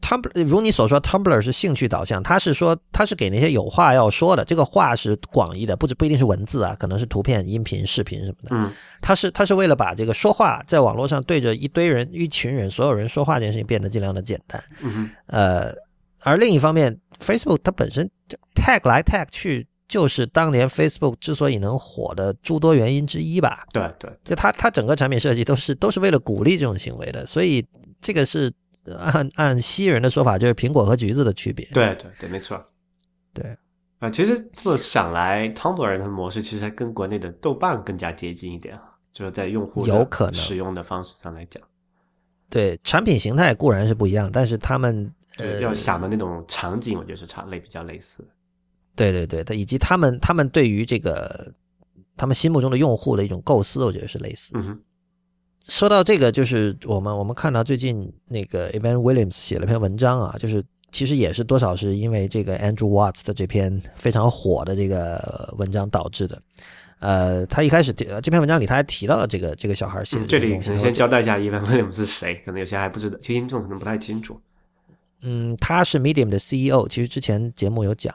[0.00, 8.50] ，Tumblr 如你所说，Tumblr 是兴趣导向，它是说它是给那些有话要说的，这个话是广义的，不止不一定是文字啊，可能是图片、音频、视频什么的。
[8.50, 8.70] 嗯，
[9.00, 14.62] 它是它是为了把这个说话在网络上对着一堆人、一群人、所有人说话这件事情变得尽量的简单。
[14.82, 15.72] 嗯哼，呃，
[16.22, 18.10] 而另一方面，Facebook 它本身
[18.54, 19.66] tag 来 tag 去。
[19.94, 23.64] 就是当年 Facebook 之所以能火的诸多原因之一吧。
[23.72, 27.64] 对对，就它它整个产品设计都是都是为了鼓励这种行为的，所以
[28.00, 28.52] 这个是
[28.98, 31.64] 按按西人的说法，就是苹果和橘子的区别。
[31.66, 32.60] 对对对，没错。
[33.32, 33.56] 对
[34.00, 38.82] 啊，其实这么想来，Tumblr 的模式其实还跟国内的豆瓣更加接近一点啊，
[39.12, 41.62] 就是在用户有可能使用的方式上来讲。
[42.50, 45.08] 对，产品形态固然是不一样，但是他们
[45.60, 48.26] 要想的那种场景，我觉得是差类比较类似。
[48.96, 51.52] 对对对，他以及他们他们对于这个
[52.16, 54.52] 他们心目中的用户的一种构思，我觉得是类似。
[54.56, 54.78] 嗯
[55.66, 66.42] 说到这个，就是我们我们看到最近那个 Evan Williams 写了篇文章啊，就是其实也是多少是因为这个 Andrew Watts 的这篇非常火的这个文章导致的。
[66.98, 70.66] 呃，他一开始这篇文章里他还提到了这个这个小孩写的这里东西。
[70.66, 74.38] 可能先交代一下 Evan Williams 是谁，可能有些还不知道，听众可能不太清楚。
[75.24, 78.14] 嗯，他是 Medium 的 CEO，其实之前节目有讲，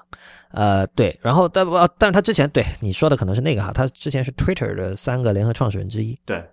[0.52, 6.18] 呃，对，然后但不，但是他之前对你说的可能是那个哈，他之前是 Twitter 的三个联合创始人之一。
[6.24, 6.44] 对，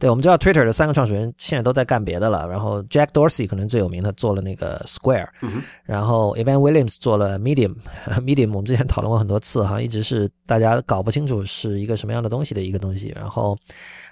[0.00, 13.56] 对，我们知道 Twitter 的三个创始人现在都在干别的了，然后 Jack Dorsey 可能最有名，他做了那个 Square，嗯然后 Evan Williams 做了 Medium，Medium 我们之前讨论过很多次哈，一直是大家搞不清楚是一个什么样的东西的一个东西，然后。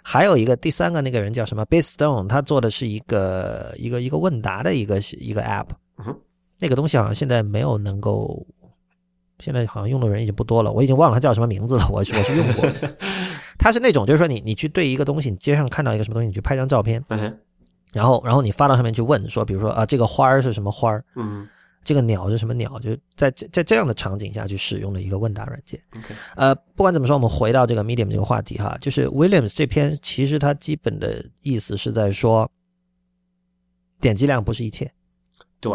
[0.00, 5.66] 还有一个第三个那个人叫什么 b a s Stone，他做的是一个一个一个问答的一个一个 App，
[6.60, 8.46] 那个东西好像现在没有能够，
[9.38, 11.86] 现在好像用的人已经不多了，我已经忘了它叫什么名字了。
[11.90, 12.64] 我我是用过，
[13.58, 17.04] 它是那种就是说你你去对一个东西，你街上看到一个什么东西，你去拍张照片，
[17.92, 21.48] 然后然后你发到上面去问说，比如说啊这个花儿是什么花儿，嗯。
[21.84, 22.78] 这个鸟是什么鸟？
[22.80, 25.80] 就在在这样的场景下去使用的一个问答软件。
[25.96, 32.50] OK，呃，不管怎么说，我们回到这个 Medium 这个话题哈，就是 Williams 这篇其实它基本的意思是在说，
[34.02, 34.92] 点击量不是一切。
[35.60, 35.72] 对，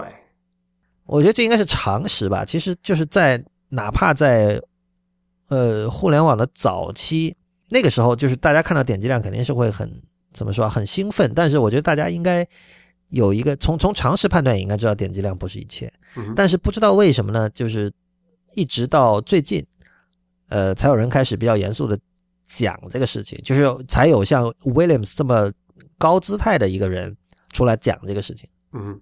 [1.06, 2.46] 我觉得这应该是常识吧。
[2.46, 4.62] 其实就是在哪怕在
[5.50, 7.36] 呃互联网的早期，
[7.74, 9.92] 那个时候就是大家看到点击量肯定是会很
[10.32, 12.48] 怎么说啊很兴奋，但是我觉得大家应该。
[13.10, 15.92] 有一个从从常识判断也应该知道点击量不是一切，
[16.36, 17.48] 但是不知道为什么呢？
[17.52, 17.94] 就是
[18.56, 19.64] 一直到最近，
[20.50, 21.96] 呃，才有人开始比较严肃的
[22.44, 25.52] 讲这个事情，就是才有像 Williams 这么
[26.00, 27.16] 高姿态的一个人
[27.52, 28.50] 出来讲这个事情。
[28.72, 29.00] 嗯，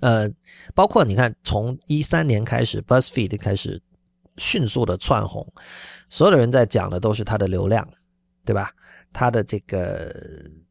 [0.00, 0.30] 呃，
[0.74, 3.78] 包括你看，从一三年开始，BuzzFeed 开始
[4.38, 5.46] 迅速的窜红，
[6.08, 7.88] 所有的人在讲的都是它的流量，
[8.44, 8.70] 对吧？
[9.12, 10.14] 它的这个。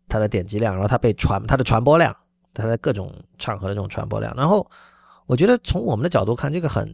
[0.07, 2.15] 它的点击量，然后它被传，它的传播量，
[2.53, 4.31] 它在各种场合的这种传播量。
[4.35, 4.65] 然后，
[5.25, 6.87] 我觉得从我们的角度看，这个很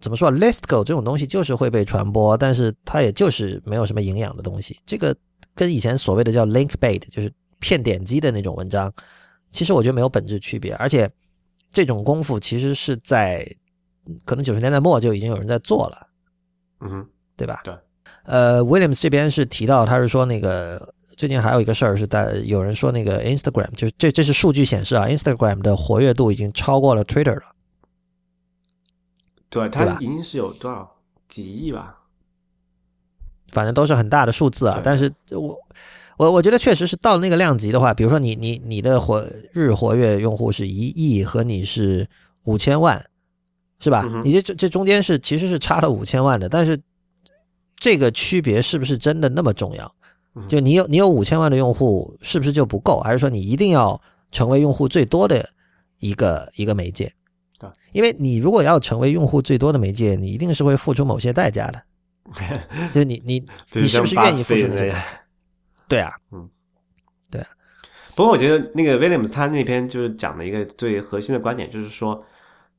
[0.00, 4.80] 怎么说？List Go 这种东西就是会被传播，但是它也就是没有什么营养的东西。
[4.86, 5.14] 这个
[5.54, 7.30] 跟以前所谓的叫 Link Bait，就是
[7.60, 8.90] 骗点击的那种文章，
[9.52, 10.74] 其实我觉得没有本质区别。
[10.76, 11.08] 而且
[11.70, 13.46] 这种功夫其实是在
[14.24, 16.06] 可能九十年代末就已经有人在做了，
[16.80, 17.60] 嗯，对吧？
[17.64, 17.74] 对。
[18.24, 20.94] 呃，Williams 这边是提到，他是说那个。
[21.16, 27.54] 最近还有一个事儿是，在有人说那个 Instagram，就是这这是数据显示啊，Instagram 的活跃度已经超过了 Twitter 了。
[29.48, 30.86] 对，它已经是有多少
[31.26, 32.00] 几亿吧？
[33.48, 34.78] 反正都是很大的数字啊。
[34.84, 35.58] 但是我
[36.18, 42.06] 我我觉得确实是到那个量级的话，比如说你你你的活日活跃用户是一亿和你是
[42.44, 43.02] 五千万，
[43.78, 44.06] 是吧？
[44.22, 46.80] 你这这这中间是其实是差了五千万的，但是
[47.76, 49.94] 这个区别是不是真的那么重要？
[50.48, 53.00] 就你有你有五千万的用户，是不是就不够？
[53.00, 54.00] 还是说你一定要
[54.30, 55.46] 成为用户最多的
[55.98, 57.12] 一个一个媒介？
[57.58, 61.82] 对，因为你如果要成为用户最多的媒介，你一定是会付出某些代价的。
[62.92, 64.94] 就你你 你是不是愿意付出那些？
[65.86, 66.48] 对啊，嗯，
[67.30, 67.48] 对啊。
[68.14, 72.24] 不过我觉得那个 Williams 他那篇就是讲的一个最核心的观点，就是说。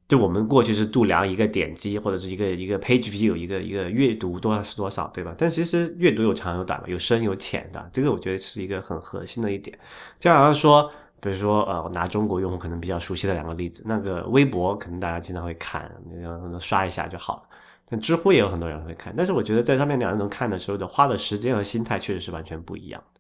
[0.08, 5.36] 就我们过去是度量一个点击或者是一个一个 page view 一个一个阅读多少是多少，对吧？
[5.38, 9.78] 但其实阅读有长有短嘛，有深有浅的，这个我觉得是一个很核心的一点。
[10.18, 10.90] 就好像说，
[11.20, 17.44] 比如说呃，我拿中国用户可能比较熟悉的两个例子，那个微博可能大家经常会看，那个刷一下就好了。
[17.90, 23.20] 但知乎也有很多人会看，但是我觉得在上面两个人看的时候的花的时间和心态确实是完全不一样的。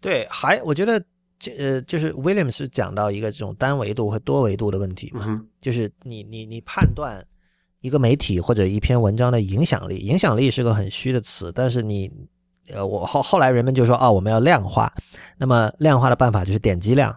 [0.00, 1.04] 对，还我觉得。
[1.42, 7.20] 这呃，就是 William 是讲到一个这种单维度和多维度的问题嘛，就是你你你判断
[7.80, 12.08] 一个媒体或者一篇文章的影响力，影响力是个很虚的词，但是你
[12.72, 14.94] 呃，我后后来人们就说哦，我们要量化，
[15.36, 17.12] 那么量化的办法就是点击量，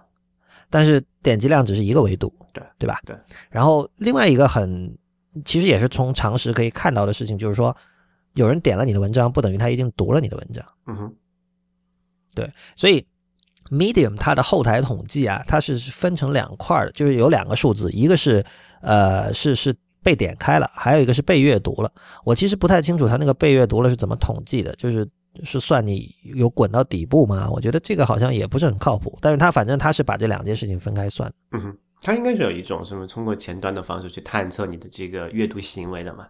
[0.71, 2.99] 但是点击量只是一个维度，对对吧？
[3.05, 3.15] 对。
[3.51, 4.91] 然后另外一个很
[5.45, 7.77] 其实也是从常识可以看到的事情，就是说
[8.33, 10.65] 有人点了你的文章，不等于他一定读了你的文章。
[10.87, 11.15] 嗯哼，
[12.33, 13.05] 对，所以。
[13.71, 18.45] Medium 它的后台统计啊，它是分成两块的，就是有两个数字，一个是
[18.81, 21.91] 呃是是被点开了，还有一个是被阅读了。
[22.23, 25.07] 我其实不太清楚它那个被阅读了是怎么统计的，就是
[25.43, 27.49] 是算你有滚到底部吗？
[27.51, 29.17] 我觉得这个好像也不是很靠谱。
[29.19, 31.33] 但是它反正它是把这两件事情分开算。
[31.51, 36.27] 嗯哼，它应该是有一种什么通过前端的方式去探测你的这个阅读行为的嘛？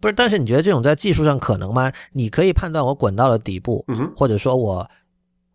[0.00, 1.90] 不是，但是你觉得这种在技术上可能吗？
[2.12, 4.88] 你可以判断我滚到了底部，嗯哼，或者说我。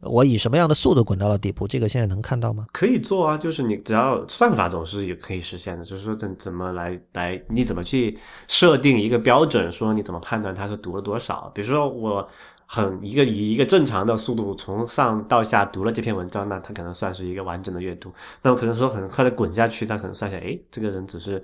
[0.01, 1.67] 我以什么样的速度滚到了底部？
[1.67, 2.65] 这个现在能看到吗？
[2.71, 5.83] 可以做啊，就是你只要算法总是也可以实现的。
[5.83, 9.71] 就是说怎怎么来来，你怎么去设定一个标准？
[9.71, 11.51] 说你怎么判断它是读了多少？
[11.53, 12.25] 比如说我
[12.65, 18.13] 很一个以一个正常的速度从上到下读了这篇文章，那它可能算是一个完整的阅读。
[18.41, 21.43] 那么可能说很快的滚下去，那可能算下，哎，这个人只是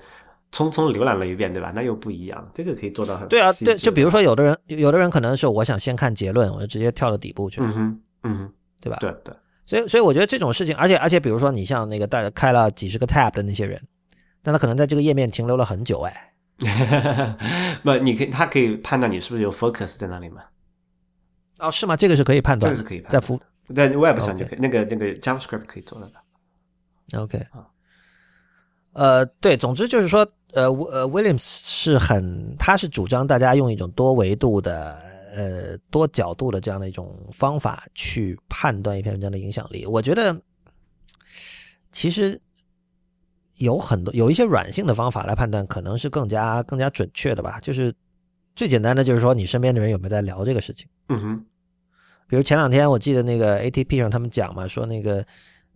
[0.51, 1.73] 匆匆浏览了一遍，对吧？
[1.75, 8.51] 那又不一样，这个可以做到很对啊，对，就比如说有的人，有的人可能是我想先看结论，我就直接跳到底部去了，嗯哼，嗯，
[8.81, 8.97] 对吧？
[8.99, 13.81] 对对，所以，所以我觉得这种事情，而且而且，比如说你像那个带开了几十个 tab 的那些人，
[14.41, 16.33] 但他可能在这个页面停留了很久，哎，
[17.83, 20.41] 不，你可以，他可以判断你是不是有 focus 在那里吗？
[21.59, 21.95] 哦，是吗？
[21.95, 23.39] 这个是可以判断的，这个是可以判在服
[23.73, 27.21] 在 Web 上就可以，那个那个 JavaScript 可以做得到。
[27.21, 27.67] OK 啊
[28.93, 34.97] 呃，对，总之就是说，呃呃，Williams 是很，他是主张大家用一种多维度的、
[35.35, 39.85] 呃多角度的这样的一种方法去判断一篇文章的影响力。
[39.85, 40.39] 我觉得
[41.91, 42.39] 其实
[43.55, 47.59] 有很多有一些软性的方法来判断，可能是更加更加准确的吧。
[47.61, 47.93] 就是
[48.55, 50.87] 最简单的就是说，你身边的人有没有在聊这个事情。
[51.09, 51.45] 嗯哼，
[52.27, 55.25] 比如前两天我记得那个 ATP 上他们讲嘛，说那个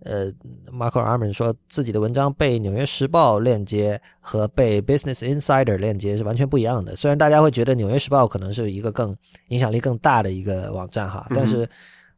[0.03, 0.31] 呃
[0.71, 6.95] ，Marco Arman 说自己的文章被《纽约时报》链接和被 Business Insider 链接是完全不一样的。
[6.95, 9.15] 虽然大家会觉得《纽约时报》可能是一个更
[9.49, 11.67] 影响力更大的一个网站哈，但是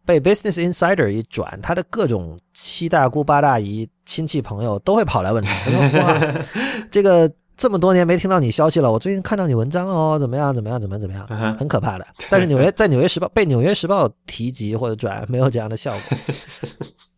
[0.06, 6.36] 被 Business Insider 一转，他的各种七大姑八大姨、亲戚朋友都会跑来问他，说 哇，
[6.90, 7.32] 这个。
[7.58, 10.56] 这么多年没听到你消息了，我最近看到你文章了哦，怎么样？
[10.56, 10.82] 怎么样？
[10.82, 11.00] 怎么样？
[11.00, 11.56] 怎么样？
[11.58, 12.08] 很可怕的。
[12.28, 16.18] 但是纽约 在《纽约时报》被《纽约时报》提及或者转，没有这样的效果。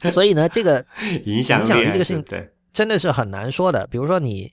[0.10, 0.84] 所以呢，这个
[1.24, 3.86] 影响影响力这个事情对，真的是很难说的。
[3.88, 4.52] 比如说你，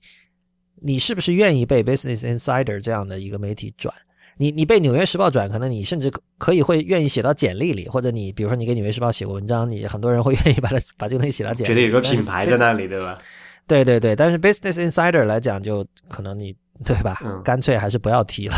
[0.81, 3.93] 你是不是愿意被 Business Insider 这样的一个媒体转？
[4.37, 11.75] 你你被《纽约时报》转，可能你甚至可可以会愿意写到简历里，或者你比如说你给《纽约时报》写过文章，你很多人会愿意把它把这个东西写到简历里。
[11.75, 13.17] 觉得有个品牌在那里，对吧？
[13.67, 17.19] 对对对，但是 Business Insider 来讲，就可能你对吧？
[17.25, 18.57] 嗯干脆还是不要提了。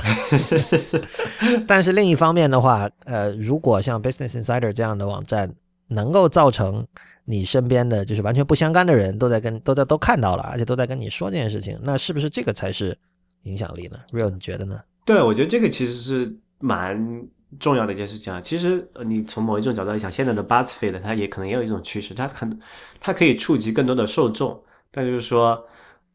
[1.67, 5.51] 但是另一方面的话，呃，如果像 Business Insider 这样的网站
[5.92, 6.88] 能够造成
[7.26, 12.98] 你身边的就是完全不相干的人都在跟都在都看到了，而且都在跟你说这件事情，那是不是这个才是
[13.44, 14.80] 影响力呢？Real，你觉得呢？
[15.06, 17.28] 对，我觉得这个其实是蛮
[17.60, 18.39] 重要的一件事情啊。
[18.39, 22.58] 其实你从某一种角度来讲，现在的 BuzzFeed 它也可能也有一种趋势，它很
[23.00, 24.58] 它可以触及更多的受众，
[24.92, 25.62] 但就是说，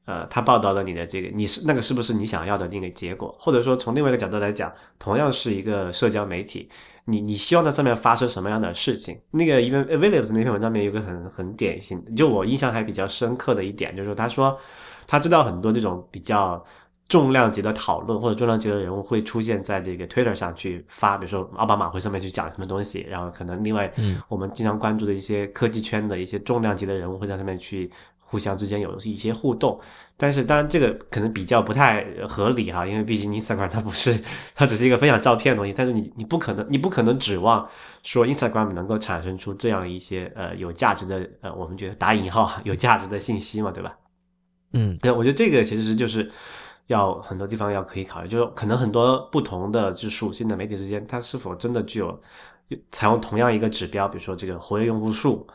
[0.06, 3.36] 呃，他报道了你的这个，你是那个是不是你想要的那个结果？
[3.38, 6.68] 或者说从另外一个角度来讲，同样是一个社交媒体，
[7.04, 9.20] 你你希望在上面发生什么样的事情？
[9.32, 14.58] 那个 Even Williams 那篇文章里面有个很很典型，就我印象还比较深刻的一点，就是他说
[15.06, 16.64] 他知道很多这种比较。
[17.08, 27.88] 重量级的讨论或者重量级的人物会出现在这个 Twitter 上去发，比如说奥巴马会上面去讲什么东西，然后可能另外嗯我们经常关注的一些科技圈的一些重量级的人物会在上面去
[28.26, 29.80] 互相之间有一些互动。
[30.18, 34.18] 但是当然这个可能比较不太合理哈，因为毕竟 Instagram 它不是
[34.54, 37.68] 它只是一个分享照片的东西，但是你你不可能你不可能指望
[38.02, 43.94] 说 Instagram 能够产生出这样一些呃有价值的呃我们觉得打引号 有价值的信息嘛，对吧？
[44.72, 46.30] 嗯对，我觉得这个其实就是
[46.86, 52.18] 要很多地方要可以考虑，就是可能很多不同的就属性的媒体之间，它是否真的具有
[52.90, 55.46] 采用同样一个指标，比如说这个活跃用户数，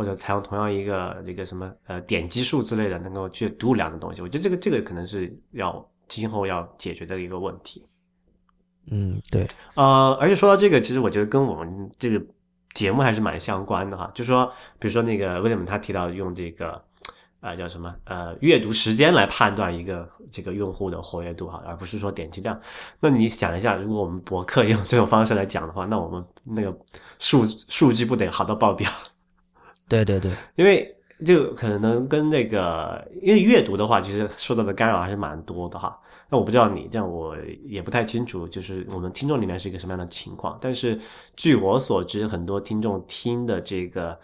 [0.00, 4.22] 或者采用同样一个这个什么呃点击数之类的，能够去度量的东西。
[4.22, 7.84] 我觉得这个这个可能是要今后要解决的一个问题。
[8.90, 12.24] 嗯，对，呃，而且说到这个，其实我觉得跟我们这个
[12.72, 14.10] 节目还是蛮相关的哈。
[14.14, 16.82] 就说，比如说那个威廉姆他提到用这个
[17.40, 22.58] 呃叫什么呃阅读时间来判断一个这个用户的活跃度哈，而不是说点击量。
[23.00, 26.74] 那你想一下，如果我们博客用这种方式来讲的话，那我们那个
[27.18, 28.90] 数数据不得好到爆表？
[29.90, 35.98] 对对对，因为就可能跟那个，因为阅读的话，其实受到的干扰还是蛮多的哈。
[36.30, 40.56] 那我不知道你这样，我也不太清楚，就是我们听众里面是一个什么样的情况。
[40.60, 40.96] 但是
[41.34, 44.16] 据我所知，很多听众听的这个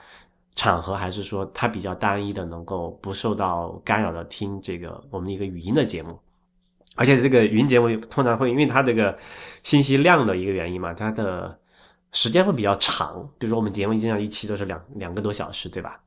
[0.54, 6.16] 场合，还是说它比较单一的，能够不受到干扰的听这个我们一个语音的节目。
[6.94, 9.18] 而且这个语音节目通常会因为它这个
[9.64, 11.58] 信息量的一个原因嘛，它的
[12.12, 13.28] 时间会比较长。
[13.38, 16.00] 比如说我们节目经常一期都是两两个多小时，对吧？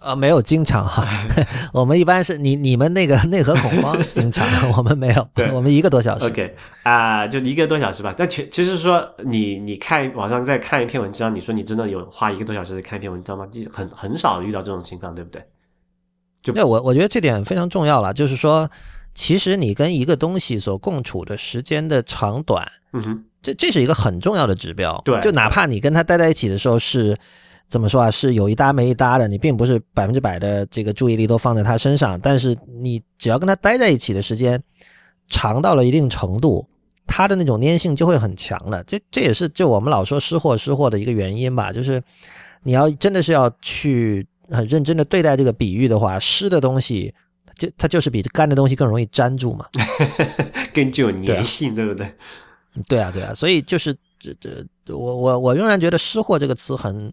[0.00, 1.06] 呃，没有经常哈，
[1.72, 4.44] 我们一般是你你们那个内核 恐慌经常，
[4.76, 6.24] 我们没有，对我们一个多小时。
[6.26, 8.12] OK 啊、就一个多小时吧。
[8.18, 13.46] 但其其实说你你看网上再看一篇文章，你说你真的有花一个多小时看一篇文章吗？
[13.46, 15.46] 就很很少遇到这种情况，对不对？
[16.42, 18.68] 就对我我觉得这点非常重要了，就是说，
[19.14, 25.00] 其实你跟一个东西所共处的时间的长短，嗯哼，这这是一个很重要的指标。
[25.04, 27.16] 对就哪怕你跟他待在一起的时候是
[27.68, 34.62] 怎么说啊，是有一搭没一搭的，你并不是百分之百的这个注意力都放在他身上，但是你只要跟他待在一起的时间
[35.26, 36.68] 长到了一定程度，
[37.06, 38.84] 他的那种粘性就会很强了。
[38.84, 42.02] 这这也是就我们老说失货失货的一个原因吧，就是
[42.62, 47.14] 你要真的是要去很认真的对待这个比喻的话，湿的东西
[47.56, 49.64] 就它就是比干的东西更容易粘住嘛，
[50.74, 52.14] 更具有粘性，对不对？
[52.88, 54.64] 对啊，对啊，所以就是这这，
[54.96, 57.12] 我我我仍然觉得“失货”这个词很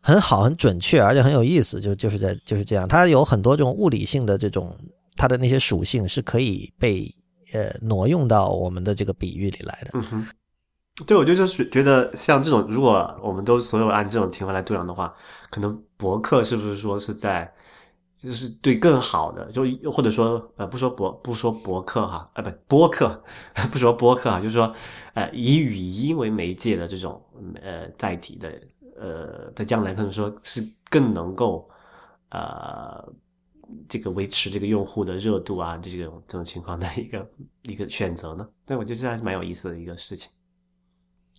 [0.00, 4.76] 很好，很准确，而且很有意思，就就是在就是这样，它有很多这种物理性的这种
[5.16, 7.12] 它的那些属性是可以被
[7.52, 9.98] 呃挪用到我们的这个比喻里来的。
[11.06, 15.14] 对，我就就是觉得像这种，如果我们都所有按这种情况来度量的话，
[15.50, 17.52] 可能博客是不是说是在。
[18.22, 23.22] 就是对更好的，就或者说呃，不说博不说博客哈，呃，不播客，
[23.70, 24.74] 不说播客哈，就是说
[25.14, 27.22] 呃，以语音为媒介的这种
[27.62, 28.60] 呃载体的
[28.96, 31.70] 呃，在将来可能说是更能够
[32.30, 33.12] 呃
[33.88, 37.30] 这个维持这个用户的热度啊，这种这种情况的一个
[37.62, 38.48] 一个选择呢？
[38.66, 40.30] 对我觉得这还是蛮有意思的一个事情。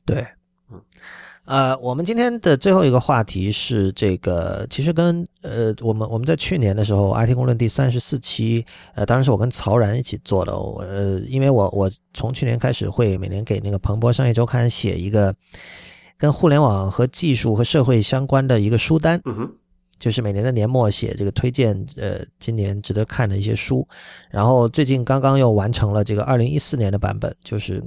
[0.05, 0.25] 对，
[0.71, 0.81] 嗯。
[1.49, 8.63] 呃，我们今天的最后一个话题是这个，其实跟呃，我们我们在去年的时候，IT 公论第三十四期，
[8.93, 10.55] 呃，当然是我跟曹然一起做的。
[10.55, 15.33] 我呃，因为我我从去年开始会每年给那个彭博商业周刊写一个
[16.19, 19.51] 跟互联网和技术和社会相关的一个书单，嗯哼，
[19.97, 23.87] 就是每年的年末写这个推荐，呃，今年值得看的一些书。
[24.29, 27.83] 然后最近刚刚又完成了这个二零一四年的版本，就是。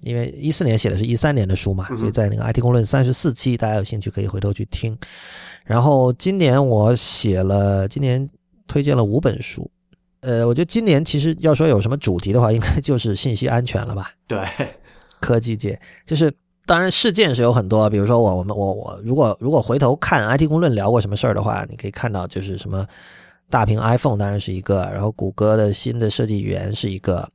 [0.00, 4.96] 因为一四年写的是一三年的书嘛，所以在那个 IT 公论三十四期，大家有兴趣可以回头去听。
[5.64, 8.28] 然后今年我写了，今年
[8.68, 9.68] 推荐了五本书。
[10.20, 14.10] 呃，我觉得今年其实要说有什么主题的话，应该就是信息安全了吧？
[14.28, 14.38] 对，
[15.20, 16.32] 科技界就是
[16.66, 22.86] 当然事件是有很多，比如说我我们我我如果如果回头看 IT 公论聊过什么事儿的话，你可以看到就是什么
[23.50, 27.28] 大屏 iPhone 当然是一个，然后谷歌的新的设计语言是一个。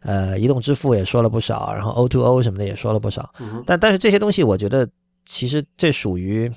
[0.00, 3.34] 呃，移动支付也说了不少，然后 O to O 什么的也说了不少，
[3.66, 4.88] 但但是这些东西，我觉得
[5.24, 6.48] 其实这属于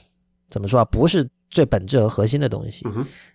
[0.48, 0.86] 怎么说啊？
[0.86, 2.86] 不是最本质和核心的东西。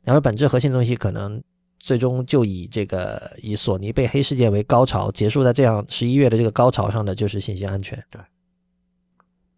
[0.03, 1.43] 然后本质核心的东西，可能
[1.81, 8.21] 最终就以这个以索尼被黑事件为高潮，结束在这样十一月的这个高潮上的，就是信息安全，对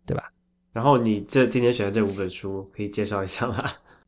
[0.06, 0.32] 对吧？
[0.72, 3.62] 然后你这今天选的这五本书，可以介绍一下吗？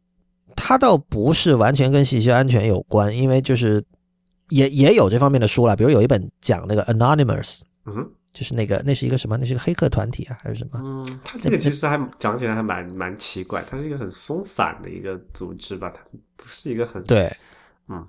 [0.56, 3.84] 它倒不是完全跟信息安全有关，因为就是。
[4.50, 9.36] 也也有这方面的书了，比如有一本讲那个 Anonymous，嗯，就是那个那是一个什么？
[9.36, 10.80] 那是一个黑客团体啊，还是什么？
[10.84, 16.02] 嗯，它这个其实还讲起来还蛮蛮奇怪，它是一个很松散的一个组织吧，它
[16.36, 17.34] 不是一个很对，
[17.88, 18.06] 嗯，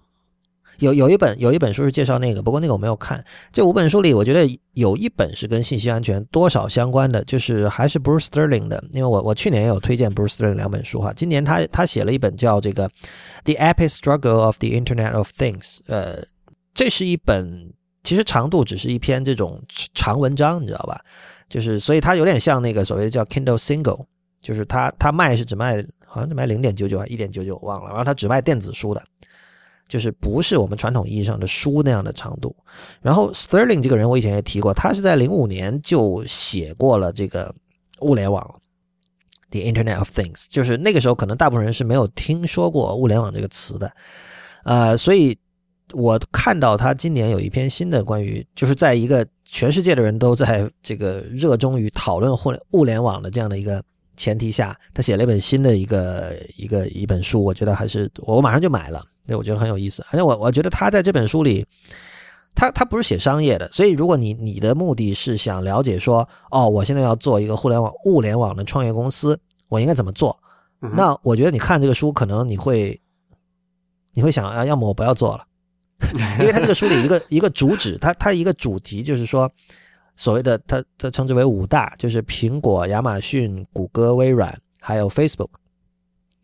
[0.79, 3.23] 有有一本有一本书是介绍那个，不过那个我没有看。
[3.51, 12.89] 这五本书里，我觉得有一本是跟信息安全多少相关的，就是还是 Bruce Sterling 的，因为我我去年也有推荐 Bruce Sterling 两本书哈，今年他他写了一本叫这个。
[13.43, 16.23] The Epic Struggle of the Internet of Things，呃，
[16.75, 17.73] 这是一本
[18.03, 19.59] 其实长度只是一篇这种
[19.95, 21.01] 长文章，你知道吧？
[21.49, 24.05] 就是所以它有点像那个所谓的叫 Kindle Single，
[24.41, 29.03] 就是他他卖是只卖好像只卖零点九九还一点九九忘了，然后他只卖电子书的，
[29.91, 32.55] 就是不是我们传统意义上的书那样的长度。
[33.01, 37.53] 然后 Sterling 这个人我以前也提过，他是在零五年就写过了这个
[37.99, 38.41] 物联网。
[39.49, 43.91] The Internet of Things，就是那个时候可能大部分人是没有听说过物联网这个词的，
[44.63, 45.37] 呃，所以
[45.91, 53.83] 我看到他今年有一篇新的关于，就是在一个全世界的人都在这个热衷于讨论互联物联网的这样的一个
[54.21, 61.65] 前提下，他写了一本新的一个一个一本书，我觉得还是我马上就买了，对，我觉得很有意思，而且我我觉得他在这本书里。
[62.53, 69.39] 他他不是写商业的，所以如果你你的目的是想了解说，哦，我现在要做一个互联网物联网的创业公司，
[69.69, 70.37] 我应该怎么做？
[70.81, 72.99] 那我觉得你看这个书，可能你会
[74.13, 75.45] 你会想啊，要么我不要做了，
[76.41, 79.49] 因为他这个书里一个一个主旨，他他一个主题就是说，
[80.15, 85.49] 所谓的他他称之为五大，就是苹果、亚马逊、谷歌、微软还有 Facebook，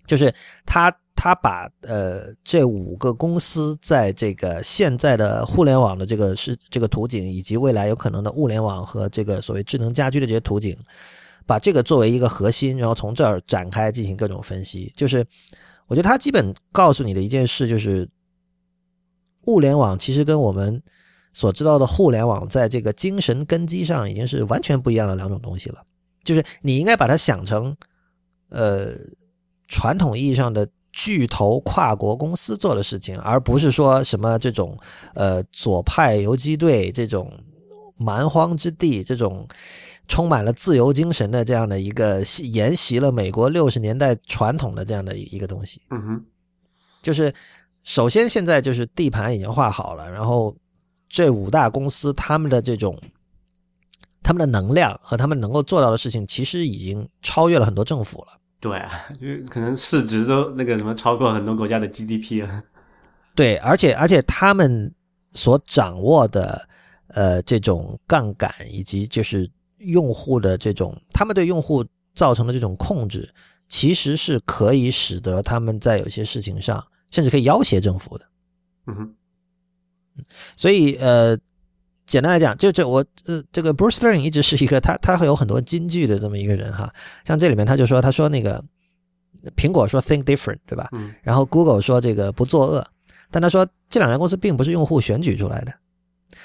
[0.05, 0.33] 就是
[0.65, 0.95] 他。
[1.19, 10.77] 他把呃这五个公司在这个现在的互联网的这个是这个图景，以及未来有可能的物联网和这个所谓智能家居的这些图景，
[11.47, 14.93] 把这个作为一个核心，然后从这儿展开进行各种分析。
[14.95, 15.25] 就是
[15.87, 18.07] 我觉得他基本告诉你的一件事就是，
[19.47, 20.79] 物联网其实跟我们
[21.37, 25.83] 所知道的互联网在这个精神根基上已经是完全不一样的两种东西了。
[26.23, 27.75] 就是你应该把它想成
[28.49, 28.87] 呃
[29.67, 30.67] 传统意义上的。
[30.93, 34.75] 巨头跨国公司做的事情，而不是说什么这种
[35.13, 37.31] 呃左派游击队这种
[37.99, 39.47] 蛮荒之地，这种
[40.07, 45.83] 充满了自由精神的这样的一个沿袭了美国六十年代传统的这样的一个东西。
[45.91, 46.25] 嗯哼，
[47.03, 47.31] 就是
[47.83, 50.55] 首先现在就是地盘已经画好了，然后
[51.09, 52.99] 这五大公司他们的这种
[54.23, 58.27] 他们的能量和他们能够做到的事情，其实已经超越了很多政府了。
[58.59, 58.89] 对啊，
[59.21, 62.63] 就可能市值都那个什么超过很多国家的 GDP 了。
[63.35, 64.91] 对，而且而且他们
[65.31, 66.67] 所掌握的
[67.09, 71.85] 呃这种杠杆以及就是用户的这种，他们对用户
[72.15, 73.31] 造成的这种控制，
[73.69, 78.25] 其实是可以使得他们在有些事情上，甚至可以要挟政府的。
[78.87, 79.15] 嗯哼，
[80.55, 81.37] 所以呃，
[82.05, 86.91] 简单来讲，就这我呃这个 Bruce Sterling 一直是一个他他会有很多金句的这么一个人哈。
[87.25, 88.63] 像这里面他就说，他说那个
[89.55, 90.87] 苹果说 think different 对吧？
[90.93, 92.87] 嗯然后 Google 说这个不作恶，
[93.29, 95.73] 但他说这两家公司并不是用户选举出来的，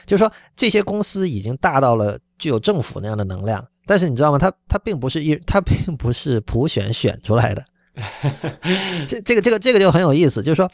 [0.05, 4.39] 就是说这些公司已经大到了具有政府那样的能量，但是你知道吗？
[4.39, 7.65] 他他并不是一，他并不是普选选出来的。
[9.07, 10.70] 这这个这个这个就很有意思，就是说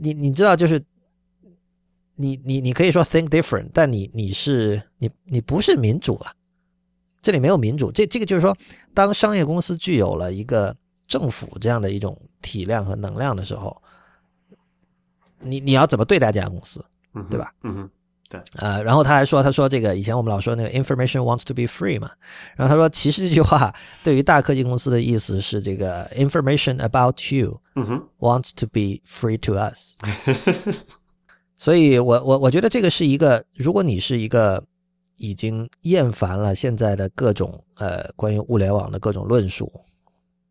[0.00, 0.80] 你你知道就是。
[2.20, 6.34] 你你你可以说 think different，但你你是你你不是民主啊，
[7.22, 7.92] 这里没有民主。
[7.92, 8.56] 这这个就是说，
[8.92, 10.74] 当商业公司具有了一个
[11.06, 13.80] 政府这样的一种体量和能量的时候，
[15.38, 16.84] 你你要怎么对待这家公司，
[17.14, 17.54] 嗯，对吧？
[17.62, 17.90] 嗯哼，
[18.56, 22.10] 呃，然后他还说，他说这个以前我们老说那个 information wants to be free 嘛，
[22.56, 23.72] 然后他说其实这句话
[24.02, 29.96] 对于大科技公司的意思是这个 information about you，wants to be free to us。
[31.58, 34.64] 所以我我我觉得这个是一个，如果你是一个
[35.16, 39.70] 已经厌烦了现在的各种呃关于物联网的各种论述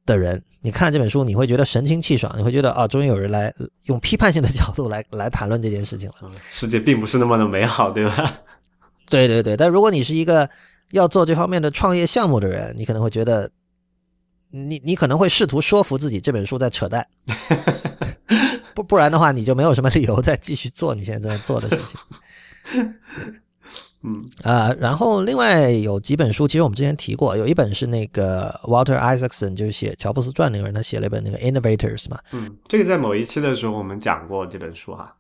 [0.06, 3.54] 的人，你看这本书，你会觉得神清气爽，你会觉得啊，终于有人来
[3.86, 6.16] 用批判性的 角度来来谈论这件事情了。
[6.24, 8.42] 嗯世界并不是那么的美好，对吧？
[9.10, 10.50] 对对对，但如果你是一个
[10.92, 13.50] 要做这方面的创业项目的人，你可能会觉得，
[14.52, 17.08] 你你可能会试图说服自己这本书在扯淡，
[18.78, 22.94] 不不然的话，你就没有什么理由再继续做你现在正在做的事情。
[24.04, 32.20] 嗯啊、然后另外有几本书，其实我们之前提过，有一本是那个 Walter Isaacson，就是写乔布斯传那个人，他写了一本那个 Innovators 嘛。
[32.34, 35.12] 嗯，这个在某一期的时候我们讲过这本书哈。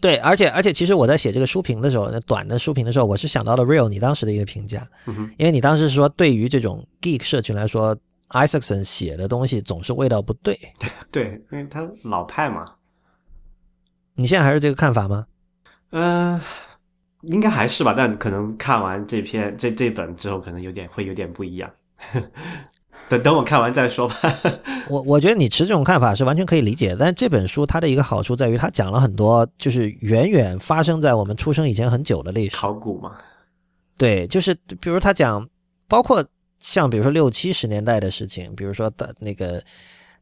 [0.00, 7.94] 对，而且而且，其实我在写这个书评的时候，那短的书评的时候，我是想到了 Real 你当时的一个评价，嗯，因为你当时说，对于这种 geek 社群来说
[8.30, 10.58] ，Isaacson 写的东西总是味道不对。
[11.12, 12.64] 对，因为他老派嘛。
[14.16, 15.26] 你现在还是这个看法吗？
[15.90, 16.40] 嗯、
[17.22, 21.70] 应该还是吧，但可能看完这篇这这本之后，可能有点会有点不一样。
[23.08, 24.16] 等等我看完再说吧。
[24.88, 32.56] 我我觉得你持这种看法是完全可以理解的，但是这本书它的一个好处在于，它讲了很多就是远远发生在我们出生以前很久的历史。
[32.56, 33.16] 考古嘛，
[33.98, 35.46] 对，就是比如他讲，
[35.86, 36.24] 包括
[36.60, 39.62] 像比如说六七十年代的事情，比如说的那个，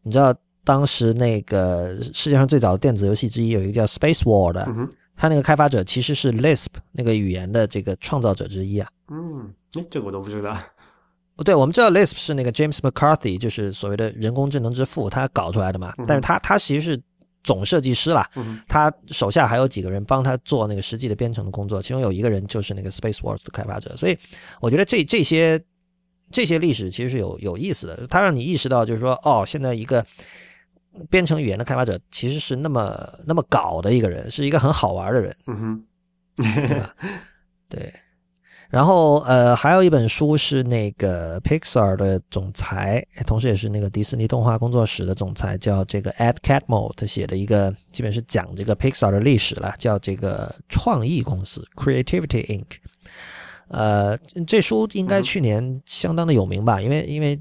[0.02, 0.34] 你知道
[0.64, 8.88] 当时那个世界上最早的电子游戏之一有一个叫 Space War 的，嗯哼，它那个开发者其实是 Lisp 那个语言的这个创造者之一啊。
[9.10, 10.56] 嗯，哎，这个我都不知道。
[11.34, 15.92] 不对，我们知道 Lisp 是那个 James McCarthy，就是所谓的人工智能之父，他搞出来的嘛。
[16.06, 17.02] 但是他他其实是
[17.42, 18.30] 总设计师啦，
[18.68, 23.96] 他手下还有几个人帮他做那个实际的编程的工作，其中有一个人就是那个 Space Wars 的开发者。
[23.96, 24.16] 所以
[24.60, 25.60] 我觉得这这些
[26.30, 30.04] 这些历史其实是有有意思的，它让你意识到就是说，哦，现在一个
[31.10, 32.96] 编程语言的开发者其实是那么
[33.26, 35.36] 那么搞的一个人，是一个很好玩的人。
[35.46, 35.84] 嗯哼，
[36.68, 36.94] 对吧？
[37.68, 37.92] 对。
[38.68, 52.64] 然后呃，还有一本书是那个 Pixar 的总裁，同时也是那个迪士尼动画工作室的总裁，叫这个 Ed Catmull，他写的一个基本是讲这个 Pixar 的历史了，叫这个创意公司 Creativity Inc。
[53.68, 54.16] 呃，
[54.46, 57.38] 这书应该去年相当的有名吧，因为因为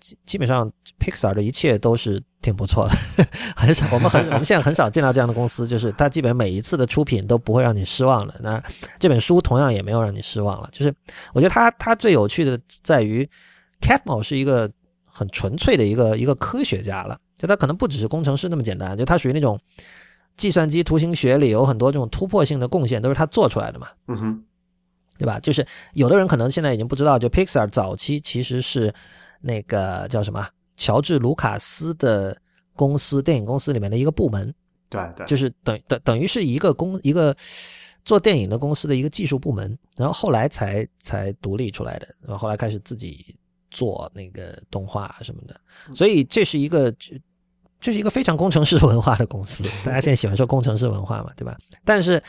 [0.00, 2.94] 基基本上 Pixar 的一切都是挺不错的，
[3.54, 8.34] 很少我们很我们现在很少见到这样的公司，就是它基本每一次的出品都不会让你失望的。
[8.42, 8.62] 那
[8.98, 10.68] 这本书同样也没有让你失望了。
[10.72, 10.92] 就是
[11.32, 13.28] 我觉得它它最有趣的在于
[13.80, 14.70] Catmull 是一个
[15.04, 19.58] 很纯粹的一个一个科学家了，就他可能不只是工程师那么简单，就他属于那种
[20.36, 23.88] 计算机图形学里有很多这种突破性的贡献都是他做出来的嘛。
[24.08, 24.44] 嗯哼，
[25.18, 25.38] 对吧？
[25.40, 28.92] 就是有的人可能现在已经不知道，就 Pixar 早期其实是
[29.40, 30.46] 那个叫什么
[30.76, 32.36] 乔治·卢卡斯的
[32.74, 34.54] 公司，电影公司里面的一个部门，
[34.88, 37.34] 对对，就是等等等于是一个公一个
[38.04, 43.36] 做电影的公司的一个技术部门，然后后来才才独立出来的，然后后来开始自己
[43.70, 45.60] 做那个动画什么的，
[45.94, 46.94] 所以这是一个。
[47.82, 51.56] 这是一个非常工程师文化的公司， 大家现在喜欢说工程师文化嘛，对吧？
[51.82, 52.22] 但是，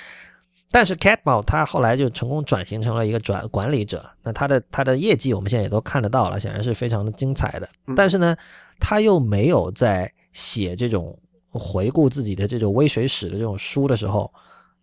[0.72, 7.68] 但是 Catmull 他后来就成功转型成了一个转管理者，那他的他的业绩我们现在也都看得到了，显然是非常的精彩的。
[7.96, 8.36] 但是呢，
[8.80, 11.18] 他又没有在写这种
[11.52, 14.34] 回顾自己的这种微水史的这种书的时候，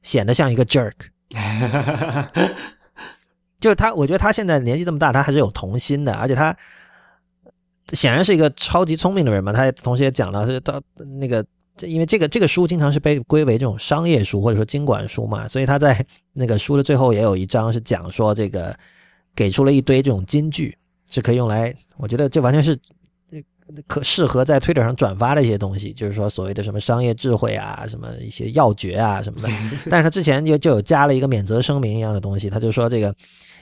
[0.03, 0.93] 显得像一个 jerk。
[3.59, 6.57] 就是他，我觉得他现在年纪这么大，他还是有童心的，而且他
[7.93, 9.53] 显然是一个超级聪明的人嘛。
[9.53, 10.81] 他同时也讲了，是他
[11.19, 11.45] 那个
[11.79, 18.77] 这因为这个这个书经常是被归为这种商业书或者说经管书嘛，所以他在 那个书的最后也有一章是讲说这个
[19.35, 20.77] 给出了一堆这种金句，
[21.09, 22.77] 是可以用来，我觉得这完全是
[23.87, 29.49] 可适合在推特上转发的一些东西，就是说所谓的什么商业智慧啊，什么一些要诀啊什么的。
[29.89, 33.15] 但是他之前就就有加了一个免责声明一样的东西，他就说这个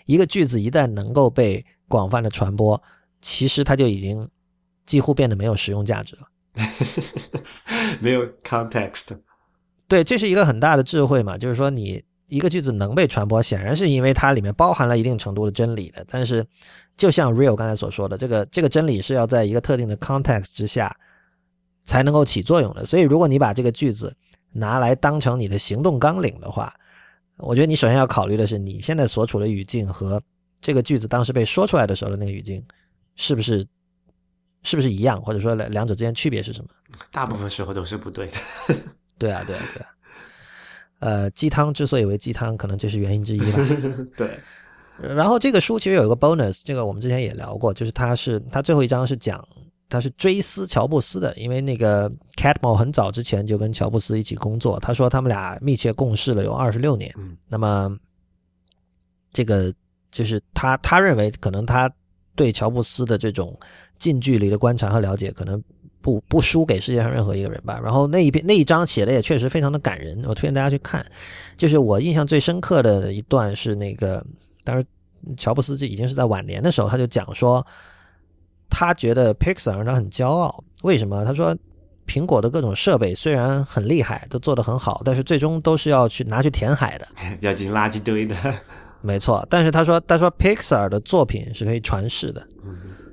[0.07, 2.81] 一个句子一旦能够被广泛的传播，
[3.21, 4.29] 其实它就已经
[4.87, 6.23] 几乎变得没有实用价值了。
[8.01, 9.19] 没有 context，
[9.87, 16.05] 对，这是一个很大的智慧嘛，就是说你一个句子能被传播，显然是因为它里面包含了一定程度的真理的。
[16.09, 16.45] 但是，
[16.97, 20.97] 就像 Real 刚才所说的，这个这个真理是要在一个特定的 context 之下
[21.85, 22.87] 才能够起作用的。
[22.87, 24.17] 所以，如果你把这个句子
[24.53, 26.73] 拿来当成你的行动纲领的话，
[27.39, 30.21] 我觉得你首先要考虑的是你现在所处的语境和
[30.61, 32.65] 这个句子当时被说出来的时候的那个语境
[33.15, 33.67] 是不是。
[34.67, 36.71] 是不是一样，或者说两两者之间区别是什么？
[37.13, 38.33] 大部分时候都是不对的。
[39.17, 39.89] 对啊，对啊，对啊。
[40.99, 43.59] 呃，鸡汤之所以为鸡汤，可能这是原因之一吧。
[44.17, 44.29] 对。
[45.01, 49.47] 然后这个书其实有一个 bonus，这个我们之前也聊过，就是它是它最后一章是讲
[49.89, 57.15] 它是追思乔布斯的，因为那个 Catmull 很早之前就跟乔布斯一起工作，他说他们俩密切共事了有二十六年。
[57.17, 57.37] 嗯。
[57.49, 57.97] 那么
[59.33, 59.73] 这个
[60.11, 61.89] 就是他他认为可能他。
[62.39, 63.59] 对乔布斯的这种
[63.99, 65.63] 近距离的观察和了解，可能
[66.01, 67.81] 不不输给世界上任何一个人吧。
[67.83, 71.05] 然后那一篇那一章写的也确实非常的感人，我推荐大家去看。
[71.57, 74.25] 就是我印象最深刻的一段是那个，
[74.65, 74.85] 当时
[75.37, 77.67] 乔布斯就已经是在晚年的时候，他就讲说，
[78.71, 80.63] 他觉得 Pixar 让他很骄傲。
[80.83, 81.25] 为什么？
[81.25, 81.57] 他说，
[82.07, 87.09] 苹果的各种设备虽然很厉害，都做得很好，但是最终都是要去拿去填海的，
[87.41, 88.37] 要进垃圾堆的。
[89.03, 92.47] 没错，但是他说，他说 Pixar 的作品是可以传世的。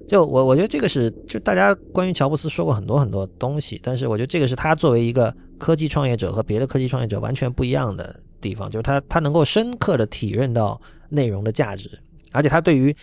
[0.07, 11.89] 就我我觉得这个是，就大家关于乔布斯说过很多很多东西，但是我觉得这个是他作为一个科技创业者和别的科技创业者完全不一样的地方，就是他他能够深刻的体认到内容的价值，
[12.31, 12.95] 而且他对于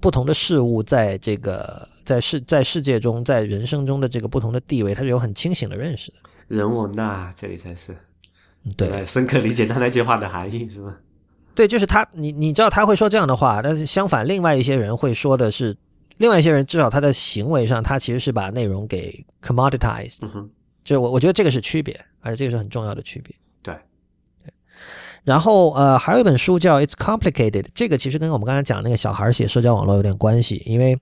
[0.00, 6.16] 不同的事物在这个在世在世界中在人生中的这个不同的地位，他是有很清醒的认识的。
[6.48, 7.94] 人我那这里才是
[8.76, 10.96] 对深刻理解他那句话的含义，是吗？
[11.54, 15.74] 对，就是他，你你知道他会说这样的话，但是相反，另外一些人会说的是，
[16.18, 20.20] 另外一些人至少他的行为上，他其实是把内容给 commoditized，
[20.82, 23.34] 就我我觉得这个是区别，而且这个是很重要的区别。
[23.62, 23.74] 对，
[24.42, 24.52] 对。
[25.24, 30.98] 然后呃，还有一本书叫《It's Complicated》，这个其实跟我们刚才讲那个小孩写社交网络有点关系，因为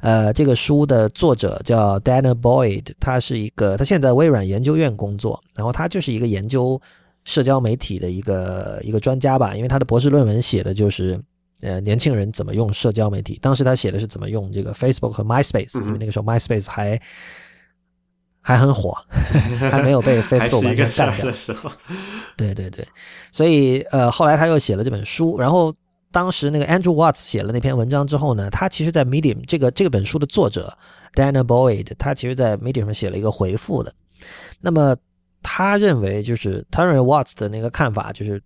[0.00, 6.80] 呃，这个书的作者叫 Dana Boyd，他是一个他现在微软研究院工作，然后他就是一个研究。
[7.24, 11.20] 社交媒体的一个一个专家吧，因为他的博士论文写的就是
[11.62, 13.38] 呃年轻人怎么用社交媒体。
[13.42, 17.00] 当时他写的是怎么用这个 Facebook 和 MySpace，因为那个时候 MySpace 还
[18.40, 18.96] 还很火，
[19.70, 21.70] 还没有被 Facebook 完全干掉的时候。
[22.36, 22.86] 对对对，
[23.32, 25.38] 所以呃后来他又写了这本书。
[25.38, 25.74] 然后
[26.10, 30.76] 当时那个 Andrew Watts 写了那篇文章之后呢，他其实，在 Medium 这个这个本书的作者
[31.14, 33.92] Dana Boyd，他其实在 Medium 上写了一个回复的。
[34.60, 34.96] 那么。
[35.40, 38.42] 他认为，就是 Terry Watts 的那个看法，就是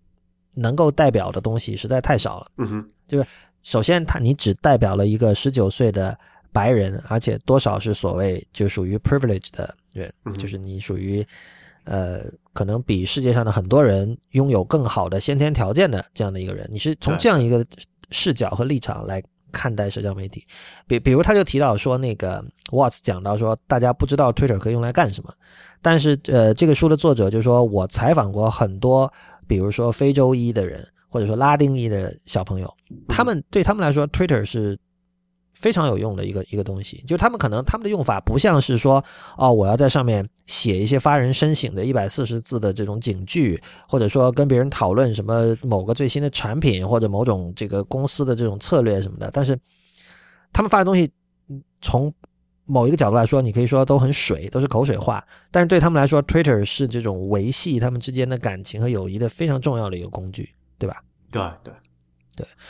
[0.55, 2.47] 能够代表的东西实在太少了。
[2.59, 3.27] 嗯哼，就是
[3.63, 6.19] 首先，他你只代表了一个十九岁的
[6.51, 11.25] 白人，而且多少是所谓就属于 privilege 的人，就是你属于
[11.85, 12.23] 呃，
[12.55, 16.67] 可能比世界上的很多人拥有更好的先天条件的这样的一个人。
[16.73, 17.65] 你是从这样一个
[18.11, 19.23] 视角和立场来
[19.53, 20.47] 看待社交媒体。
[20.87, 25.33] 比比如，他就提到说，那个 Watts 讲到说，大家不知道 Twitter 可以用来干什么。
[25.83, 29.13] 但是，呃，这个书的作者就说，我采访过很多，
[29.47, 32.75] 比如说非洲裔的人，或者说拉丁裔的小朋友，
[33.07, 34.79] 他们对他们来说，Twitter 是
[35.53, 37.05] 非常有用的一个一个东西。
[37.07, 39.05] 就他们可能他们的用法不像是说，
[39.37, 49.31] 哦，我要在上面写一些发人深省的一百四十字的这种警句，或者说跟别人讨论什么某个最新的产品或者某种这个公司的这种策略什么的。
[49.31, 49.55] 但是，
[50.51, 51.13] 他们发的东西，
[51.83, 52.11] 从
[52.65, 55.23] 某一个角度来说，你可以说都很水，都是口水话。
[55.51, 60.49] 但是对他们来说，Twitter 是这种维系他们之间的感情和友谊的非常重要的一个工具，
[60.83, 61.03] 对吧？
[61.31, 61.75] 对对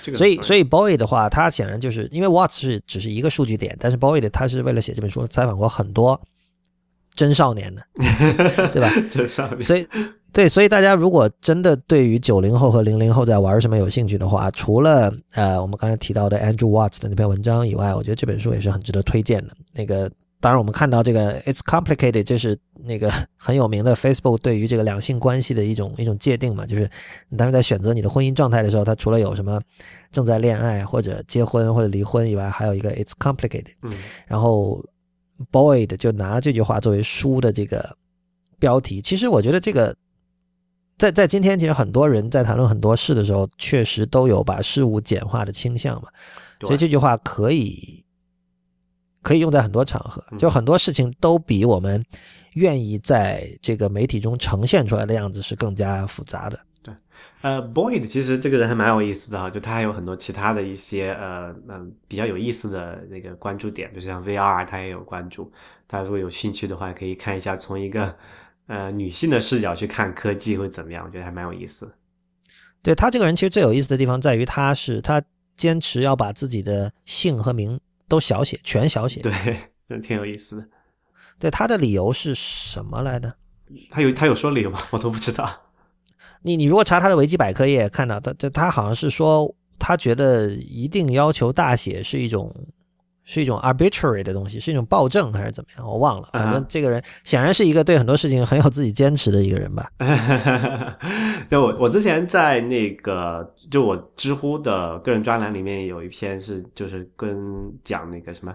[0.05, 0.15] 对。
[0.15, 6.21] 所以，所以 Boyd 的话，他显然就是因为 Watts 是只是一个数据点，但是 boy 的他是为了写这本书采访过很多
[7.15, 7.83] 真少年的，
[8.73, 8.91] 对吧？
[9.11, 9.63] 真少年。
[9.63, 9.87] 所以。
[10.35, 19.55] 对，所以大家如果真的对于九零后和零零后在玩什么有兴趣的话，除了呃我们刚才提到的 Andrew Watts 的那篇文章以外，我觉得这本书也是很值得推荐的。
[19.75, 20.11] 那个
[20.43, 26.91] 当然我们看到这个 It's complicated，这是那个 很有名的 Facebook 对于这个两性关系的一种一种界定嘛，就是
[27.31, 29.59] 你当时在选择你的婚姻状态的时候，它除了有什么
[30.11, 33.73] 正在恋爱或者结婚或者离婚以外，还有一个 It's complicated。
[33.83, 33.95] 嗯，
[34.27, 34.85] 然后
[35.51, 37.97] Boyd 就拿这句话作为书的这个。
[38.63, 39.03] 标题。
[39.03, 39.93] 其实我觉得这个，
[40.97, 46.09] 在在今天，其实很多人在谈论很多事的时候，确实都有把事物简化的倾向嘛。
[46.61, 48.02] 所以这句话可以
[49.23, 52.05] 可以用在很多场合，就很多事情都比我们
[52.55, 56.59] 愿意在这个媒体中呈现出来的样子是更加复杂的。
[56.83, 56.95] 对
[57.43, 65.51] 呃，Boyd 其实这个人还蛮有意思的哈，就他还有很多其他的一些呃嗯比较有意思的那个关注点，就像 VR 他也有关注。
[65.87, 68.17] 大家如果有兴趣的话，可以看一下从一个
[68.67, 71.93] 呃女性的视角去看科技会怎么样，我觉得还蛮有意思。
[72.83, 75.23] 对他这个人其实最有意思的地方在于，他是他
[75.57, 77.79] 坚持要把自己的姓和名
[78.13, 79.23] 都小写，全小写。
[79.23, 79.33] 对，
[80.03, 80.69] 挺有意思的。
[81.39, 83.35] 对他的理由是什么来的？
[83.89, 84.79] 他有他有说理由吗？
[84.93, 85.51] 我都不知道。
[86.43, 92.55] 你你如果查他的维基百科也看到，他他他好像是说，他觉得一定要求大写是一种
[93.25, 95.87] 是一种 arbitrary 的东西，是一种暴政还是怎么样？
[95.87, 96.29] 我忘了。
[96.33, 99.89] 反正这个人显然是一个对很多事情很有自己坚持的一个人吧。
[101.49, 108.55] 对，我我之前在那个就我知乎的个人专栏里面有一篇是就是跟讲那个什么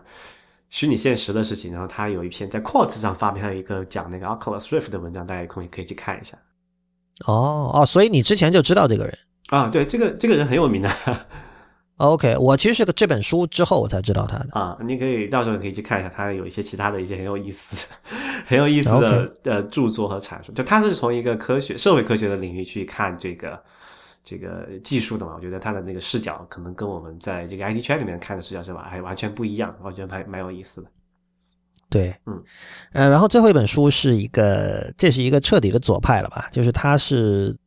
[0.70, 6.38] 虚拟现实的事情，然后他有一篇在 Quartz 上发表一个讲那个 Oculus Rift 的文章，大家有空也可以去看一下。
[7.26, 9.18] 哦哦，所以你之前就知道这个人
[9.48, 9.70] 啊？
[9.70, 10.90] 对，这个这个人很有名的。
[11.98, 14.78] OK，我其实是个这本书之后我才知道他的啊。
[14.82, 17.88] 你可以到时候你可以去看一下，他有一些其他的一些很有意思、
[18.46, 20.52] 很有意思的呃著作和阐述。
[20.52, 23.60] 就他是从一个科学、社会科学的领域去看这个
[24.24, 25.34] 这个技术的嘛。
[25.36, 29.76] 我觉得他的那个视角可能跟我们在这个 IT 圈里面看的视角是吧，还完全不一样。
[29.82, 30.88] 我觉得还蛮有意思的。
[31.90, 32.44] 对，嗯，
[32.92, 36.50] 呃，然后最后一本书是一个，这是一个彻底的左派了吧？
[36.52, 37.58] 就是他是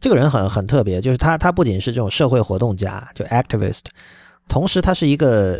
[0.00, 3.82] 这个人很很特别，就是他他不仅是这种社会活动家，就 activist，
[4.48, 5.58] 同时他是一个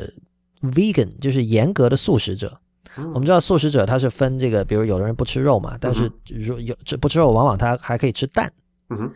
[0.62, 2.58] vegan，就是严格的素食者。
[2.96, 8.52] 我们知道素食者他是分这个，比如有的人不吃肉嘛，但是如有这不吃肉，往往他还可以吃蛋，
[8.90, 9.10] 嗯，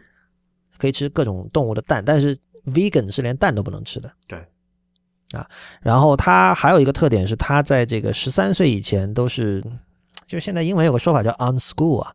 [0.79, 2.37] 可以吃各种动物的蛋，但是
[2.67, 4.11] vegan 是连蛋都不能吃的。
[4.27, 4.45] 对。
[5.33, 5.47] 啊，
[5.83, 9.63] 然后他还有一个特点是，他在这个十三岁以前都是，
[10.25, 12.11] 就是现在英文有个说法叫 on school 啊，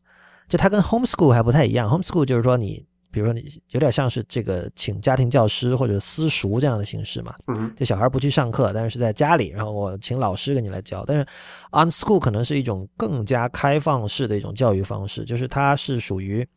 [0.48, 1.90] 就他跟 home school 还不太一样。
[1.90, 11.04] home school 就是说你，比如说你有点像是这个请家庭教师或者私塾这样的形式嘛，嗯，就小孩不去上课，但是是在家里，然后我请老师给你来教。
[11.06, 11.24] 但是
[11.72, 16.48] on school 可能是一种更加开放式的一种教育方式，就是它是属于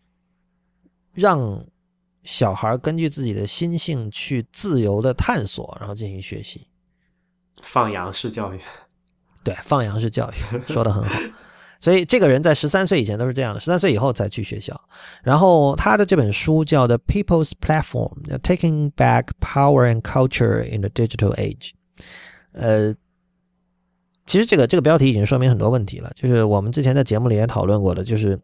[1.13, 1.65] 让。
[2.29, 6.67] 小孩根据自己的心性去自由的探索，然后进行学习，
[7.63, 8.59] 放羊式教育，
[9.45, 10.35] 对，放羊式教育
[10.67, 11.21] 说的很好。
[11.81, 14.81] 所以这个人在十三岁以前都是这样的，十三岁以后才去学校。
[15.23, 21.71] 然后他的这本书叫《The People's Platform: Taking Back Power and Culture in the Digital Age》。
[22.53, 22.95] 呃，
[24.25, 28.39] 其实这个这个标题已经说明很多问题了，就是我们之前在节目里也讨论过的，就是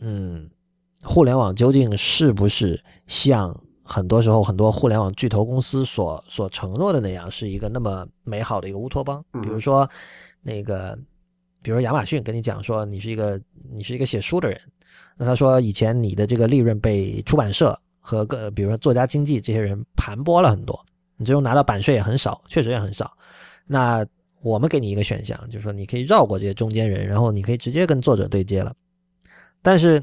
[0.00, 0.48] 嗯。
[1.04, 9.24] 互联网究竟是不是像很多时候很多互联网巨头公司所所承诺的那样，是一个那么美好的一个乌托邦？
[9.40, 9.88] 比如说，
[10.42, 10.98] 那个，
[11.62, 13.40] 比如亚马逊跟你讲说，你是一个
[13.74, 14.60] 你是一个写书的人，
[15.16, 20.84] 那他说以前你的这个利润被出版社和个比如说作家经济这些人盘剥了很多，
[21.16, 23.12] 你最终拿到版税也很少，确实也很少。
[23.66, 24.06] 那
[24.42, 28.74] 我们给你一个选项，就是说你可以绕过这些中间人，然后你可以直接跟作者对接了，
[29.62, 30.02] 但是。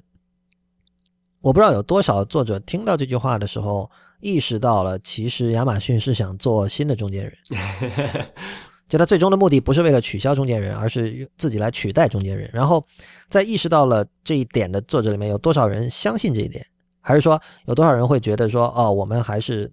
[1.41, 3.88] 我不知道有多少作者听到这句话的时候，
[4.19, 7.34] 意识到了其实亚马逊是想做新的中间人，
[8.88, 12.49] 就他最终的目的不是为了取消中间人，而是自己来取代中间人。
[12.53, 12.86] 然后，
[13.30, 16.66] 在意识到了这一点的作者里面，有多少人相信这一点？
[17.02, 19.72] 还是说有多少人会觉得说，哦，我们还是，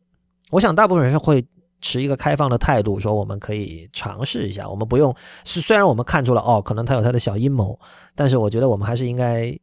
[0.51, 1.45] 我想大部分人是会
[1.81, 5.15] 持一个开放的态度，说我们可以尝试一下，我们不用
[5.45, 7.79] 是虽然我们看出了哦，可能他有他的小阴谋，
[8.15, 9.57] 但是我觉得我们还是应该。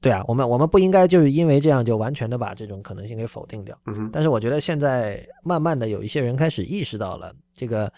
[0.00, 3.76] 对啊，我们我们不应该就是因为这样就完全的把这种可能性给否定掉。
[3.86, 7.92] 嗯但是我觉得现在慢慢的有一些人开始意识到了，这个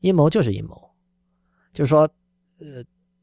[0.00, 0.90] 阴谋就是阴谋，
[1.72, 2.08] 就是说，
[2.60, 2.82] 呃，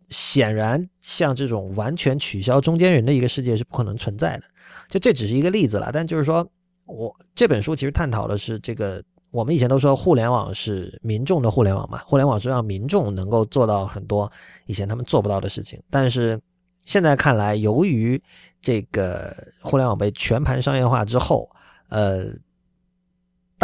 [0.10, 4.44] 显然像这种完全取消中间人的一个世界是不可能存在的。
[4.90, 6.48] 就这只是一个例子了，但就是说
[6.86, 14.32] 我这本书其实探讨的是这个，我们以前都说互联网是民众的互联网嘛，互联网是让民众能够做到很多
[14.66, 16.40] 以前他们做不到的事情，但是。
[16.88, 18.22] 现在看来，由于
[18.62, 21.50] 这个互联网被全盘商业化之后，
[21.90, 22.26] 呃，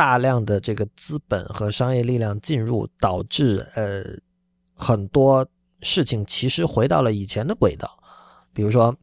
[0.02, 4.03] 大量的这个资本和商业力量进入，导致呃
[4.73, 5.48] 很多
[5.82, 7.88] 事情其实回到了以前的轨道。
[8.52, 8.95] 比如说，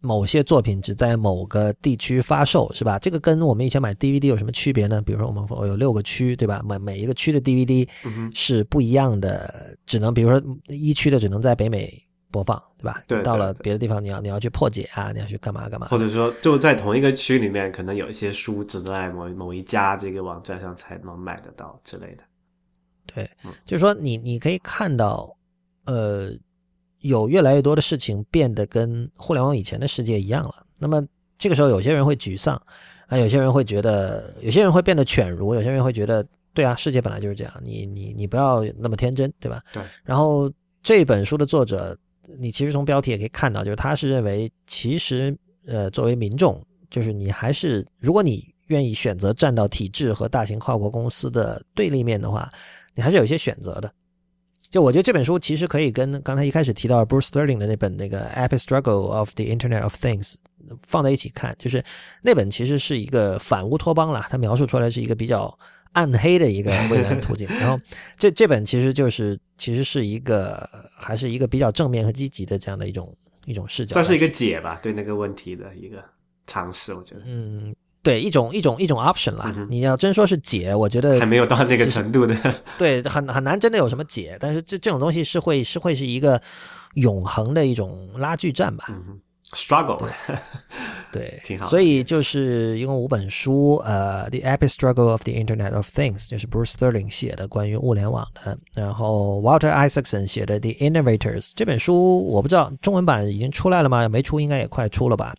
[0.00, 2.98] 某些作品只在某个地区发售，是吧？
[2.98, 5.00] 这个跟我们以前买 DVD 有什么区别呢？
[5.00, 6.60] 比如说，我们有六个区，对吧？
[6.64, 7.88] 每每一个区的 DVD
[8.34, 12.02] 是不一样的，只能比如说一区的只能在北美。
[12.34, 13.04] 播放，对吧？
[13.06, 15.86] 对，到了别的地方，你要你要去破解啊，你要去干嘛干嘛？
[15.86, 22.24] 或者说，就在同一个区里面，可能有一些书只在某某一家这个网站上才能买得到之类的。
[23.06, 23.30] 对，
[23.64, 25.32] 就是说你你可以看到，
[25.84, 26.32] 呃，
[27.02, 30.66] 有越来越多的事情变得跟互联网以前的世界一样了。
[30.80, 31.06] 那么
[31.38, 32.60] 这个时候，有些人会沮丧
[33.06, 39.62] 啊，有些人会觉得，有些人会变得犬儒，有些人会觉得，对啊，世界本来就是这样，你你你不要那么天真，对吧？
[39.72, 39.82] 对。
[40.02, 40.50] 然后
[40.82, 41.96] 这本书的作者，
[42.38, 45.36] 你其实从标题也可以看到，就是他是认为，其实
[45.66, 52.52] 呃，作为民众，就是你还是，如果你愿意选择站到体制和大型跨国公司的对立面的话。
[52.96, 53.92] 你还是有一些选择的，
[54.70, 60.34] 就我觉得这本书其实可以跟刚才一开始提到 Bruce Sterling 的那本那个 Epic Struggle of the Internet of Things
[60.80, 61.82] 放在一起看，就是
[62.22, 65.58] 那本其实是一个反乌托邦啦，它描述出来是一个比较
[65.94, 67.48] 暗黑的一个 未来途径。
[67.48, 67.80] 然后
[68.16, 73.12] 这这本其实就是其实是一个还是一个比较正面和积极的这样的一种
[73.46, 76.04] 一种视角，算是一个解吧，对那个问题的一个
[76.46, 77.74] 尝试，我觉得，嗯。
[78.04, 82.36] 对一种一种一种 option 啦，你要真说是解，我觉得还没有到那个程度的。
[82.76, 86.38] 对，很很难真的有什么解，但是这这种东西是会是会是一个
[86.96, 88.84] 永恒的一种拉锯战吧
[89.54, 90.08] ，struggle。
[91.12, 91.68] 对，挺好。
[91.68, 104.08] 所以就是一共五本书，呃，《The Epic Struggle of the Internet of Things》就是 Bruce Sterling 写的关于物联网的，然后 Walter Isaacson 写的《The Innovators》这本书，我不知道中文版已经出来了吗？
[104.08, 105.34] 没出，应该也快出了吧。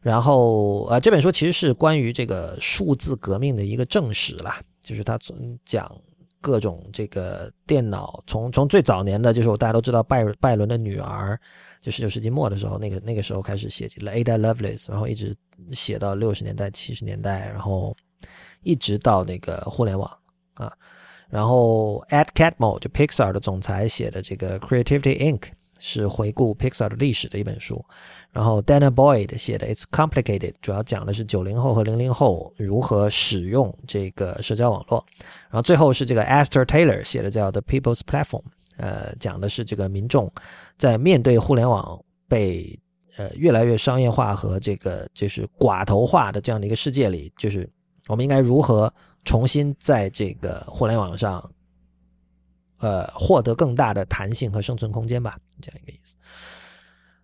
[0.00, 5.18] 然后，呃，这本书其实是关于这个数字革命的一个正史啦，就是他
[5.64, 5.90] 讲
[6.40, 11.38] 各种这个电脑，从从最早年的，就是我大家都知道拜拜伦的女儿，
[11.80, 15.36] 就十九世纪末的时候，那个那个时候开始写起了 Ada Lovelace，然后一直
[15.72, 17.96] 写到六十年代、七十年代，然后
[18.62, 20.10] 一直到那个互联网
[20.54, 20.72] 啊，
[21.28, 25.42] 然后 Ed Catmull 就 Pixar 的总裁写的这个 Creativity Inc.
[25.78, 27.84] 是回顾 Pixar 的历史的一本书。
[28.30, 35.04] 然后 Dana Boyd 写的《It's Complicated》主要讲的是九零后和零零后如何使用这个社交网络。
[35.50, 38.42] 然后最后是这个 Esther Taylor 写的叫《The People's Platform》，
[38.76, 40.30] 呃，讲的是这个民众
[40.76, 42.78] 在面对互联网被
[43.16, 47.68] 呃越来越商业化和这个就是寡头化的这样的一个世界里，就是
[48.08, 48.92] 我们应该如何
[49.24, 51.42] 重新在这个互联网上
[52.78, 56.14] 呃获得更大的弹性和生存空间吧，这样一个意思。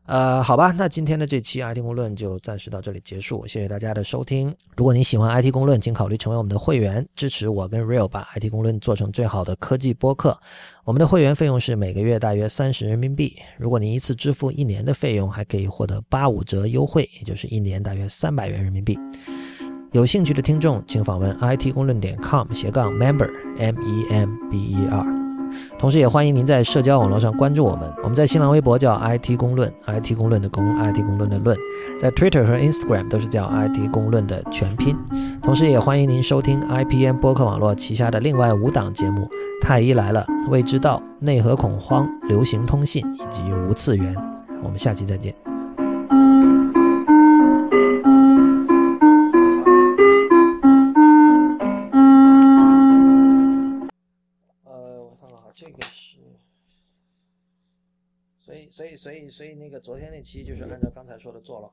[0.07, 4.55] 呃，好吧，那今天的这期 IT 公论就暂时到这里结束，谢谢大家的收听。
[4.77, 10.39] 如果你喜欢 IT 公论，请考虑成为我们的会员，支持我跟 Real 把 IT 公论做成最好的科技播客。
[10.85, 18.99] 我们的会员费用是每个月大约三十人民币，如果您一次支付一年的费用，还可以获得八五折优惠，也就是一年大约三百元人民币。
[19.93, 25.24] 有兴趣的听众，请访问 IT 公论点 com 斜杠 member m e m b e r。
[25.79, 27.93] 同时，也欢迎您在社交网络上关注我们。
[28.03, 31.57] 我们在新浪微博叫 IT 公论，IT 公论的公，IT 公论的论，
[31.99, 34.97] 在 Twitter 和 Instagram 都是叫 IT 公论的全拼。
[35.43, 39.23] 同时，也欢迎您收听 IPN 播客网络旗下的另外五档节目：
[39.63, 44.15] 《太医来了》、《未知道》、《内核恐慌》、《流行通信》以及《无次元》。
[44.63, 45.54] 我们下期再见。
[58.75, 61.73] 所以，所以，所以，那个昨天那期就是按照刚才说的做了。